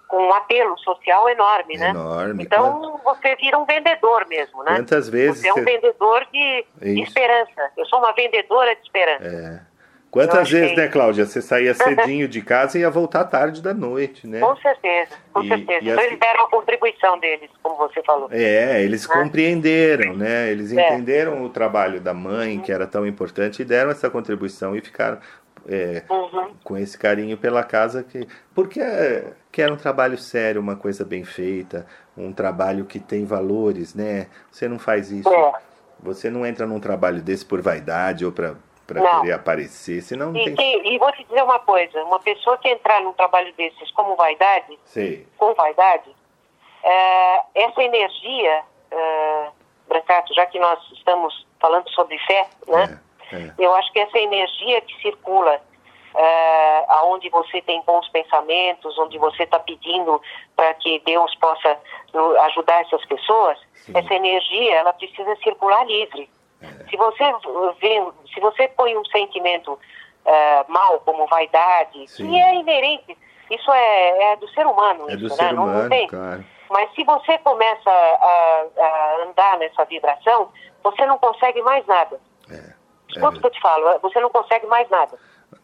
com 0.08 0.16
um 0.28 0.32
apelo 0.34 0.76
social 0.78 1.28
enorme, 1.28 1.76
né? 1.76 1.90
Enorme. 1.90 2.42
Então 2.44 2.98
você 3.04 3.36
vira 3.36 3.58
um 3.58 3.64
vendedor 3.66 4.26
mesmo, 4.26 4.62
né? 4.64 4.76
Quantas 4.76 5.08
vezes 5.08 5.42
Você 5.42 5.48
é 5.48 5.52
um 5.52 5.56
você- 5.56 5.64
vendedor 5.64 6.26
de, 6.32 6.64
de 6.80 6.94
Isso. 6.94 7.08
esperança. 7.08 7.70
Eu 7.76 7.84
sou 7.86 7.98
uma 7.98 8.12
vendedora 8.12 8.74
de 8.74 8.80
esperança. 8.82 9.24
É. 9.24 9.68
Quantas 10.10 10.50
vezes, 10.50 10.74
né, 10.74 10.88
Cláudia? 10.88 11.26
Você 11.26 11.42
saía 11.42 11.74
cedinho 11.76 12.26
de 12.26 12.40
casa 12.40 12.78
e 12.78 12.80
ia 12.80 12.88
voltar 12.88 13.24
tarde 13.24 13.60
da 13.60 13.74
noite, 13.74 14.26
né? 14.26 14.40
Com 14.40 14.56
certeza, 14.56 15.14
com 15.34 15.42
E- 15.42 15.48
certeza. 15.48 15.80
e 15.84 15.88
Então 15.90 15.98
assim- 15.98 16.06
eles 16.06 16.18
deram 16.18 16.44
a 16.44 16.50
contribuição 16.50 17.18
deles, 17.18 17.50
como 17.62 17.76
você 17.76 18.02
falou. 18.02 18.26
É, 18.32 18.82
eles 18.82 19.06
Né? 19.06 19.14
compreenderam, 19.14 20.14
né? 20.16 20.50
Eles 20.50 20.72
É. 20.72 20.80
entenderam 20.94 21.42
o 21.44 21.50
trabalho 21.50 22.00
da 22.00 22.14
mãe, 22.14 22.58
que 22.58 22.72
era 22.72 22.86
tão 22.86 23.06
importante, 23.06 23.60
e 23.60 23.64
deram 23.66 23.90
essa 23.90 24.08
contribuição 24.08 24.74
e 24.74 24.80
ficaram 24.80 25.18
é, 25.68 26.02
Uhum. 26.08 26.54
com 26.64 26.76
esse 26.76 26.96
carinho 26.98 27.36
pela 27.36 27.62
casa, 27.62 28.02
que, 28.02 28.26
porque 28.54 28.80
é, 28.80 29.32
que 29.52 29.60
era 29.62 29.72
um 29.72 29.76
trabalho 29.76 30.16
sério, 30.16 30.60
uma 30.60 30.76
coisa 30.76 31.04
bem 31.04 31.24
feita, 31.24 31.86
um 32.16 32.32
trabalho 32.32 32.84
que 32.86 32.98
tem 32.98 33.24
valores, 33.24 33.94
né? 33.94 34.28
Você 34.50 34.66
não 34.68 34.78
faz 34.78 35.10
isso, 35.10 35.32
É. 35.32 35.52
você 36.00 36.30
não 36.30 36.46
entra 36.46 36.66
num 36.66 36.80
trabalho 36.80 37.20
desse 37.22 37.44
por 37.44 37.60
vaidade 37.60 38.24
ou 38.24 38.32
para 38.32 38.54
Não. 38.90 39.20
querer 39.20 39.32
aparecer, 39.32 40.00
senão 40.02 40.32
não 40.32 40.40
E, 40.40 40.44
tem... 40.44 40.54
quem- 40.56 40.94
e 40.94 40.98
vou 40.98 41.12
te 41.12 41.22
dizer 41.24 41.42
uma 41.42 41.58
coisa, 41.58 42.02
uma 42.04 42.18
pessoa 42.20 42.56
que 42.58 42.68
entrar 42.68 43.02
num 43.02 43.12
trabalho 43.12 43.52
desses 43.54 43.90
como 43.92 44.16
vaidade, 44.16 44.78
Sei, 44.86 45.26
com 45.36 45.52
vaidade, 45.54 46.08
é, 46.82 47.40
essa 47.54 47.82
energia, 47.82 48.62
é, 48.90 49.48
Brancato, 49.88 50.32
já 50.34 50.46
que 50.46 50.58
nós 50.58 50.78
estamos 50.92 51.46
falando 51.60 51.88
sobre 51.90 52.18
fé, 52.20 52.46
né? 52.66 52.98
É, 53.32 53.36
é. 53.36 53.52
Eu 53.58 53.74
acho 53.74 53.92
que 53.92 54.00
essa 54.00 54.18
energia 54.18 54.80
que 54.80 55.00
circula, 55.02 55.60
é, 56.14 56.84
aonde 56.88 57.28
você 57.28 57.60
tem 57.62 57.82
bons 57.82 58.08
pensamentos, 58.08 58.98
onde 58.98 59.18
você 59.18 59.42
está 59.44 59.58
pedindo 59.58 60.20
para 60.56 60.74
que 60.74 61.00
Deus 61.04 61.34
possa 61.36 61.78
no, 62.12 62.36
ajudar 62.42 62.80
essas 62.82 63.04
pessoas, 63.06 63.58
Sim. 63.74 63.92
essa 63.96 64.14
energia 64.14 64.74
ela 64.76 64.92
precisa 64.92 65.36
circular 65.36 65.84
livre. 65.86 66.28
Se 66.90 66.96
você 66.96 67.24
vê, 67.80 68.02
se 68.34 68.40
você 68.40 68.66
põe 68.68 68.96
um 68.96 69.04
sentimento 69.04 69.78
é, 70.24 70.64
mal 70.66 70.98
como 71.00 71.26
vaidade, 71.26 72.08
Sim. 72.08 72.28
que 72.28 72.36
é 72.42 72.54
inerente, 72.56 73.16
isso 73.50 73.70
é, 73.72 74.32
é 74.32 74.36
do 74.36 74.48
ser 74.48 74.66
humano, 74.66 75.08
É 75.08 75.16
do 75.16 75.26
isso, 75.26 75.36
ser 75.36 75.44
né? 75.44 75.52
Não- 75.52 75.64
humano, 75.64 75.82
não 75.82 75.88
tem. 75.88 76.06
claro. 76.08 76.44
Mas 76.70 76.92
se 76.94 77.04
você 77.04 77.38
começa 77.38 77.88
a, 77.90 78.66
a 78.78 79.22
andar 79.26 79.56
nessa 79.58 79.84
vibração, 79.84 80.50
você 80.82 81.06
não 81.06 81.16
consegue 81.18 81.62
mais 81.62 81.86
nada. 81.86 82.20
É, 82.50 82.74
Escuta 83.08 83.36
o 83.36 83.40
que 83.40 83.46
eu 83.46 83.50
te 83.50 83.60
falo, 83.60 83.98
você 84.00 84.20
não 84.20 84.30
consegue 84.30 84.66
mais 84.66 84.88
nada. 84.90 85.16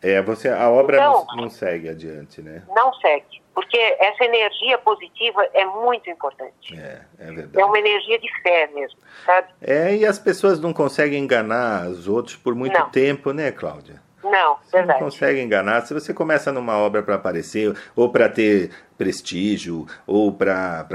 é, 0.02 0.20
você, 0.22 0.48
a 0.48 0.68
obra 0.70 0.96
Então- 0.96 1.26
não, 1.28 1.36
não 1.44 1.50
segue 1.50 1.88
adiante, 1.88 2.40
né? 2.42 2.62
Não 2.74 2.92
segue. 2.94 3.42
Porque 3.54 3.78
essa 4.00 4.24
energia 4.24 4.76
positiva 4.78 5.46
é 5.54 5.64
muito 5.64 6.10
importante. 6.10 6.74
É, 6.76 7.02
é 7.18 7.26
verdade. 7.26 7.60
É 7.60 7.64
uma 7.64 7.78
energia 7.78 8.18
de 8.18 8.28
fé 8.42 8.66
mesmo, 8.74 8.98
sabe? 9.24 9.48
É, 9.62 9.94
e 9.94 10.04
as 10.04 10.18
pessoas 10.18 10.58
não 10.58 10.72
conseguem 10.72 11.22
enganar 11.22 11.86
os 11.88 12.08
outros 12.08 12.34
por 12.36 12.54
muito 12.54 12.76
Não. 12.78 12.88
tempo, 12.90 13.32
né, 13.32 13.52
Cláudia? 13.52 14.02
Não, 14.24 14.56
Você 14.64 14.78
verdade. 14.78 15.00
não 15.00 15.06
consegue 15.06 15.40
enganar. 15.42 15.82
Se 15.82 15.92
você 15.94 16.12
começa 16.14 16.50
numa 16.50 16.76
obra 16.78 17.02
para 17.02 17.14
aparecer, 17.16 17.76
ou 17.94 18.08
para 18.10 18.26
ter 18.28 18.70
prestígio, 18.96 19.86
ou 20.06 20.32
para, 20.32 20.86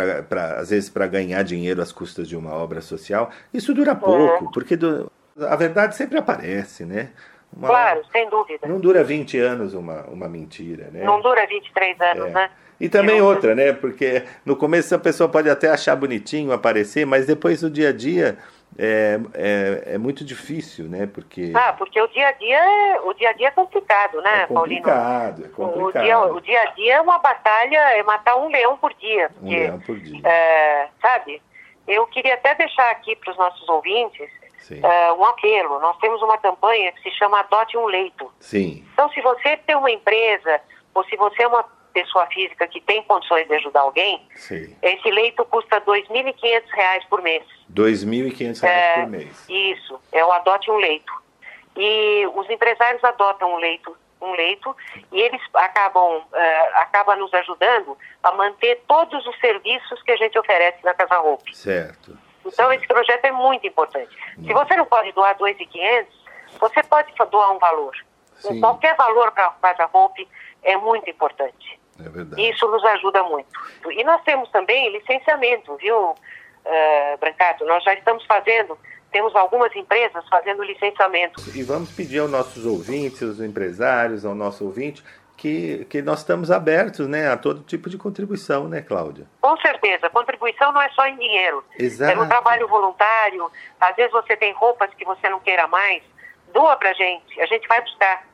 às 0.58 0.70
vezes, 0.72 0.90
para 0.90 1.06
ganhar 1.08 1.44
dinheiro 1.44 1.82
às 1.82 1.92
custas 1.92 2.28
de 2.28 2.36
uma 2.36 2.54
obra 2.54 2.82
social, 2.82 3.30
isso 3.54 3.74
dura 3.74 3.96
pouco, 3.96 4.52
porque 4.52 4.76
do- 4.76 5.12
a 5.48 5.56
verdade 5.56 5.96
sempre 5.96 6.18
aparece, 6.18 6.86
né? 6.86 7.10
Uma- 7.56 7.68
Claro, 7.68 8.02
sem 8.12 8.30
dúvida. 8.30 8.68
Não 8.68 8.80
dura 8.80 9.04
20 9.04 9.38
anos 9.40 9.74
uma, 9.74 10.04
uma 10.04 10.30
mentira, 10.30 10.90
né? 10.92 11.04
Não 11.04 11.20
dura 11.22 11.46
23 11.48 12.00
anos, 12.02 12.28
É. 12.28 12.30
né? 12.30 12.50
E 12.80 12.88
também 12.88 13.22
outra, 13.22 13.54
né? 13.56 13.74
Porque 13.74 14.24
no 14.46 14.56
começo 14.56 14.94
a 14.96 15.00
pessoa 15.00 15.28
pode 15.28 15.50
até 15.50 15.68
achar 15.70 15.96
bonitinho 15.98 16.54
aparecer, 16.54 17.06
mas 17.06 17.26
depois 17.26 17.60
do 17.60 17.70
dia 17.70 17.90
a 17.90 17.92
dia 17.92 18.38
é, 18.78 19.20
é, 19.34 19.84
é 19.96 19.98
muito 19.98 20.24
difícil, 20.24 20.86
né? 20.86 21.06
Porque 21.12 21.52
Ah, 21.56 21.74
porque 21.74 22.00
o 22.00 22.08
dia 22.08 22.30
a 22.30 22.32
dia 22.32 22.58
é, 22.58 23.00
o 23.02 23.14
dia 23.14 23.32
a 23.32 23.34
dia 23.34 23.48
é 23.50 23.52
complicado, 23.52 24.22
né, 24.22 24.44
é 24.44 24.48
Paulino? 24.48 24.82
complicado, 24.84 25.44
é 25.44 25.48
O 25.48 25.52
complicado. 25.52 26.04
dia, 26.04 26.20
o 26.22 26.40
dia 26.40 26.62
a 26.62 26.66
dia 26.68 26.94
é 26.94 27.02
uma 27.02 27.18
batalha, 27.18 27.78
é 27.98 28.04
matar 28.04 28.38
um 28.38 28.48
leão 28.48 28.78
por 28.78 28.94
dia. 28.94 29.30
Um 29.38 29.40
Porque, 29.42 29.56
leão 29.60 29.80
por 29.80 30.00
dia. 30.00 30.22
é, 30.24 30.88
sabe? 31.02 31.42
Eu 31.86 32.06
queria 32.08 32.36
até 32.36 32.54
deixar 32.56 32.92
aqui 32.92 33.14
para 33.18 33.32
os 33.32 33.38
nossos 33.38 33.68
ouvintes 33.68 34.30
É, 34.84 35.14
um 35.14 35.26
apelo. 35.26 35.80
Nós 35.80 35.98
temos 35.98 36.22
uma 36.22 36.38
campanha 36.38 36.92
que 36.92 37.02
se 37.04 37.12
chama 37.18 37.40
Adote 37.40 37.78
um 37.78 37.86
Leito. 37.86 38.32
Sim, 38.40 38.86
Então, 38.94 39.10
se 39.12 39.22
você 39.22 39.58
tem 39.58 39.76
uma 39.76 39.92
empresa 39.92 40.62
ou 40.94 41.04
se 41.06 41.16
você 41.16 41.44
é 41.44 41.48
uma 41.48 41.64
pessoa 41.94 42.28
física 42.28 42.68
que 42.68 42.80
tem 42.82 43.02
condições 43.04 43.48
de 43.48 43.54
ajudar 43.56 43.82
alguém, 43.82 44.28
sim. 44.36 44.76
esse 44.82 45.10
leito 45.10 45.44
custa 45.46 45.82
2.500 45.82 46.64
reais 46.72 47.04
por 47.06 47.22
mês. 47.22 47.44
2.500 47.74 48.62
reais 48.62 48.64
É, 48.64 49.02
por 49.02 49.10
mês. 49.10 49.46
Isso, 49.50 50.00
é 50.12 50.24
o 50.24 50.32
Adote 50.32 50.70
um 50.70 50.78
Leito. 50.78 51.12
E 51.76 52.28
os 52.36 52.50
empresários 52.50 53.04
adotam 53.04 53.54
um 53.54 53.58
leito 53.58 53.96
um 54.22 54.34
leito 54.34 54.76
e 55.12 55.22
eles 55.22 55.42
acabam 55.54 56.18
uh, 56.18 56.26
acaba 56.76 57.16
nos 57.16 57.34
ajudando 57.34 57.98
a 58.22 58.32
manter 58.34 58.84
todos 58.88 59.26
os 59.26 59.40
serviços 59.40 60.02
que 60.04 60.12
a 60.12 60.18
gente 60.18 60.38
oferece 60.38 60.84
na 60.84 60.94
Casa 60.94 61.18
Roupe. 61.20 61.56
Certo. 61.56 62.18
Então 62.54 62.72
esse 62.74 62.88
projeto 62.88 63.26
é 63.26 63.32
muito 63.32 63.66
importante. 63.68 64.10
Se 64.36 64.54
você 64.54 64.76
não 64.76 64.86
pode 64.86 65.12
doar 65.14 65.38
2.500, 65.38 66.06
você 66.60 66.84
pode 66.84 67.14
doar 67.30 67.52
um 67.52 67.60
valor. 67.60 67.96
Sim. 68.38 68.60
Qualquer 68.60 68.96
valor 68.96 69.32
para 69.32 69.48
a 69.48 69.52
Casa 69.52 69.86
Roupe 69.86 70.28
é 70.64 70.78
muito 70.78 71.10
importante. 71.10 71.80
É 72.00 72.10
verdade. 72.10 72.50
Isso 72.50 72.68
nos 72.68 72.84
ajuda 72.86 73.24
muito. 73.24 73.50
E 73.92 74.04
nós 74.04 74.22
temos 74.24 74.50
também 74.52 74.90
licenciamento, 74.92 75.76
viu, 75.76 76.12
uh, 76.12 77.18
Brancato? 77.20 77.66
Nós 77.66 77.84
já 77.84 77.94
estamos 77.94 78.26
fazendo 78.26 78.78
temos 79.12 79.36
algumas 79.36 79.76
empresas 79.76 80.24
fazendo 80.30 80.64
licenciamento. 80.64 81.42
E 81.56 81.64
vamos 81.64 81.92
pedir 81.92 82.20
aos 82.20 82.30
nossos 82.30 82.66
ouvintes, 82.66 83.24
aos 83.24 83.40
empresários, 83.40 84.24
ao 84.24 84.36
nosso 84.36 84.66
ouvinte, 84.66 85.04
que, 85.40 85.86
que 85.86 86.02
nós 86.02 86.20
estamos 86.20 86.52
abertos 86.52 87.08
né, 87.08 87.32
a 87.32 87.38
todo 87.38 87.64
tipo 87.64 87.90
de 87.90 87.98
contribuição, 87.98 88.68
né, 88.68 88.82
Cláudia? 88.82 89.26
Com 89.40 89.56
certeza. 89.62 90.10
Contribuição 90.10 90.74
não 90.74 90.82
é 90.82 90.90
só 90.90 91.08
em 91.08 91.16
dinheiro. 91.16 91.64
Exato. 91.80 92.12
É 92.12 92.16
no 92.16 92.28
trabalho 92.28 92.68
voluntário. 92.68 93.50
Às 93.80 93.96
vezes 93.96 94.12
você 94.12 94.36
tem 94.36 94.52
roupas 94.52 94.94
que 94.96 95.06
você 95.06 95.30
não 95.30 95.40
queira 95.40 95.66
mais. 95.66 96.04
Doa 96.54 96.76
pra 96.76 96.92
gente. 96.92 97.40
A 97.40 97.46
gente 97.46 97.66
vai 97.70 97.80
buscar. 97.82 98.28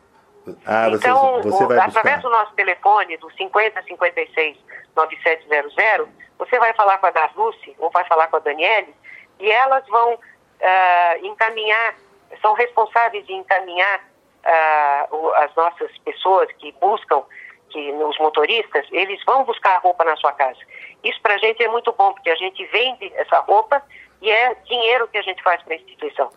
Ah, 0.66 0.88
então, 0.92 1.44
você, 1.44 1.50
você 1.50 1.66
vai 1.68 1.78
através 1.78 2.22
do 2.24 2.30
nosso 2.30 2.54
telefone, 2.56 3.18
do 3.18 3.32
5056 3.34 4.58
9700, 4.96 6.10
você 6.40 6.58
vai 6.58 6.74
falar 6.74 6.98
com 6.98 7.06
a 7.08 7.12
Darluce 7.12 7.76
ou 7.78 7.92
vai 7.92 8.06
falar 8.06 8.28
com 8.30 8.38
a 8.38 8.40
Daniele 8.40 8.96
e 9.40 9.52
elas 9.52 9.86
vão 9.88 10.14
uh, 10.14 11.26
encaminhar, 11.26 11.96
são 12.42 12.54
responsáveis 12.54 13.26
de 13.26 13.34
encaminhar 13.34 14.02
as 14.46 15.56
nossas 15.56 15.98
pessoas 16.00 16.52
que 16.60 16.72
buscam, 16.80 17.24
que 17.70 17.92
os 17.92 18.18
motoristas, 18.20 18.86
eles 18.92 19.22
vão 19.26 19.44
buscar 19.44 19.76
a 19.76 19.80
roupa 19.80 20.04
na 20.04 20.16
sua 20.18 20.32
casa. 20.34 20.60
Isso 21.04 21.20
para 21.22 21.36
a 21.36 21.38
gente 21.38 21.64
é 21.64 21.68
muito 21.68 21.92
bom, 21.94 22.14
porque 22.14 22.30
a 22.30 22.36
gente 22.36 22.66
vende 22.68 23.12
essa 23.16 23.40
roupa 23.40 23.82
e 24.22 24.30
é 24.30 24.56
dinheiro 24.66 25.08
que 25.08 25.18
a 25.18 25.22
gente 25.22 25.42
faz 25.44 25.62
para 25.64 25.74
a 25.74 25.78
instituição. 25.78 26.30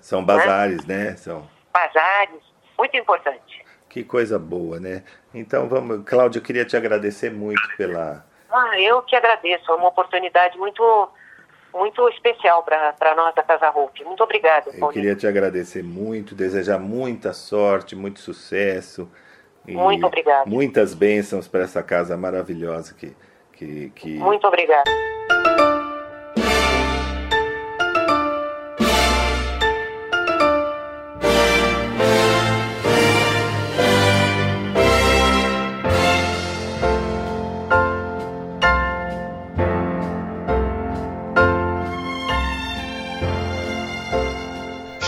São 0.00 0.24
bazares, 0.24 0.86
né? 0.86 1.10
né? 1.10 1.16
São 1.16 1.48
bazares, 1.72 2.40
muito 2.76 2.96
importante. 2.96 3.64
Que 3.88 4.04
coisa 4.04 4.38
boa, 4.38 4.78
né? 4.78 5.02
Então 5.34 5.68
vamos, 5.68 6.04
Cláudia, 6.04 6.38
eu 6.38 6.42
queria 6.42 6.64
te 6.64 6.76
agradecer 6.76 7.30
muito 7.30 7.62
pela. 7.76 8.24
Ah, 8.50 8.80
eu 8.80 9.02
que 9.02 9.16
agradeço, 9.16 9.70
é 9.70 9.74
uma 9.74 9.88
oportunidade 9.88 10.56
muito 10.58 11.10
muito 11.78 12.08
especial 12.10 12.62
para 12.62 13.14
nós 13.14 13.34
da 13.34 13.42
Casa 13.42 13.70
Hope. 13.70 14.04
Muito 14.04 14.22
obrigada. 14.22 14.68
Eu 14.70 14.80
Paulinho. 14.80 14.92
queria 14.92 15.16
te 15.16 15.26
agradecer 15.26 15.82
muito, 15.82 16.34
desejar 16.34 16.78
muita 16.78 17.32
sorte, 17.32 17.94
muito 17.94 18.20
sucesso. 18.20 19.08
muito 19.66 20.06
obrigada. 20.06 20.44
Muitas 20.48 20.94
bênçãos 20.94 21.46
para 21.46 21.62
essa 21.62 21.82
casa 21.82 22.16
maravilhosa 22.16 22.94
que, 22.94 23.16
que, 23.52 23.90
que... 23.90 24.18
Muito 24.18 24.46
obrigada. 24.46 24.90